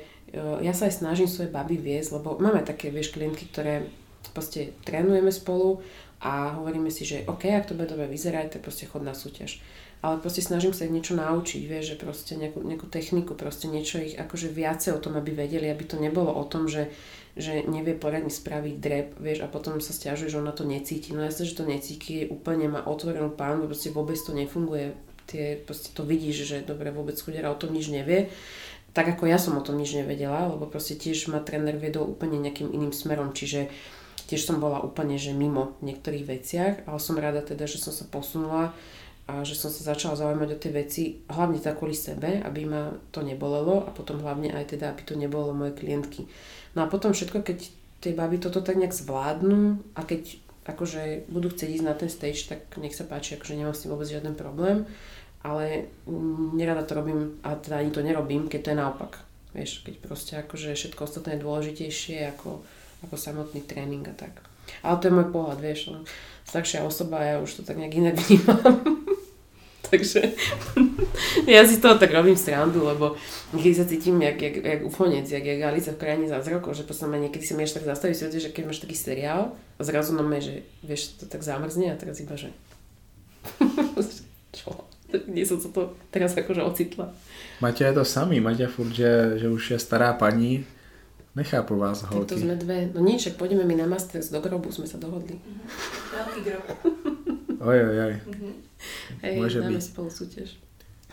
ja 0.60 0.76
sa 0.76 0.92
aj 0.92 1.00
snažím 1.00 1.32
svoje 1.32 1.48
baby 1.48 1.80
viesť, 1.80 2.20
lebo 2.20 2.36
máme 2.36 2.60
také, 2.60 2.92
vieš, 2.92 3.16
klientky, 3.16 3.48
ktoré 3.48 3.88
proste 4.36 4.76
trénujeme 4.84 5.32
spolu 5.32 5.80
a 6.20 6.60
hovoríme 6.60 6.92
si, 6.92 7.08
že 7.08 7.24
OK, 7.24 7.48
ak 7.48 7.72
to 7.72 7.76
bude 7.76 7.88
dobre 7.88 8.04
vyzerať, 8.04 8.60
tak 8.60 8.68
proste 8.68 8.84
chod 8.84 9.00
na 9.00 9.16
súťaž. 9.16 9.64
Ale 10.00 10.16
proste 10.16 10.40
snažím 10.40 10.72
sa 10.72 10.88
ich 10.88 10.94
niečo 10.96 11.12
naučiť, 11.12 11.62
vieš, 11.68 11.92
že 11.92 11.96
proste 12.00 12.32
nejakú, 12.32 12.64
nejakú 12.64 12.88
techniku, 12.88 13.36
proste 13.36 13.68
niečo 13.68 14.00
ich 14.00 14.16
akože 14.16 14.48
viacej 14.48 14.96
o 14.96 15.02
tom, 15.02 15.20
aby 15.20 15.36
vedeli, 15.36 15.68
aby 15.68 15.84
to 15.84 16.00
nebolo 16.00 16.32
o 16.32 16.44
tom, 16.48 16.68
že 16.68 16.88
že 17.38 17.62
nevie 17.62 17.94
poriadne 17.94 18.30
spraviť 18.30 18.74
drep, 18.82 19.08
vieš, 19.22 19.46
a 19.46 19.48
potom 19.48 19.78
sa 19.78 19.94
stiažuje, 19.94 20.34
že 20.34 20.40
ona 20.42 20.50
to 20.50 20.66
necíti. 20.66 21.14
No 21.14 21.22
jasne, 21.22 21.46
že 21.46 21.54
to 21.54 21.62
necíti, 21.62 22.26
úplne 22.26 22.66
má 22.66 22.82
otvorenú 22.82 23.30
pánu, 23.30 23.70
proste 23.70 23.94
vôbec 23.94 24.18
to 24.18 24.34
nefunguje. 24.34 24.98
Tie, 25.30 25.62
proste 25.62 25.94
to 25.94 26.02
vidíš, 26.02 26.36
že 26.42 26.56
dobre, 26.66 26.90
vôbec 26.90 27.14
chudera 27.14 27.54
o 27.54 27.58
tom 27.58 27.70
nič 27.70 27.86
nevie. 27.86 28.34
Tak 28.90 29.14
ako 29.14 29.30
ja 29.30 29.38
som 29.38 29.54
o 29.54 29.62
tom 29.62 29.78
nič 29.78 29.94
nevedela, 29.94 30.50
lebo 30.50 30.66
proste 30.66 30.98
tiež 30.98 31.30
ma 31.30 31.38
tréner 31.38 31.78
viedol 31.78 32.10
úplne 32.10 32.42
nejakým 32.42 32.74
iným 32.74 32.90
smerom, 32.90 33.30
čiže 33.30 33.70
tiež 34.26 34.42
som 34.42 34.58
bola 34.58 34.82
úplne, 34.82 35.14
že 35.14 35.30
mimo 35.30 35.78
v 35.78 35.94
niektorých 35.94 36.26
veciach, 36.26 36.74
ale 36.90 36.98
som 36.98 37.14
rada 37.14 37.46
teda, 37.46 37.70
že 37.70 37.78
som 37.78 37.94
sa 37.94 38.02
posunula 38.10 38.74
a 39.30 39.46
že 39.46 39.54
som 39.54 39.70
sa 39.70 39.94
začala 39.94 40.18
zaujímať 40.18 40.50
o 40.50 40.58
tie 40.58 40.72
veci, 40.74 41.02
hlavne 41.30 41.62
tak 41.62 41.78
kvôli 41.78 41.94
sebe, 41.94 42.42
aby 42.42 42.66
ma 42.66 42.90
to 43.14 43.22
nebolelo 43.22 43.86
a 43.86 43.94
potom 43.94 44.18
hlavne 44.18 44.50
aj 44.50 44.74
teda, 44.74 44.90
aby 44.90 45.06
to 45.06 45.14
nebolo 45.14 45.54
moje 45.54 45.78
klientky. 45.78 46.26
No 46.74 46.82
a 46.82 46.90
potom 46.90 47.14
všetko, 47.14 47.46
keď 47.46 47.70
tie 48.02 48.12
baby 48.16 48.42
toto 48.42 48.58
tak 48.58 48.74
nejak 48.74 48.90
zvládnu 48.90 49.78
a 49.94 50.02
keď 50.02 50.34
akože 50.66 51.30
budú 51.30 51.54
chcieť 51.54 51.70
ísť 51.78 51.86
na 51.86 51.94
ten 51.94 52.10
stage, 52.10 52.50
tak 52.50 52.66
nech 52.82 52.96
sa 52.96 53.06
páči, 53.06 53.38
akože 53.38 53.54
nemám 53.54 53.74
s 53.74 53.86
tým 53.86 53.94
vôbec 53.94 54.10
žiaden 54.10 54.34
problém, 54.34 54.82
ale 55.46 55.86
nerada 56.58 56.82
to 56.82 56.98
robím, 56.98 57.38
a 57.46 57.54
teda 57.54 57.80
ani 57.80 57.90
to 57.94 58.02
nerobím, 58.02 58.50
keď 58.50 58.60
to 58.60 58.70
je 58.74 58.80
naopak. 58.82 59.12
Vieš, 59.54 59.82
keď 59.86 59.94
proste 60.02 60.32
akože 60.42 60.74
všetko 60.74 61.00
ostatné 61.06 61.38
je 61.38 61.44
dôležitejšie 61.46 62.18
ako, 62.34 62.62
ako 63.06 63.14
samotný 63.14 63.62
tréning 63.62 64.02
a 64.06 64.14
tak. 64.14 64.42
Ale 64.86 64.98
to 65.02 65.10
je 65.10 65.16
môj 65.16 65.28
pohľad, 65.34 65.58
vieš, 65.58 65.90
staršia 66.46 66.86
osoba, 66.86 67.22
ja 67.22 67.42
už 67.42 67.50
to 67.58 67.62
tak 67.66 67.78
nejak 67.78 67.94
inak 67.98 68.16
vnímam. 68.22 68.74
Takže 69.90 70.20
ja 71.54 71.66
si 71.66 71.82
toho 71.82 71.98
tak 71.98 72.14
robím 72.14 72.38
srandu, 72.38 72.86
lebo 72.86 73.18
niekedy 73.50 73.74
sa 73.74 73.84
cítim 73.84 74.22
jak, 74.22 74.38
jak, 74.38 74.56
jak 74.62 74.80
ufonec, 74.86 75.26
jak, 75.26 75.42
jak 75.42 75.60
Alica 75.66 75.90
v 75.92 76.00
krajine 76.00 76.26
zázrakov, 76.30 76.78
že 76.78 76.86
potom 76.86 77.10
niekedy 77.10 77.42
si 77.42 77.54
mieš 77.58 77.74
tak 77.74 77.84
zastaviť 77.90 78.14
si, 78.14 78.38
že 78.38 78.54
keď 78.54 78.70
máš 78.70 78.80
taký 78.80 78.94
seriál 78.94 79.52
a 79.76 79.80
zrazu 79.82 80.14
na 80.14 80.22
že 80.38 80.62
vieš, 80.86 81.18
to 81.18 81.26
tak 81.26 81.42
zamrzne 81.42 81.90
a 81.90 81.98
teraz 81.98 82.22
iba, 82.22 82.38
že 82.38 82.54
čo? 84.56 84.86
Kde 85.10 85.42
som 85.42 85.58
sa 85.58 85.74
to 85.74 85.98
teraz 86.14 86.38
akože 86.38 86.62
ocitla. 86.62 87.10
Maťa 87.58 87.90
je 87.90 87.94
to 87.98 88.04
samý, 88.06 88.38
Maťa 88.38 88.70
furt, 88.70 88.94
že, 88.94 89.42
že 89.42 89.50
už 89.50 89.74
je 89.74 89.78
stará 89.82 90.14
paní. 90.14 90.62
Nechápu 91.30 91.78
vás, 91.78 92.02
Tak 92.02 92.10
holky. 92.10 92.34
to 92.34 92.42
sme 92.42 92.58
dve. 92.58 92.90
No 92.90 92.98
nič, 93.02 93.22
však 93.22 93.38
pôjdeme 93.38 93.62
mi 93.62 93.78
na 93.78 93.86
Masters 93.86 94.34
do 94.34 94.42
grobu, 94.42 94.74
sme 94.74 94.90
sa 94.90 94.98
dohodli. 94.98 95.38
Veľký 96.10 96.40
grob. 96.42 96.66
Oj, 97.62 97.78
oj, 97.86 97.98
oj. 98.02 98.14
Hej, 99.22 99.40
dáme 99.54 99.76
byť. 99.76 99.82
spolu 99.82 100.10
súťaž. 100.10 100.56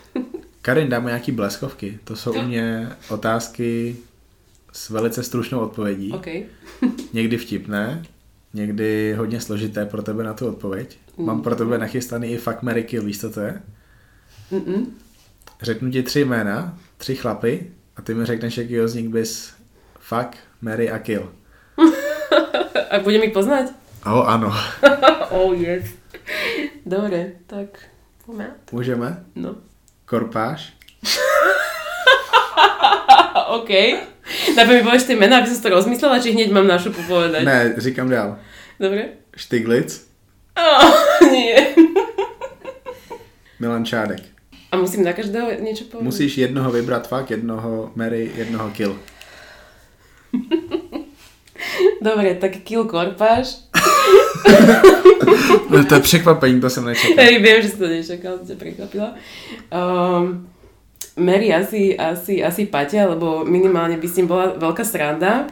Karin, 0.62 0.90
dáme 0.90 1.06
nějaký 1.06 1.32
bleskovky. 1.32 2.00
To 2.04 2.16
jsou 2.16 2.34
u 2.34 2.42
mě 2.42 2.90
otázky 3.10 3.98
s 4.72 4.90
velice 4.90 5.24
stručnou 5.24 5.60
odpovědí. 5.60 6.12
OK. 6.12 6.28
Někdy 7.14 7.38
vtipné, 7.38 8.04
někdy 8.54 9.14
hodně 9.18 9.42
složité 9.42 9.86
pro 9.86 10.02
tebe 10.02 10.24
na 10.24 10.34
tu 10.34 10.48
odpověď. 10.48 10.98
Mám 11.18 11.42
pro 11.42 11.56
tebe 11.56 11.78
nachystaný 11.78 12.32
i 12.32 12.38
fuck, 12.38 12.62
Mary 12.62 12.84
kill, 12.84 13.04
víš 13.04 13.20
co 13.20 13.30
to 13.30 13.40
je? 13.42 13.62
Mm-mm. 14.52 14.86
Řeknu 15.62 15.92
ti 15.92 16.04
tři 16.04 16.26
jména, 16.26 16.78
tři 16.98 17.16
chlapy 17.16 17.72
a 17.96 18.02
ty 18.02 18.14
mi 18.14 18.26
řekneš, 18.26 18.58
jaký 18.58 18.76
z 18.86 18.94
nich 18.94 19.10
bys 19.10 19.54
fuck, 20.00 20.38
Mary 20.62 20.92
a 20.92 21.00
kill. 21.00 21.32
A 22.92 23.00
budem 23.00 23.24
ich 23.24 23.36
poznať? 23.36 23.76
Oh, 24.06 24.24
ano. 24.24 24.54
oh 25.30 25.52
yes. 25.52 25.97
Dobre, 26.86 27.32
tak 27.48 27.80
poďme. 28.26 28.56
Můžeme? 28.72 29.24
No. 29.36 29.56
Korpáš? 30.06 30.74
OK. 33.48 33.70
Najprv 34.56 34.76
mi 34.76 34.84
povieš 34.84 35.04
tie 35.08 35.16
mená, 35.16 35.40
aby 35.40 35.48
som 35.48 35.62
to 35.64 35.70
rozmyslela, 35.72 36.20
či 36.20 36.34
hneď 36.36 36.52
mám 36.52 36.68
našu 36.68 36.92
povedať. 36.92 37.46
Ne, 37.46 37.74
říkám 37.78 38.10
dál. 38.10 38.40
Dobre? 38.80 39.22
Štiglic, 39.36 40.08
Oh, 40.58 40.90
nie. 41.32 41.54
Milan 43.60 43.86
Čádek. 43.86 44.20
A 44.74 44.78
musím 44.78 45.06
na 45.06 45.14
každého 45.14 45.62
niečo 45.62 45.86
povedať? 45.86 46.06
Musíš 46.06 46.38
jednoho 46.38 46.74
vybrat 46.74 47.06
fuck, 47.08 47.30
jednoho 47.30 47.94
Mary, 47.96 48.34
jednoho 48.36 48.70
kill. 48.74 48.98
Dobre, 52.02 52.36
tak 52.36 52.66
kill 52.66 52.90
korpáš. 52.90 53.70
No, 55.70 55.86
to 55.90 55.96
je 55.96 56.02
překvapení, 56.02 56.62
to 56.62 56.70
jsem 56.70 56.86
nečekal. 56.86 57.24
Hej, 57.26 57.42
viem, 57.42 57.62
že 57.62 57.70
si 57.70 57.78
to 57.78 57.88
nečakal, 57.88 58.38
to 58.40 58.46
ťa 58.46 58.56
prekvapila. 58.56 59.10
Um, 59.70 60.48
Mary 61.18 61.54
asi, 61.54 61.98
asi, 61.98 62.44
asi 62.44 62.66
Paťa, 62.66 63.10
lebo 63.10 63.46
minimálne 63.46 63.98
by 63.98 64.08
s 64.08 64.18
ním 64.22 64.28
bola 64.30 64.54
veľká 64.54 64.86
sranda. 64.86 65.50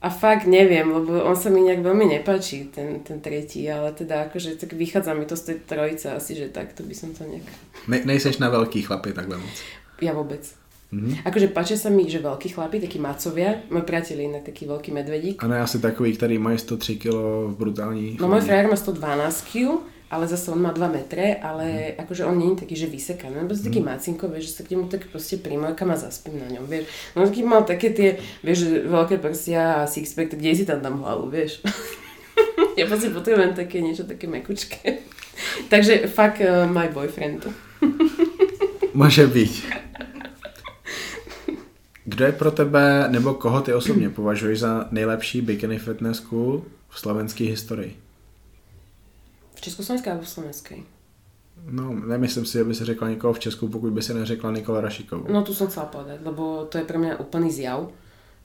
A 0.00 0.08
fakt 0.08 0.48
neviem, 0.48 0.88
lebo 0.88 1.20
on 1.28 1.36
sa 1.36 1.52
mi 1.52 1.60
nejak 1.60 1.84
veľmi 1.84 2.08
nepáči, 2.08 2.72
ten, 2.72 3.04
ten 3.04 3.20
tretí, 3.20 3.68
ale 3.68 3.92
teda 3.92 4.32
akože 4.32 4.56
tak 4.56 4.72
vychádza 4.72 5.12
mi 5.12 5.28
to 5.28 5.36
z 5.36 5.42
tej 5.44 5.56
trojice 5.68 6.06
asi, 6.16 6.32
že 6.40 6.48
takto 6.48 6.80
by 6.88 6.94
som 6.96 7.12
to 7.12 7.28
nejak... 7.28 7.44
Ne, 7.84 8.00
nejseš 8.08 8.40
na 8.40 8.48
velký 8.48 8.80
chlapy 8.80 9.12
takhle 9.12 9.36
moc. 9.36 9.56
Ja 10.00 10.16
vôbec. 10.16 10.59
Mhm. 10.90 11.22
Akože 11.22 11.54
páčia 11.54 11.78
sa 11.78 11.86
mi, 11.86 12.10
že 12.10 12.18
veľkí 12.18 12.50
chlapi, 12.50 12.82
takí 12.82 12.98
macovia, 12.98 13.62
môj 13.70 13.86
priateľ 13.86 14.16
je 14.18 14.26
inak 14.26 14.42
taký 14.42 14.66
veľký 14.66 14.90
medvedík. 14.90 15.36
A 15.38 15.46
ne 15.46 15.62
asi 15.62 15.78
takový, 15.78 16.18
který 16.18 16.38
mají 16.38 16.58
103 16.58 16.96
kg 16.96 17.14
v 17.46 17.54
brutální 17.58 18.18
No 18.20 18.26
môj 18.26 18.42
frajer 18.42 18.66
má 18.66 18.76
112 18.76 19.46
kg, 19.46 19.86
ale 20.10 20.26
zase 20.26 20.50
on 20.50 20.58
má 20.58 20.74
2 20.74 20.90
metre, 20.90 21.38
ale 21.38 21.94
akože 21.94 22.26
on 22.26 22.34
nie 22.34 22.50
je 22.50 22.66
taký, 22.66 22.74
že 22.74 22.90
vysekaný, 22.90 23.38
on 23.38 23.46
je 23.46 23.50
proste 23.54 23.66
taký 23.70 23.80
macinko, 23.80 24.26
vieš, 24.26 24.44
že 24.50 24.52
sa 24.58 24.62
k 24.66 24.70
nemu 24.74 24.90
tak 24.90 25.06
proste 25.06 25.38
primojkam 25.38 25.94
a 25.94 25.96
zaspím 25.96 26.42
na 26.42 26.50
ňom, 26.50 26.66
vieš. 26.66 26.90
No 27.14 27.22
taký 27.22 27.46
mal 27.46 27.62
také 27.62 27.94
tie, 27.94 28.18
vieš, 28.42 28.82
veľké 28.90 29.22
prsia 29.22 29.86
a 29.86 29.86
sixpack, 29.86 30.34
tak 30.34 30.42
kde 30.42 30.58
si 30.58 30.66
tam 30.66 30.82
dám 30.82 30.98
hlavu, 31.06 31.30
vieš. 31.30 31.62
ja 32.78 32.90
proste 32.90 33.14
potrebujem 33.14 33.54
také 33.54 33.78
niečo 33.78 34.02
také 34.02 34.26
mekučké. 34.26 35.06
Takže 35.72 36.10
fuck 36.10 36.42
uh, 36.42 36.66
my 36.66 36.90
boyfriend. 36.90 37.46
Může 38.94 39.26
být. 39.26 39.89
Kdo 42.10 42.24
je 42.24 42.32
pro 42.32 42.50
tebe, 42.50 43.06
nebo 43.08 43.34
koho 43.34 43.60
ty 43.60 43.74
osobně 43.74 44.10
považuješ 44.10 44.60
za 44.60 44.88
nejlepší 44.90 45.40
bikini 45.40 45.78
fitness 45.78 46.18
school 46.18 46.64
v 46.88 47.00
slovenské 47.00 47.44
historii? 47.44 47.96
V 49.54 49.60
Československej 49.60 50.10
alebo 50.10 50.26
v 50.26 50.28
Slovenskej? 50.28 50.80
No, 51.70 51.92
nemyslím 51.92 52.46
si, 52.46 52.58
že 52.58 52.64
by 52.64 52.74
si 52.74 52.84
řekla 52.84 53.08
někoho 53.08 53.32
v 53.32 53.38
Česku, 53.38 53.68
pokud 53.68 53.92
by 53.92 54.02
si 54.02 54.14
neřekla 54.14 54.50
Nikola 54.50 54.80
Rašikovou. 54.80 55.32
No 55.32 55.42
tu 55.42 55.54
som 55.54 55.68
chcela 55.68 55.86
povedať, 55.86 56.24
lebo 56.24 56.64
to 56.66 56.78
je 56.80 56.88
pre 56.88 56.98
mňa 56.98 57.20
úplný 57.20 57.52
zjav. 57.52 57.92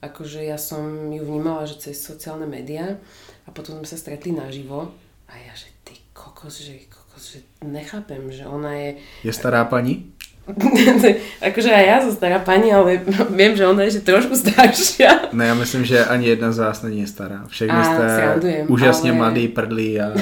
Akože 0.04 0.44
ja 0.44 0.60
som 0.60 1.08
ju 1.10 1.24
vnímala, 1.24 1.66
že 1.66 1.80
cez 1.80 1.98
sociálne 1.98 2.46
médiá 2.46 3.00
a 3.42 3.50
potom 3.50 3.80
sme 3.80 3.88
sa 3.88 3.96
stretli 3.96 4.30
naživo 4.30 4.92
a 5.26 5.32
ja, 5.40 5.56
že 5.56 5.72
ty 5.82 5.96
kokos, 6.12 6.60
že 6.60 6.86
kokos, 6.86 7.32
že 7.32 7.40
nechápem, 7.64 8.28
že 8.28 8.44
ona 8.44 8.76
je... 8.76 9.00
Je 9.24 9.32
stará 9.32 9.64
paní? 9.64 10.12
akože 11.50 11.70
aj 11.74 11.84
ja 11.84 11.96
som 12.02 12.12
stará 12.14 12.38
pani, 12.38 12.70
ale 12.70 13.02
viem, 13.38 13.56
že 13.58 13.66
ona 13.66 13.82
je 13.82 13.98
že 13.98 14.06
trošku 14.06 14.36
staršia. 14.36 15.32
Ne, 15.32 15.46
já 15.46 15.54
myslím, 15.54 15.84
že 15.84 16.04
ani 16.04 16.26
jedna 16.26 16.52
z 16.52 16.58
vás 16.58 16.82
není 16.82 17.06
stará. 17.06 17.44
Všechny 17.46 17.78
A, 17.78 17.84
jste 17.84 18.16
srandujem, 18.16 18.66
úžasně 18.70 19.10
ale- 19.10 19.18
mladý, 19.18 19.48
prdlí 19.48 20.00
a 20.00 20.12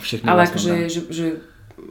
všechny 0.00 0.30
Ale 0.30 0.42
akože, 0.44 0.88
že, 0.88 1.00
že 1.10 1.26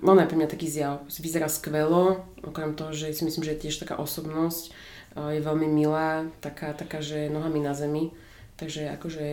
ona 0.01 0.21
je 0.21 0.27
pre 0.27 0.37
mňa 0.37 0.47
taký 0.49 0.67
zjav. 0.69 0.99
Vyzerá 1.21 1.47
skvelo, 1.49 2.25
okrem 2.41 2.73
toho, 2.73 2.93
že 2.93 3.13
si 3.13 3.25
myslím, 3.25 3.43
že 3.45 3.51
je 3.53 3.61
tiež 3.69 3.77
taká 3.77 4.01
osobnosť. 4.01 4.73
Je 5.15 5.41
veľmi 5.41 5.69
milá, 5.69 6.25
taká, 6.43 6.73
taká, 6.73 6.99
že 7.01 7.29
nohami 7.29 7.63
na 7.63 7.73
zemi. 7.73 8.11
Takže 8.55 8.89
akože 8.99 9.25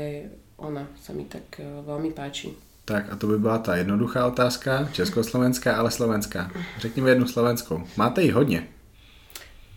ona 0.63 0.87
sa 1.03 1.11
mi 1.13 1.27
tak 1.27 1.59
eh, 1.59 1.67
veľmi 1.83 2.15
páči. 2.15 2.55
Tak 2.93 3.13
a 3.13 3.17
to 3.17 3.27
by 3.27 3.39
byla 3.39 3.59
ta 3.59 3.77
jednoduchá 3.77 4.27
otázka, 4.27 4.89
československá, 4.93 5.77
ale 5.77 5.91
slovenská. 5.91 6.51
Řekni 6.79 7.03
mi 7.03 7.11
jednu 7.11 7.27
slovenskou. 7.27 7.83
Máte 7.97 8.23
jich 8.23 8.35
hodně. 8.35 8.69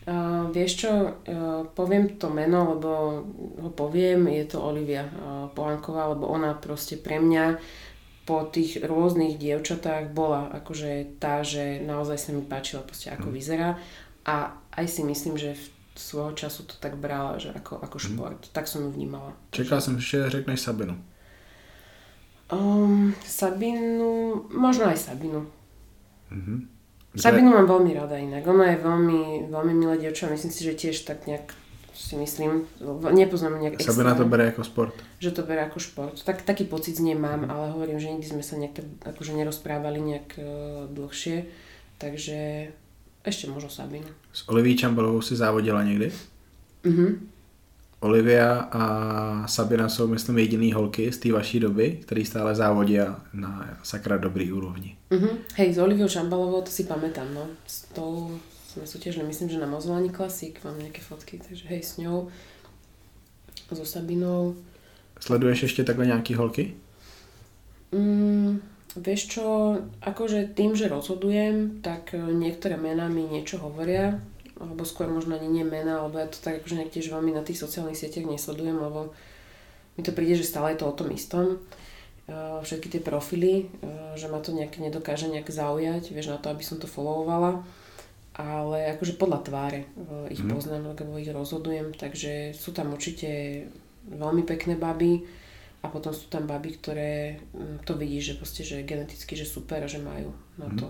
Uh, 0.05 0.51
vieš 0.53 0.86
čo, 0.86 0.91
uh, 0.91 1.66
poviem 1.74 2.22
to 2.22 2.30
meno, 2.30 2.78
lebo 2.78 2.89
ho 3.57 3.70
poviem, 3.74 4.28
je 4.28 4.45
to 4.45 4.61
Olivia 4.61 5.01
uh, 5.01 5.49
Polanková, 5.49 6.13
lebo 6.13 6.30
ona 6.30 6.53
proste 6.53 6.93
pre 6.93 7.18
mňa 7.18 7.57
po 8.28 8.45
tých 8.53 8.86
rôznych 8.86 9.41
dievčatách 9.41 10.13
bola 10.13 10.53
akože 10.61 11.18
tá, 11.18 11.41
že 11.41 11.82
naozaj 11.82 12.18
sa 12.22 12.30
mi 12.38 12.45
páčila 12.45 12.86
proste 12.86 13.09
ako 13.09 13.34
vyzerá 13.34 13.82
a 14.30 14.61
aj 14.78 14.86
si 14.86 15.01
myslím, 15.01 15.41
že 15.41 15.57
v 15.57 15.66
svojho 15.97 16.38
času 16.38 16.70
to 16.70 16.78
tak 16.78 17.01
brala, 17.01 17.41
že 17.41 17.49
ako, 17.49 17.82
ako 17.82 17.97
šport. 17.97 18.41
Tak 18.53 18.70
som 18.70 18.86
ju 18.86 18.93
vnímala. 18.93 19.34
Čekal 19.49 19.82
jsem, 19.82 19.97
že 19.97 20.30
řekneš 20.30 20.59
Sabinu. 20.59 21.01
Um, 22.52 23.14
Sabinu, 23.26 24.46
možno 24.54 24.86
aj 24.86 24.98
Sabinu. 24.98 25.46
Mhm. 26.32 26.68
Kdo 27.14 27.22
Sabinu 27.22 27.50
mám 27.50 27.66
veľmi 27.66 27.91
rada 27.96 28.20
inak. 28.20 28.43
Ona 28.48 28.76
je 28.76 28.78
veľmi, 28.84 29.22
veľmi 29.48 29.74
milá 29.74 29.96
dievča. 29.96 30.28
Myslím 30.28 30.52
si, 30.52 30.68
že 30.68 30.76
tiež 30.76 31.08
tak 31.08 31.26
nejak 31.26 31.56
si 31.96 32.16
myslím, 32.20 32.68
nepoznám 33.16 33.56
nejak 33.56 33.80
je, 33.80 33.88
Sabina 33.88 34.12
to 34.12 34.28
extra, 34.28 34.30
bere 34.30 34.46
jako 34.46 34.64
sport. 34.64 34.93
že 35.20 35.32
to 35.32 35.41
bere 35.48 35.64
ako 35.64 35.80
šport. 35.80 36.24
Tak, 36.24 36.43
taký 36.43 36.68
pocit 36.68 36.96
z 36.96 37.00
nej 37.00 37.16
mám, 37.16 37.48
ale 37.48 37.72
hovorím, 37.72 38.00
že 38.04 38.12
nikdy 38.12 38.28
sme 38.28 38.43
sa 38.43 38.60
nejak 38.60 38.74
tak 38.76 39.16
akože 39.16 39.32
nerozprávali 39.32 40.04
nejak 40.04 40.36
uh, 40.36 40.46
dlhšie. 40.91 41.48
Takže 41.98 42.68
ešte 43.24 43.48
možno 43.48 43.72
Sabinu. 43.72 44.12
S 44.36 44.43
Oliví 44.52 44.76
Čambalovou 44.76 45.22
si 45.22 45.36
závodila 45.36 45.84
někdy? 45.84 46.12
Mhm. 46.84 47.28
Olivia 48.06 48.70
a 48.72 48.84
Sabina 49.47 49.89
jsou, 49.89 50.08
myslím, 50.08 50.38
jediný 50.38 50.74
holky 50.74 51.12
z 51.12 51.18
té 51.18 51.32
vaší 51.32 51.60
doby, 51.60 51.99
který 52.01 52.26
stále 52.26 52.56
závodí 52.56 52.97
na 53.34 53.78
sakra 53.84 54.18
dobrý 54.18 54.51
úrovni. 54.51 54.95
Mhm. 55.10 55.30
Hej, 55.56 55.74
s 55.74 55.78
Oliviou 55.78 56.08
Šambalovou 56.08 56.62
to 56.62 56.72
si 56.72 56.84
pamätám, 56.84 57.34
no. 57.34 57.47
S 57.68 57.89
tou 57.97 58.38
sme 58.76 58.84
súťažili, 58.84 59.24
myslím, 59.24 59.49
že 59.49 59.58
na 59.58 59.72
Mozolani 59.72 60.12
Klasik, 60.12 60.60
mám 60.68 60.76
nejaké 60.76 60.99
fotky, 60.99 61.39
takže 61.39 61.64
hej, 61.72 61.82
s 61.84 61.95
ňou. 61.97 62.28
So 63.72 63.86
Sabinou. 63.86 64.56
Sleduješ 65.20 65.64
ještě 65.64 65.84
takhle 65.84 66.06
nějaký 66.06 66.34
holky? 66.34 66.74
Mm, 67.91 68.62
vieš 68.95 69.28
čo, 69.28 69.78
akože 70.01 70.51
tým, 70.53 70.76
že 70.76 70.91
rozhodujem, 70.91 71.82
tak 71.82 72.16
niektoré 72.32 72.78
mená 72.78 73.08
mi 73.08 73.24
niečo 73.24 73.58
hovoria, 73.58 74.20
alebo 74.60 74.88
skôr 74.88 75.12
možno 75.12 75.36
ani 75.36 75.51
nie 75.51 75.66
mená, 75.68 75.99
alebo 75.99 76.20
ja 76.20 76.28
to 76.32 76.39
tak 76.39 76.64
akože 76.64 76.91
tiež 76.91 77.12
veľmi 77.12 77.36
na 77.36 77.43
tých 77.43 77.60
sociálnych 77.60 77.99
sieťach 77.99 78.28
nesledujem, 78.28 78.78
lebo 78.80 79.12
mi 79.95 80.01
to 80.03 80.12
príde, 80.12 80.36
že 80.39 80.47
stále 80.47 80.76
je 80.76 80.80
to 80.84 80.91
o 80.91 80.97
tom 80.97 81.12
istom. 81.12 81.45
E, 81.56 81.58
Všetky 82.64 82.88
tie 82.91 83.01
profily, 83.03 83.68
e, 83.68 84.16
že 84.16 84.28
ma 84.28 84.39
to 84.39 84.56
nejak 84.56 84.80
nedokáže 84.80 85.28
nejak 85.28 85.47
zaujať, 85.51 86.12
vieš, 86.12 86.32
na 86.32 86.39
to, 86.39 86.51
aby 86.51 86.64
som 86.64 86.80
to 86.80 86.88
followovala. 86.88 87.64
Ale 88.36 88.91
akože 88.99 89.16
podľa 89.16 89.39
tváre 89.47 89.80
e, 89.84 90.36
ich 90.36 90.43
Mhm. 90.43 90.51
poznám, 90.51 90.84
lebo 90.91 91.16
ich 91.16 91.32
rozhodujem, 91.32 91.95
takže 91.95 92.51
sú 92.51 92.76
tam 92.76 92.91
určite 92.91 93.64
veľmi 94.12 94.43
pekné 94.43 94.76
baby, 94.76 95.24
a 95.86 95.88
potom 95.88 96.10
sú 96.10 96.26
tam 96.34 96.49
baby, 96.49 96.82
ktoré 96.82 97.38
mm, 97.53 97.86
to 97.86 97.93
vidíš, 97.93 98.34
že 98.34 98.39
proste, 98.41 98.62
že 98.66 98.82
geneticky, 98.82 99.38
že 99.38 99.45
super 99.45 99.86
a 99.86 99.88
že 99.88 100.01
majú 100.01 100.34
na 100.58 100.66
to. 100.74 100.89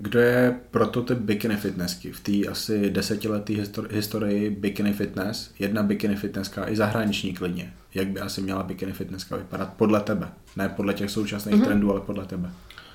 Kdo 0.00 0.20
je 0.20 0.60
prototyp 0.70 1.18
bikini 1.18 1.56
fitnessky 1.56 2.12
v 2.12 2.20
té 2.20 2.50
asi 2.50 2.90
desetiletý 2.90 3.62
historii 3.90 4.50
bikini 4.50 4.92
fitness? 4.92 5.50
Jedna 5.58 5.82
bikini 5.82 6.16
fitnesska 6.16 6.68
i 6.68 6.76
zahraniční 6.76 7.34
klidně. 7.34 7.72
Jak 7.94 8.08
by 8.08 8.20
asi 8.20 8.40
měla 8.40 8.62
bikini 8.62 8.92
fitnesska 8.92 9.36
vypadat 9.36 9.72
podle 9.76 10.00
tebe? 10.00 10.28
Ne 10.56 10.68
podle 10.68 10.94
těch 10.94 11.10
současných 11.10 11.54
mm-hmm. 11.54 11.64
trendů, 11.64 11.90
ale 11.90 12.00
podle 12.00 12.26
tebe. 12.26 12.50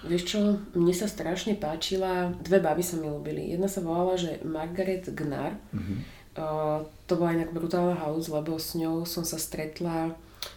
Vieš 0.06 0.24
čo, 0.30 0.40
mne 0.78 0.94
sa 0.94 1.10
strašne 1.10 1.58
páčila, 1.58 2.30
dve 2.38 2.62
baby 2.62 2.86
sa 2.86 2.94
mi 3.02 3.10
ľúbili. 3.10 3.50
Jedna 3.50 3.66
sa 3.66 3.82
volala, 3.82 4.14
že 4.14 4.38
Margaret 4.46 5.10
Gnar. 5.10 5.58
Mm-hmm. 5.74 5.98
Uh, 6.38 6.86
to 7.10 7.18
bola 7.18 7.34
inak 7.34 7.50
brutálna 7.50 7.98
house, 7.98 8.30
lebo 8.30 8.54
s 8.62 8.78
ňou 8.78 9.02
som 9.10 9.26
sa 9.26 9.42
stretla 9.42 10.14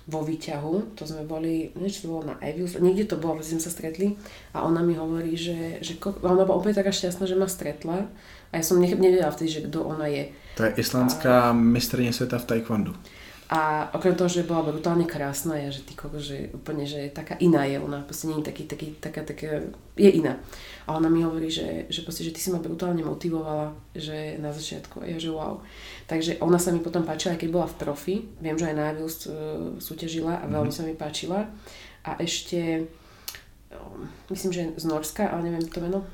vo 0.08 0.24
výťahu, 0.24 0.96
to 0.96 1.02
sme 1.04 1.24
boli, 1.28 1.72
niečo 1.76 2.06
to 2.06 2.08
bolo 2.08 2.24
na 2.32 2.36
Evius, 2.40 2.80
niekde 2.80 3.04
to 3.04 3.16
bolo, 3.20 3.44
sme 3.44 3.60
sa 3.60 3.70
stretli 3.70 4.16
a 4.56 4.64
ona 4.64 4.80
mi 4.80 4.96
hovorí, 4.96 5.36
že, 5.36 5.82
že 5.84 6.00
ona 6.02 6.44
bola 6.48 6.60
úplne 6.60 6.76
taká 6.76 6.92
šťastná, 6.92 7.28
že 7.28 7.36
ma 7.36 7.48
stretla 7.48 8.08
a 8.48 8.52
ja 8.56 8.62
som 8.64 8.80
nevedela 8.80 9.28
vtedy, 9.28 9.50
že 9.50 9.64
kto 9.68 9.84
ona 9.84 10.08
je. 10.08 10.32
To 10.56 10.64
je 10.64 10.72
islandská 10.76 11.50
a... 11.50 11.52
mistrně 11.52 12.12
sveta 12.12 12.38
v 12.38 12.44
taekwondo. 12.44 12.92
A 13.48 13.88
okrem 13.96 14.12
toho, 14.12 14.28
že 14.28 14.44
bola 14.44 14.60
brutálne 14.60 15.08
krásna, 15.08 15.56
je, 15.56 15.80
že 15.80 15.88
ty 15.88 15.96
koko, 15.96 16.20
že 16.20 16.52
úplne, 16.52 16.84
že 16.84 17.08
taká 17.08 17.32
iná 17.40 17.64
je 17.64 17.80
ona, 17.80 18.04
proste 18.04 18.28
nie 18.28 18.44
je 18.44 18.52
taký, 18.52 18.68
taký, 18.68 18.86
taká, 19.00 19.24
taká, 19.24 19.72
je 19.96 20.10
iná. 20.20 20.36
A 20.84 20.92
ona 20.92 21.08
mi 21.08 21.24
hovorí, 21.24 21.48
že, 21.48 21.88
že, 21.88 22.04
proste, 22.04 22.28
že 22.28 22.36
ty 22.36 22.44
si 22.44 22.52
ma 22.52 22.60
brutálne 22.60 23.00
motivovala, 23.00 23.72
že 23.96 24.36
na 24.36 24.52
začiatku, 24.52 25.00
ja, 25.00 25.16
že 25.16 25.32
wow. 25.32 25.64
Takže 26.04 26.44
ona 26.44 26.60
sa 26.60 26.76
mi 26.76 26.84
potom 26.84 27.08
páčila, 27.08 27.36
aj 27.36 27.40
keď 27.40 27.48
bola 27.48 27.64
v 27.72 27.78
profi, 27.80 28.16
viem, 28.36 28.52
že 28.60 28.68
aj 28.68 28.76
na 28.76 28.84
Avilst 28.92 29.32
uh, 29.32 29.32
súťažila 29.80 30.40
a 30.40 30.44
veľmi 30.44 30.68
mm-hmm. 30.68 30.84
sa 30.84 30.84
mi 30.84 30.92
páčila. 30.92 31.48
A 32.04 32.20
ešte, 32.20 32.84
um, 33.72 34.12
myslím, 34.28 34.52
že 34.52 34.62
z 34.76 34.84
Norska, 34.84 35.24
ale 35.24 35.48
neviem 35.48 35.64
to 35.64 35.80
meno. 35.80 36.04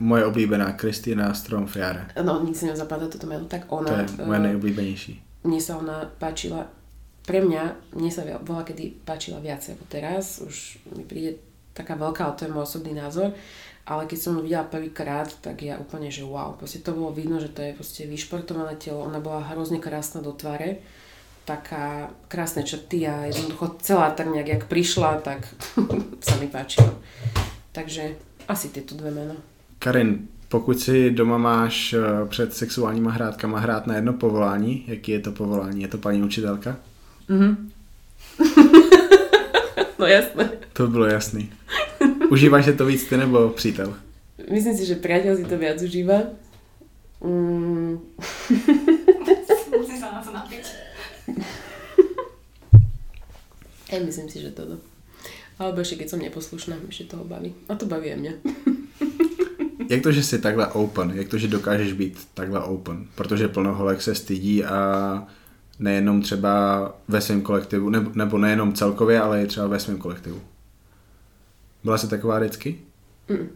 Moje 0.00 0.24
oblíbená 0.24 0.72
Kristýna 0.72 1.36
Stromfjare. 1.36 2.16
No, 2.24 2.40
nic 2.40 2.56
si 2.56 2.64
nezapadá 2.64 3.12
toto 3.12 3.28
meno, 3.28 3.44
tak 3.44 3.68
ona... 3.68 3.92
To 3.92 4.24
je 4.24 4.24
moje 4.24 4.40
nejoblíbenější. 4.40 5.12
Mne 5.44 5.60
sa 5.60 5.76
ona 5.76 6.08
páčila 6.16 6.77
pre 7.28 7.44
mňa, 7.44 7.92
mne 7.92 8.08
sa 8.08 8.24
bola 8.40 8.64
kedy 8.64 9.04
páčila 9.04 9.36
viac 9.44 9.60
ako 9.60 9.84
teraz, 9.92 10.40
už 10.40 10.80
mi 10.96 11.04
príde 11.04 11.36
taká 11.76 11.92
veľká, 11.92 12.24
ale 12.24 12.36
to 12.40 12.44
je 12.48 12.54
môj 12.56 12.64
osobný 12.64 12.96
názor, 12.96 13.36
ale 13.84 14.08
keď 14.08 14.18
som 14.18 14.40
ju 14.40 14.48
videla 14.48 14.64
prvýkrát, 14.64 15.28
tak 15.44 15.60
ja 15.60 15.76
úplne, 15.76 16.08
že 16.08 16.24
wow, 16.24 16.56
proste 16.56 16.80
to 16.80 16.96
bolo 16.96 17.12
vidno, 17.12 17.36
že 17.36 17.52
to 17.52 17.60
je 17.60 17.76
proste 17.76 18.08
vyšportované 18.08 18.80
telo, 18.80 19.04
ona 19.04 19.20
bola 19.20 19.44
hrozne 19.52 19.76
krásna 19.76 20.24
do 20.24 20.32
tvare, 20.32 20.80
taká 21.44 22.08
krásne 22.32 22.64
črty 22.64 23.04
a 23.04 23.28
jednoducho 23.28 23.76
celá 23.84 24.08
tak 24.16 24.32
nejak, 24.32 24.48
jak 24.48 24.64
prišla, 24.64 25.20
tak 25.20 25.44
sa 26.26 26.34
mi 26.40 26.48
páčilo. 26.48 26.96
Takže 27.76 28.16
asi 28.48 28.72
tieto 28.72 28.96
dve 28.96 29.12
mena. 29.12 29.36
Karin, 29.78 30.28
pokud 30.48 30.80
si 30.80 31.10
doma 31.10 31.38
máš 31.38 31.92
eh, 31.92 32.00
před 32.28 32.54
sexuálníma 32.56 33.10
hrátkama 33.10 33.60
hrát 33.60 33.86
na 33.86 33.94
jedno 33.94 34.12
povolání, 34.12 34.84
jaký 34.88 35.12
je 35.12 35.20
to 35.20 35.32
povolání? 35.32 35.82
Je 35.82 35.88
to 35.88 35.98
paní 35.98 36.22
učitelka? 36.22 36.76
Mhm. 37.28 37.70
no 39.98 40.06
jasné. 40.06 40.50
To 40.72 40.86
bylo 40.86 41.06
jasný. 41.06 41.52
Užíváš 42.30 42.64
si 42.64 42.72
to 42.72 42.86
víc 42.86 43.04
ty 43.04 43.16
nebo 43.16 43.48
přítel? 43.48 43.96
Myslím 44.50 44.76
si, 44.76 44.86
že 44.86 44.94
priateľ 44.94 45.36
si 45.36 45.44
to 45.44 45.58
viac 45.58 45.82
užíva. 45.82 46.30
Mm. 47.18 47.98
Musí 49.74 49.96
sa 49.98 50.14
na 50.14 50.20
to 50.22 50.30
napiť. 50.30 50.64
Aj 53.92 53.98
myslím 53.98 54.28
si, 54.30 54.38
že 54.38 54.54
toto. 54.54 54.78
Alebo 55.58 55.82
ešte 55.82 55.98
keď 55.98 56.08
som 56.14 56.22
neposlušná, 56.22 56.78
ešte 56.86 57.10
toho 57.10 57.26
baví. 57.26 57.50
A 57.66 57.74
to 57.74 57.90
baví 57.90 58.14
aj 58.14 58.18
mňa. 58.22 58.32
Jak 59.90 60.02
to, 60.02 60.12
že 60.12 60.22
jsi 60.22 60.38
takhle 60.38 60.66
open? 60.66 61.12
Jak 61.14 61.28
to, 61.28 61.38
že 61.38 61.48
dokážeš 61.48 61.92
být 61.92 62.28
takhle 62.34 62.60
open? 62.60 63.06
Protože 63.14 63.48
plno 63.48 63.74
holek 63.74 64.02
se 64.02 64.14
stydí 64.14 64.64
a 64.64 64.78
nejenom 65.78 66.22
třeba 66.22 66.52
ve 67.08 67.20
svém 67.20 67.42
kolektivu, 67.42 67.90
nebo, 67.90 68.10
nebo 68.14 68.38
nejenom 68.38 68.72
celkově, 68.72 69.20
ale 69.20 69.42
i 69.42 69.46
třeba 69.46 69.66
ve 69.66 69.80
svém 69.80 69.98
kolektivu. 69.98 70.40
Byla 71.84 71.98
si 71.98 72.08
taková 72.08 72.38
vždycky? 72.38 72.78
Mm. 73.28 73.48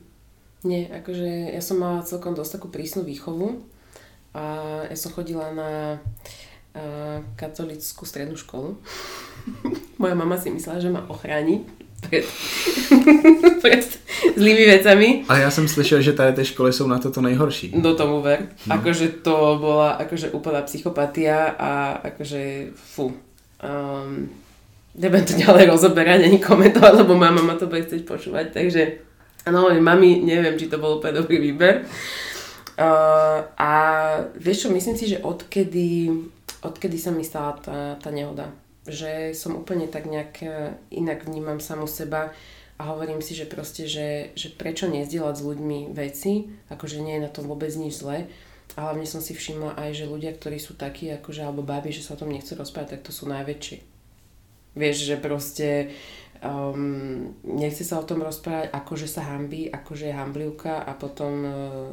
Nie, 0.63 0.87
akože 0.95 1.59
ja 1.59 1.59
som 1.59 1.83
mala 1.83 2.07
celkom 2.07 2.39
dosť 2.39 2.63
takú 2.63 2.71
prísnu 2.71 3.03
výchovu 3.03 3.67
a 4.31 4.45
ja 4.87 4.95
som 4.95 5.11
chodila 5.11 5.51
na 5.51 5.99
katolickú 7.35 8.07
strednú 8.07 8.39
školu. 8.39 8.79
Moja 10.01 10.15
mama 10.15 10.39
si 10.39 10.55
myslela, 10.55 10.79
že 10.79 10.95
ma 10.95 11.03
ochráni 11.11 11.67
pred, 12.09 12.25
pred 13.63 13.99
zlými 14.37 14.67
vecami. 14.67 15.25
A 15.29 15.39
já 15.39 15.51
jsem 15.51 15.69
slyšel, 15.69 16.03
že 16.03 16.13
tady 16.13 16.33
ty 16.33 16.45
školy 16.45 16.73
jsou 16.73 16.87
na 16.87 16.99
toto 16.99 17.21
nejhorší. 17.21 17.73
Do 17.77 17.95
tomu 17.95 18.21
ver. 18.21 18.49
No. 18.67 18.75
Akože 18.75 19.09
to 19.09 19.59
bola 19.61 19.91
akože 19.91 20.31
úplná 20.31 20.63
psychopatia 20.63 21.55
a 21.59 22.01
akože 22.03 22.75
fú. 22.75 23.13
Um, 23.63 24.31
nebudem 24.95 25.25
to 25.25 25.33
ďalej 25.33 25.67
rozoberať 25.67 26.21
ani 26.25 26.39
komentovať, 26.39 26.93
lebo 26.95 27.15
mama 27.15 27.55
to 27.55 27.67
bude 27.67 27.87
chcieť 27.87 28.03
počúvať, 28.05 28.53
takže 28.53 28.83
no, 29.49 29.71
mami, 29.81 30.21
neviem, 30.21 30.59
či 30.59 30.69
to 30.69 30.83
bol 30.83 30.99
úplne 30.99 31.23
dobrý 31.23 31.41
výber. 31.41 31.87
Uh, 32.73 33.47
a 33.57 33.71
vieš 34.37 34.67
čo, 34.67 34.69
myslím 34.73 34.97
si, 34.97 35.07
že 35.13 35.23
odkedy, 35.23 36.11
odkedy 36.65 36.97
sa 36.99 37.13
mi 37.13 37.23
stala 37.23 37.57
tá, 37.61 37.97
tá 38.01 38.11
nehoda, 38.11 38.49
že 38.87 39.31
som 39.39 39.55
úplne 39.55 39.87
tak 39.87 40.11
nejak 40.11 40.33
e, 40.43 40.75
inak 40.91 41.27
vnímam 41.27 41.63
samu 41.63 41.87
seba 41.87 42.35
a 42.83 42.91
hovorím 42.91 43.23
si, 43.23 43.39
že 43.39 43.47
proste, 43.47 43.87
že, 43.87 44.35
že 44.35 44.51
prečo 44.51 44.91
nezdieľať 44.91 45.35
s 45.39 45.47
ľuďmi 45.47 45.79
veci, 45.95 46.51
akože 46.67 46.99
nie 46.99 47.19
je 47.19 47.25
na 47.25 47.31
tom 47.31 47.47
vôbec 47.47 47.71
nič 47.79 48.03
zlé. 48.03 48.27
A 48.75 48.89
hlavne 48.89 49.05
som 49.05 49.21
si 49.21 49.37
všimla 49.37 49.77
aj, 49.77 50.03
že 50.03 50.11
ľudia, 50.11 50.33
ktorí 50.33 50.57
sú 50.57 50.75
takí, 50.75 51.13
akože, 51.13 51.45
alebo 51.45 51.63
báby, 51.63 51.93
že 51.93 52.03
sa 52.03 52.17
o 52.17 52.21
tom 52.21 52.33
nechcú 52.33 52.57
rozprávať, 52.57 52.99
tak 52.99 53.05
to 53.05 53.13
sú 53.13 53.29
najväčší. 53.29 53.85
Vieš, 54.73 54.97
že 55.05 55.17
proste 55.21 55.69
um, 56.41 57.37
nechce 57.45 57.85
sa 57.85 58.01
o 58.01 58.09
tom 58.09 58.25
rozprávať, 58.25 58.73
akože 58.73 59.07
sa 59.07 59.29
hambí, 59.29 59.69
akože 59.69 60.09
je 60.09 60.17
hamblivka 60.17 60.81
a 60.89 60.97
potom 60.97 61.33
uh, 61.45 61.93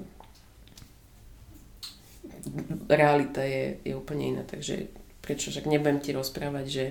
realita 2.88 3.44
je, 3.44 3.84
je 3.84 3.94
úplne 3.94 4.40
iná. 4.40 4.44
Takže 4.48 4.88
prečo, 5.22 5.52
však 5.52 5.66
nebudem 5.66 6.00
ti 6.00 6.12
rozprávať, 6.12 6.66
že 6.68 6.84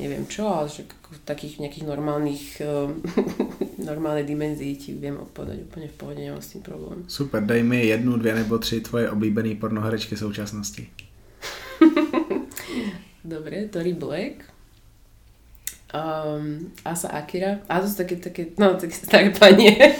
neviem 0.00 0.26
čo, 0.26 0.48
ale 0.48 0.68
že 0.68 0.88
v 0.88 1.18
takých 1.24 1.60
nejakých 1.60 1.84
normálnych, 1.86 2.44
uh, 2.64 2.88
normálnej 3.90 4.24
dimenzii 4.24 4.76
ti 4.76 4.90
viem 4.96 5.20
odpovedať 5.20 5.68
úplne 5.68 5.88
v 5.92 5.96
pohode, 5.96 6.20
nemám 6.20 6.42
s 6.42 6.56
tým 6.56 6.62
problém. 6.62 7.04
Super, 7.08 7.44
daj 7.44 7.62
mi 7.62 7.86
jednu, 7.86 8.16
dvě 8.16 8.34
nebo 8.34 8.58
tři 8.58 8.80
tvoje 8.80 9.10
oblíbené 9.10 9.54
pornoherečky 9.54 10.16
současnosti. 10.16 10.88
Dobre, 13.24 13.68
Tori 13.68 13.92
Black, 13.92 14.32
um, 15.94 16.72
Asa 16.84 17.08
Akira, 17.08 17.58
a 17.68 17.80
to 17.80 17.86
sú 17.88 17.96
také, 18.00 18.16
také, 18.16 18.46
no, 18.58 18.74
také 18.74 18.96
staré 18.96 19.30
panie. 19.30 19.76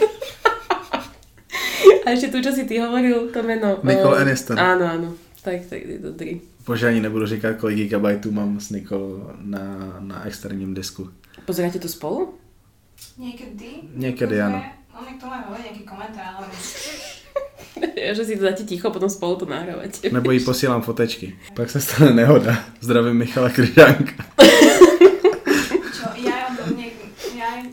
a 2.04 2.10
ešte 2.10 2.32
tu, 2.32 2.40
čo 2.40 2.52
si 2.56 2.64
ty 2.64 2.80
hovoril, 2.80 3.28
to 3.28 3.42
meno. 3.44 3.78
Nicole 3.84 4.16
uh, 4.16 4.22
Aniston. 4.24 4.56
Áno, 4.56 4.84
áno, 4.88 5.08
tak, 5.44 5.68
tak, 5.68 5.84
to 5.84 6.16
tri. 6.16 6.49
Bože, 6.66 6.88
ani 6.88 7.00
nebudu 7.00 7.26
říkat, 7.26 7.56
kolik 7.56 7.76
gigabajtů 7.76 8.30
mám 8.30 8.60
s 8.60 8.70
Nikol 8.70 9.30
na, 9.40 9.96
na 10.00 10.26
externím 10.26 10.74
disku. 10.74 11.10
Pozeráte 11.44 11.78
to 11.78 11.88
spolu? 11.88 12.34
Niekedy. 13.18 13.88
Niekedy, 13.96 14.36
áno. 14.44 14.60
On 14.92 15.04
mi 15.08 15.16
k 15.16 15.20
tomu 15.24 15.32
aj 15.32 15.48
hovorí 15.48 15.62
nejaký 15.64 15.82
komentár, 15.88 16.36
ale... 16.36 16.46
Ja, 17.96 18.12
že 18.12 18.24
si 18.24 18.36
to 18.36 18.44
dáte 18.44 18.64
ticho, 18.64 18.90
potom 18.90 19.08
spolu 19.08 19.36
to 19.36 19.46
nahrávate. 19.46 20.10
Nebo 20.12 20.30
jí 20.30 20.40
posílám 20.44 20.82
fotečky. 20.82 21.38
Pak 21.54 21.70
se 21.70 21.80
stane 21.80 22.12
nehoda. 22.12 22.64
Zdravím 22.80 23.16
Michala 23.16 23.48
Kryžánka. 23.48 24.12
Čo, 25.96 26.06
ja 26.16 26.50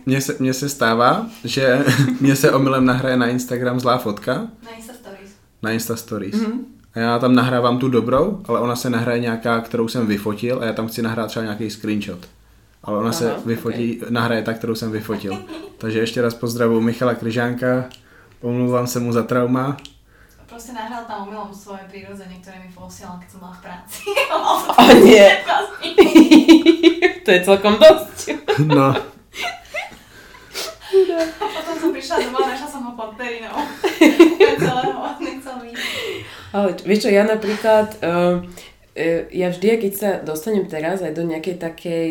Mně 0.05 0.21
se, 0.21 0.35
mně 0.39 0.53
se 0.53 0.69
stává, 0.69 1.29
že 1.43 1.85
mě 2.21 2.35
se 2.35 2.51
omylem 2.51 2.85
nahraje 2.85 3.17
na 3.17 3.27
Instagram 3.27 3.79
zlá 3.79 3.97
fotka. 3.97 4.47
Na 4.63 4.71
Insta 4.77 4.93
Stories. 4.93 5.31
Na 5.61 5.71
Insta 5.71 5.95
Stories. 5.95 6.35
Mm-hmm 6.35 6.59
a 6.59 6.76
já 6.99 7.19
tam 7.19 7.35
nahrávám 7.35 7.79
tu 7.79 7.89
dobrou, 7.89 8.41
ale 8.47 8.59
ona 8.59 8.75
se 8.75 8.89
nahraje 8.89 9.19
nějaká, 9.19 9.61
kterou 9.61 9.87
jsem 9.87 10.07
vyfotil 10.07 10.59
a 10.61 10.65
já 10.65 10.73
tam 10.73 10.87
chci 10.87 11.01
nahrát 11.01 11.27
třeba 11.27 11.43
nějaký 11.43 11.69
screenshot. 11.69 12.19
Ale 12.83 12.97
ona 12.97 13.09
Aha, 13.09 13.17
se 13.17 13.35
vyfotí, 13.45 13.97
okay. 13.97 14.11
nahraje 14.11 14.43
ta, 14.43 14.53
kterou 14.53 14.75
jsem 14.75 14.91
vyfotil. 14.91 15.37
Takže 15.77 15.99
ještě 15.99 16.21
raz 16.21 16.33
pozdravu 16.33 16.81
Michala 16.81 17.15
Kryžánka, 17.15 17.85
omluvám 18.41 18.87
se 18.87 18.99
mu 18.99 19.13
za 19.13 19.23
trauma. 19.23 19.77
Prostě 20.49 20.73
nahrál 20.73 21.03
tam 21.07 21.27
omylom 21.27 21.53
svoje 21.53 21.79
prírodzenie, 21.91 22.39
ktoré 22.41 22.57
mi 22.63 22.71
posielal, 22.73 23.19
keď 23.19 23.29
som 23.29 23.41
mala 23.43 23.53
v 23.53 23.61
práci. 23.61 23.99
A 24.77 24.83
nie. 25.05 25.27
to 27.25 27.29
je 27.31 27.39
celkom 27.43 27.75
dosť. 27.77 28.17
no. 28.65 28.95
Potom 31.25 31.75
som 31.81 31.89
prišla 31.89 32.15
domov 32.29 32.45
a 32.45 32.53
našla 32.53 32.69
som 32.69 32.81
ho 32.85 32.93
pod 32.93 33.17
perinou. 33.17 33.57
celého, 34.61 35.01
nechcel 35.21 35.55
ale 36.55 36.73
vieš 36.79 37.07
čo, 37.07 37.09
ja 37.11 37.23
napríklad, 37.27 37.99
uh, 38.01 38.39
ja 39.29 39.47
vždy, 39.51 39.77
keď 39.77 39.93
sa 39.93 40.09
dostanem 40.23 40.65
teraz 40.65 41.03
aj 41.03 41.13
do 41.13 41.27
nejakej 41.27 41.55
takej 41.59 42.09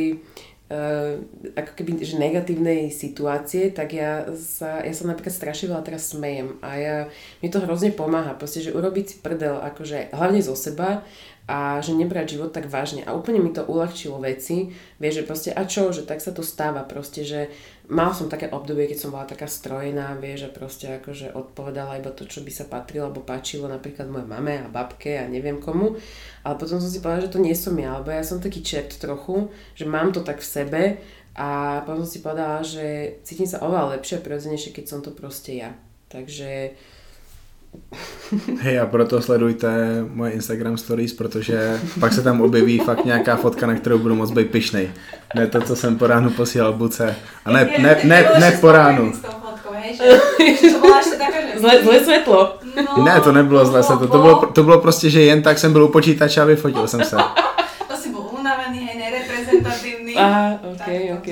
uh, 0.71 1.19
ako 1.57 1.73
keby, 1.73 1.91
že 2.05 2.21
negatívnej 2.21 2.93
situácie, 2.93 3.73
tak 3.73 3.97
ja 3.97 4.29
sa, 4.37 4.85
ja 4.85 4.93
sa 4.93 5.09
napríklad 5.09 5.35
strašne 5.35 5.73
veľa 5.73 5.83
teraz 5.83 6.13
smejem 6.13 6.61
a 6.61 6.71
ja, 6.77 6.97
mi 7.41 7.49
to 7.49 7.65
hrozne 7.65 7.91
pomáha, 7.97 8.37
proste, 8.37 8.63
že 8.63 8.77
urobiť 8.77 9.05
si 9.09 9.17
prdel, 9.25 9.57
akože 9.59 10.13
hlavne 10.15 10.41
zo 10.45 10.55
seba 10.55 11.03
a 11.47 11.79
že 11.79 11.95
nebrať 11.95 12.35
život 12.35 12.51
tak 12.51 12.67
vážne. 12.67 13.07
A 13.07 13.15
úplne 13.15 13.39
mi 13.39 13.55
to 13.55 13.63
uľahčilo 13.63 14.19
veci, 14.19 14.75
vieš, 14.99 15.23
že 15.23 15.27
proste 15.27 15.51
a 15.55 15.63
čo, 15.63 15.95
že 15.95 16.03
tak 16.03 16.19
sa 16.19 16.35
to 16.35 16.43
stáva 16.43 16.83
proste, 16.83 17.23
že 17.23 17.55
mal 17.87 18.11
som 18.11 18.27
také 18.27 18.51
obdobie, 18.51 18.91
keď 18.91 18.99
som 18.99 19.11
bola 19.15 19.27
taká 19.27 19.47
strojená, 19.47 20.19
vieš, 20.19 20.49
že 20.49 20.51
proste 20.51 20.87
akože 20.99 21.35
odpovedala 21.35 22.03
iba 22.03 22.11
to, 22.11 22.27
čo 22.27 22.43
by 22.43 22.51
sa 22.51 22.67
patrilo 22.67 23.07
alebo 23.07 23.23
páčilo 23.23 23.71
napríklad 23.71 24.11
mojej 24.11 24.27
mame 24.27 24.55
a 24.63 24.71
babke 24.71 25.19
a 25.19 25.31
neviem 25.31 25.63
komu. 25.63 25.95
Ale 26.43 26.55
potom 26.59 26.83
som 26.83 26.91
si 26.91 26.99
povedala, 26.99 27.27
že 27.27 27.35
to 27.35 27.43
nie 27.43 27.55
som 27.55 27.75
ja, 27.79 27.99
lebo 28.03 28.11
ja 28.11 28.27
som 28.27 28.43
taký 28.43 28.63
čert 28.63 28.99
trochu, 28.99 29.51
že 29.79 29.87
mám 29.87 30.11
to 30.11 30.27
tak 30.27 30.43
v 30.43 30.51
sebe 30.51 30.83
a 31.37 31.83
potom 31.85 32.03
som 32.03 32.11
si 32.11 32.25
povedala, 32.25 32.65
že 32.65 33.19
cítim 33.23 33.47
sa 33.47 33.63
oveľa 33.63 34.01
lepšie 34.01 34.19
a 34.19 34.25
prirodzenejšie, 34.25 34.75
keď 34.75 34.85
som 34.89 35.01
to 35.05 35.13
proste 35.13 35.55
ja. 35.55 35.71
Takže 36.09 36.75
Hej 38.61 38.81
a 38.81 38.87
proto 38.87 39.23
sledujte 39.23 39.69
moje 40.15 40.33
Instagram 40.33 40.77
stories, 40.77 41.13
protože 41.13 41.81
pak 42.01 42.13
se 42.13 42.23
tam 42.23 42.41
objeví 42.41 42.79
fakt 42.79 43.05
nějaká 43.05 43.37
fotka, 43.37 43.67
na 43.67 43.75
kterou 43.75 43.99
budu 43.99 44.15
moc 44.15 44.31
být 44.31 44.51
pišnej. 44.51 44.91
Ne 45.35 45.47
to, 45.47 45.61
co 45.61 45.77
jsem 45.77 45.99
po 45.99 46.07
ránu 46.07 46.31
posílal 46.31 46.73
buce. 46.73 47.17
A 47.45 47.53
ne, 47.53 47.71
ne, 47.79 47.97
ne, 48.05 48.29
ne 48.41 48.59
po 48.61 48.73
ránu. 48.73 49.13
Zle, 51.57 51.83
zle 51.85 52.05
světlo. 52.05 52.59
No, 52.97 53.05
ne, 53.05 53.21
to 53.21 53.33
nebylo 53.33 53.65
zle 53.65 53.83
světlo. 53.83 54.07
To 54.07 54.19
bylo, 54.19 54.47
to 54.47 54.63
bylo 54.63 54.81
prostě, 54.81 55.11
že 55.11 55.23
jen 55.23 55.43
tak 55.43 55.59
jsem 55.59 55.73
byl 55.73 55.85
u 55.85 55.89
počítače 55.89 56.41
a 56.41 56.45
vyfotil 56.45 56.89
jsem 56.89 57.05
se. 57.05 57.17
To 57.89 57.97
si 57.97 58.09
byl 58.09 58.21
unavený, 58.41 58.79
hej, 58.79 58.99
nereprezentativní. 58.99 60.17
Aha, 60.17 60.59
ok, 60.73 60.89
ok. 61.19 61.29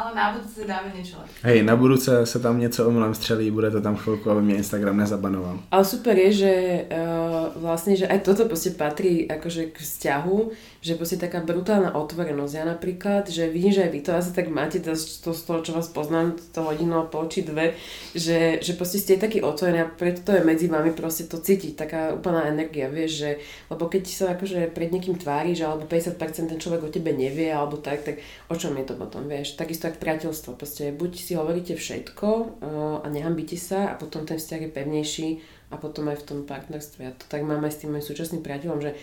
Ale 0.00 0.16
na 0.16 0.32
budúce 0.32 0.64
dáme 0.64 0.88
niečo 0.96 1.20
lepšie. 1.20 1.44
Hej, 1.44 1.58
na 1.60 1.76
budúce 1.76 2.24
sa 2.24 2.38
tam 2.40 2.56
něco 2.56 2.88
omylem 2.88 3.12
střelí, 3.14 3.50
bude 3.50 3.70
to 3.70 3.80
tam 3.84 3.96
chvilku, 3.96 4.30
aby 4.30 4.42
mě 4.42 4.54
Instagram 4.54 4.96
nezabanoval. 4.96 5.58
Ale 5.70 5.84
super 5.84 6.16
je, 6.16 6.32
že 6.32 6.52
uh, 6.88 7.52
vlastne, 7.60 7.96
že 8.00 8.08
aj 8.08 8.24
toto 8.24 8.48
proste 8.48 8.72
patrí 8.72 9.28
akože 9.28 9.76
k 9.76 9.76
vzťahu, 9.76 10.36
že 10.80 10.96
proste 10.96 11.20
taká 11.20 11.44
brutálna 11.44 11.92
otvorenosť. 11.92 12.54
Ja 12.56 12.64
napríklad, 12.64 13.28
že 13.28 13.52
vidím, 13.52 13.68
že 13.68 13.84
aj 13.84 13.92
vy 13.92 14.00
to 14.00 14.10
asi 14.16 14.32
tak 14.32 14.48
máte, 14.48 14.80
to, 14.80 14.96
to 14.96 15.30
z 15.36 15.42
toho, 15.44 15.60
čo 15.60 15.76
vás 15.76 15.92
poznám, 15.92 16.40
to 16.56 16.64
hodinu 16.64 17.04
a 17.04 17.04
pol 17.04 17.28
či 17.28 17.44
dve, 17.44 17.76
že, 18.16 18.64
že 18.64 18.72
proste 18.80 18.96
ste 18.96 19.20
taký 19.20 19.44
otvorení 19.44 19.84
a 19.84 19.92
preto 19.92 20.24
to 20.24 20.32
je 20.32 20.40
medzi 20.40 20.72
vami 20.72 20.96
proste 20.96 21.28
to 21.28 21.36
cítiť, 21.36 21.76
taká 21.76 22.16
úplná 22.16 22.48
energia, 22.48 22.88
vieš, 22.88 23.12
že, 23.20 23.30
lebo 23.68 23.92
keď 23.92 24.02
sa 24.08 24.26
akože 24.32 24.72
pred 24.72 24.88
niekým 24.88 25.20
tváriš, 25.20 25.68
alebo 25.68 25.84
50% 25.84 26.16
ten 26.48 26.56
človek 26.56 26.80
o 26.80 26.90
tebe 26.90 27.12
nevie, 27.12 27.52
alebo 27.52 27.76
tak, 27.76 28.00
tak 28.00 28.24
o 28.48 28.56
čom 28.56 28.72
je 28.80 28.88
to 28.88 28.96
potom, 28.96 29.28
vieš, 29.28 29.60
takisto 29.60 29.84
ako 29.84 30.00
priateľstvo, 30.00 30.56
proste 30.56 30.96
buď 30.96 31.10
si 31.20 31.36
hovoríte 31.36 31.76
všetko 31.76 32.26
uh, 32.26 33.04
a 33.04 33.06
nehambíte 33.12 33.60
sa 33.60 33.92
a 33.92 33.98
potom 34.00 34.24
ten 34.24 34.40
vzťah 34.40 34.60
je 34.64 34.70
pevnejší 34.72 35.28
a 35.70 35.78
potom 35.78 36.10
aj 36.10 36.24
v 36.24 36.26
tom 36.26 36.38
partnerstve. 36.42 37.00
Ja 37.04 37.12
to 37.14 37.24
tak 37.30 37.46
mám 37.46 37.62
aj 37.62 37.78
s 37.78 37.80
tým 37.84 37.94
mojim 37.94 38.02
súčasným 38.02 38.42
priateľom, 38.42 38.82
že 38.82 38.98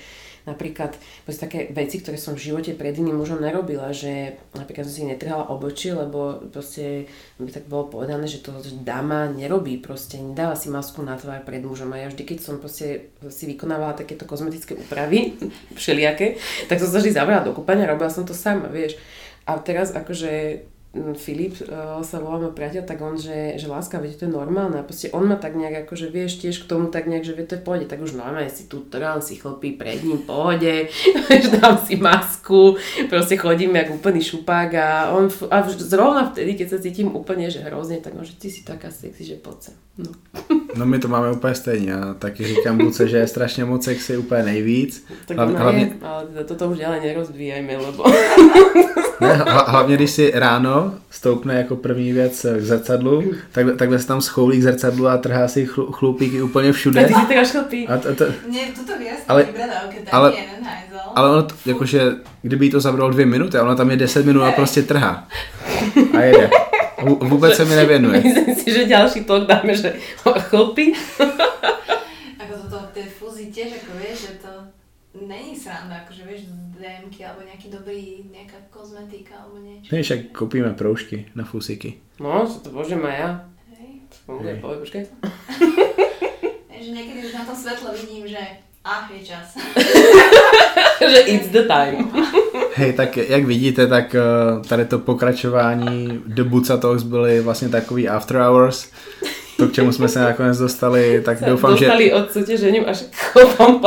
napríklad 0.48 0.95
proste 1.28 1.43
také 1.43 1.60
veci, 1.76 2.00
ktoré 2.00 2.16
som 2.16 2.39
v 2.39 2.50
živote 2.50 2.72
pred 2.74 2.95
iným 2.95 3.20
mužom 3.20 3.43
nerobila, 3.43 3.91
že 3.91 4.39
napríklad 4.56 4.88
som 4.88 4.95
si 4.95 5.04
netrhala 5.04 5.52
obočie, 5.52 5.91
lebo 5.91 6.39
proste 6.48 7.12
by 7.36 7.52
tak 7.52 7.68
bolo 7.68 7.91
povedané, 7.91 8.26
že 8.32 8.39
to 8.39 8.56
dáma 8.82 9.28
nerobí, 9.28 9.84
proste 9.84 10.18
nedáva 10.24 10.56
si 10.56 10.72
masku 10.72 11.04
na 11.04 11.20
tvár 11.20 11.43
pred 11.43 11.60
mužom 11.60 11.91
a 11.91 12.00
ja 12.00 12.08
vždy, 12.08 12.24
keď 12.24 12.39
som 12.39 12.56
proste 12.64 13.12
si 13.28 13.43
vykonávala 13.43 14.00
takéto 14.00 14.24
kozmetické 14.24 14.80
úpravy, 14.80 15.36
všelijaké, 15.80 16.39
tak 16.72 16.80
som 16.80 16.88
sa 16.88 17.04
vždy 17.04 17.12
zabrala 17.12 17.43
do 17.43 17.52
kúpania, 17.52 17.86
robila 17.86 18.08
som 18.08 18.24
to 18.24 18.32
sama, 18.32 18.72
vieš. 18.72 18.95
A 19.43 19.60
teraz 19.60 19.91
akože 19.91 20.64
Filip 21.16 21.58
uh, 21.66 22.00
sa 22.02 22.18
volá 22.20 22.41
môj 22.41 22.54
priateľ, 22.54 22.84
tak 22.84 23.02
on, 23.02 23.18
že, 23.18 23.56
že 23.58 23.68
láska, 23.70 24.02
viete, 24.02 24.24
to 24.24 24.26
je 24.26 24.34
normálne. 24.34 24.80
A 24.80 24.88
proste 24.88 25.10
on 25.14 25.26
ma 25.26 25.36
tak 25.36 25.56
nejak, 25.56 25.88
akože 25.88 26.08
vieš, 26.10 26.41
tiež 26.41 26.64
k 26.64 26.70
tomu 26.70 26.89
tak 26.89 27.08
nejak, 27.08 27.26
že 27.26 27.34
vie, 27.34 27.45
to 27.45 27.56
je 27.58 27.66
pohode. 27.66 27.86
Tak 27.86 28.02
už 28.02 28.18
normálne 28.18 28.50
si 28.50 28.66
tu 28.66 28.86
trám, 28.86 29.22
si 29.22 29.38
chlpí 29.38 29.78
pred 29.78 30.04
ním, 30.04 30.24
pohode, 30.26 30.89
dám 31.62 31.78
si 31.82 31.95
masku, 31.95 32.78
proste 33.10 33.38
chodím 33.38 33.76
jak 33.76 33.93
úplný 33.93 34.22
šupák 34.22 34.70
a 34.74 34.88
on, 35.12 35.30
a 35.52 35.58
zrovna 35.70 36.30
vtedy, 36.30 36.56
keď 36.56 36.68
sa 36.70 36.78
cítim 36.84 37.10
úplne, 37.12 37.50
že 37.50 37.64
hrozne, 37.64 38.02
tak 38.02 38.18
on, 38.18 38.26
že 38.26 38.38
ty 38.38 38.50
si 38.50 38.66
taká 38.66 38.91
sexy, 38.91 39.24
že 39.24 39.36
poď 39.38 39.72
sa. 39.72 39.74
No. 39.98 40.12
no 40.78 40.86
my 40.86 41.00
to 41.00 41.08
máme 41.08 41.32
úplně 41.32 41.56
stejně. 41.56 41.91
Já 41.91 42.14
taky 42.14 42.43
říkám 42.43 42.78
Buce, 42.78 43.08
že 43.08 43.18
je 43.18 43.28
strašně 43.28 43.66
moc 43.66 43.84
sexy, 43.84 44.18
úplně 44.18 44.43
nejvíc. 44.43 45.06
Tak 45.26 45.38
Hlav, 45.38 45.50
hlavně... 45.50 45.82
je, 45.82 45.93
ale 46.02 46.43
toto 46.43 46.70
už 46.70 46.78
ďalej 46.78 47.02
nerozvíjajme, 47.02 47.78
lebo... 47.78 48.04
ne, 49.22 49.34
hlavně 49.68 49.95
když 49.95 50.11
si 50.11 50.32
ráno 50.36 50.93
stoupne 51.09 51.55
jako 51.55 51.76
první 51.76 52.13
věc 52.13 52.45
k 52.57 52.61
zrcadlu, 52.61 53.24
tak, 53.51 53.65
takhle 53.78 53.99
se 53.99 54.07
tam 54.07 54.22
schoulí 54.22 54.57
k 54.57 54.63
zrcadlu 54.63 55.07
a 55.07 55.18
trhá 55.18 55.47
si 55.47 55.65
chlu, 55.65 55.91
chlupíky 55.91 56.41
úplně 56.41 56.72
všude. 56.72 57.05
A 57.05 57.07
ty 57.07 57.13
si 57.13 57.26
trháš 57.26 57.51
chlupí. 57.51 57.88
A 57.88 57.97
to, 57.97 58.15
to... 58.15 58.26
Nie, 58.49 58.65
tuto 58.76 58.93
ale, 59.28 59.47
ale, 60.11 60.34
ale 61.15 61.30
ono, 61.30 61.47
jakože, 61.65 62.11
kdyby 62.41 62.70
to 62.70 62.80
zabralo 62.80 63.11
dvě 63.11 63.26
minuty, 63.26 63.57
a 63.57 63.63
ono 63.63 63.76
tam 63.76 63.91
je 63.91 63.97
deset 63.97 64.26
minut 64.26 64.43
a 64.43 64.51
prostě 64.51 64.84
trhá. 64.84 65.28
A 66.18 66.22
jede. 66.22 66.49
Vůbec 67.03 67.55
se 67.55 67.65
mi 67.65 67.76
nevěnuje. 67.76 68.22
Myslím 68.22 68.55
si, 68.55 68.74
že 68.74 68.86
ďalší 68.86 69.24
tok 69.24 69.47
dáme, 69.47 69.76
že 69.76 69.93
chlpy. 70.24 70.93
ako 72.39 72.53
toto, 72.63 72.78
tie 72.93 73.05
fúzy 73.05 73.53
tiež, 73.53 73.82
ako 73.82 73.91
vieš, 74.01 74.18
že 74.22 74.32
to 74.41 74.51
není 75.28 75.55
sranda, 75.59 76.07
akože 76.07 76.23
vieš, 76.23 76.41
dm 76.80 77.11
alebo 77.23 77.41
nejaký 77.43 77.67
dobrý, 77.67 78.23
nejaká 78.32 78.57
kozmetika 78.71 79.43
alebo 79.43 79.59
niečo. 79.59 79.91
Hej, 79.91 80.03
však 80.03 80.19
kúpime 80.32 80.71
proužky 80.73 81.28
na 81.36 81.43
fúsiky. 81.43 81.99
No, 82.17 82.47
to 82.47 82.71
môžem 82.71 83.03
aj 83.03 83.15
ja. 83.19 83.30
Hej. 83.78 83.91
Funguje, 84.25 84.55
povej, 84.63 84.78
počkaj. 84.88 85.03
že 86.88 86.91
niekedy 86.95 87.19
už 87.28 87.34
na 87.36 87.43
tom 87.43 87.55
svetlo 87.55 87.91
vidím, 87.91 88.23
že 88.32 88.39
ach, 88.84 89.11
je 89.11 89.21
čas. 89.28 89.59
že 91.11 91.19
it's 91.28 91.51
the 91.51 91.67
time. 91.67 92.07
Hej, 92.75 92.93
tak 92.93 93.17
jak 93.17 93.43
vidíte, 93.45 93.88
tak 93.88 94.15
eh, 94.15 94.21
tady 94.67 94.86
to 94.86 94.99
pokračování 94.99 96.21
do 96.25 96.45
Buca 96.45 96.78
Talks 96.78 97.03
byly 97.03 97.41
vlastně 97.41 97.69
takový 97.69 98.09
after 98.09 98.38
hours. 98.38 98.91
To, 99.58 99.68
k 99.68 99.74
čemu 99.74 99.91
jsme 99.91 100.08
se 100.08 100.20
nakonec 100.20 100.58
dostali, 100.58 101.22
tak 101.26 101.43
doufám, 101.43 101.72
dostali 101.72 101.80
že... 101.80 101.86
Dostali 101.86 102.14
od 102.14 102.32
soutěžením 102.32 102.84
až 102.88 103.01
k 103.01 103.16
chlopom 103.16 103.82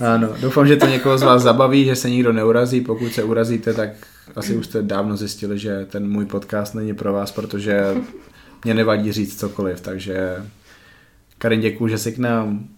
Ano, 0.00 0.28
doufám, 0.40 0.66
že 0.66 0.76
to 0.76 0.86
někoho 0.86 1.18
z 1.18 1.22
vás 1.22 1.42
zabaví, 1.42 1.84
že 1.84 1.96
se 1.96 2.10
nikdo 2.10 2.32
neurazí. 2.32 2.80
Pokud 2.80 3.12
se 3.12 3.22
urazíte, 3.22 3.74
tak 3.74 3.90
asi 4.36 4.56
už 4.56 4.66
jste 4.66 4.82
dávno 4.82 5.16
zjistili, 5.16 5.58
že 5.58 5.86
ten 5.90 6.08
můj 6.08 6.26
podcast 6.26 6.74
není 6.74 6.94
pro 6.94 7.12
vás, 7.12 7.32
protože 7.32 7.94
mě 8.64 8.74
nevadí 8.74 9.12
říct 9.12 9.40
cokoliv, 9.40 9.80
takže 9.80 10.36
Karin, 11.38 11.60
děkuji, 11.60 11.88
že 11.88 11.98
jsi 11.98 12.12
k 12.12 12.18
nám 12.18 12.68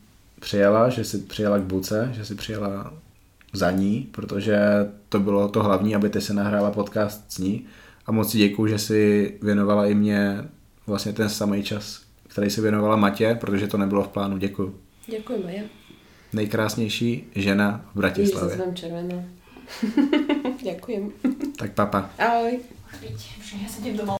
přijela, 0.41 0.89
že 0.89 1.05
jsi 1.05 1.19
přijela 1.19 1.59
k 1.59 1.63
Buce, 1.63 2.11
že 2.13 2.25
jsi 2.25 2.35
přijela 2.35 2.93
za 3.53 3.71
ní, 3.71 4.09
protože 4.13 4.59
to 5.09 5.21
bylo 5.21 5.49
to 5.49 5.63
hlavní, 5.63 5.95
aby 5.95 6.09
ty 6.09 6.21
se 6.21 6.35
nahrála 6.35 6.71
podcast 6.71 7.25
s 7.29 7.39
ní. 7.39 7.67
A 8.07 8.13
moc 8.13 8.31
si 8.31 8.39
děkuju, 8.39 8.69
že 8.69 8.79
si 8.79 9.33
věnovala 9.43 9.87
i 9.87 9.95
mě 9.95 10.45
vlastně 10.87 11.13
ten 11.13 11.29
samý 11.29 11.63
čas, 11.63 12.03
který 12.29 12.51
si 12.51 12.61
věnovala 12.61 12.97
Matě, 12.97 13.37
protože 13.41 13.67
to 13.67 13.77
nebylo 13.79 14.03
v 14.03 14.09
plánu. 14.09 14.39
Děkuju. 14.39 14.81
Děkuji, 15.07 15.43
Maja. 15.45 15.63
Nejkrásnější 16.33 17.25
žena 17.35 17.91
v 17.95 17.99
Bratislavě. 17.99 18.57
Víš, 18.57 18.81
červená. 18.81 19.25
Děkujem. 20.63 21.13
Tak 21.59 21.73
papa. 21.73 22.11
Ahoj. 22.19 22.61
Ja 23.63 23.69
sa 23.69 23.81
domov. 23.83 24.15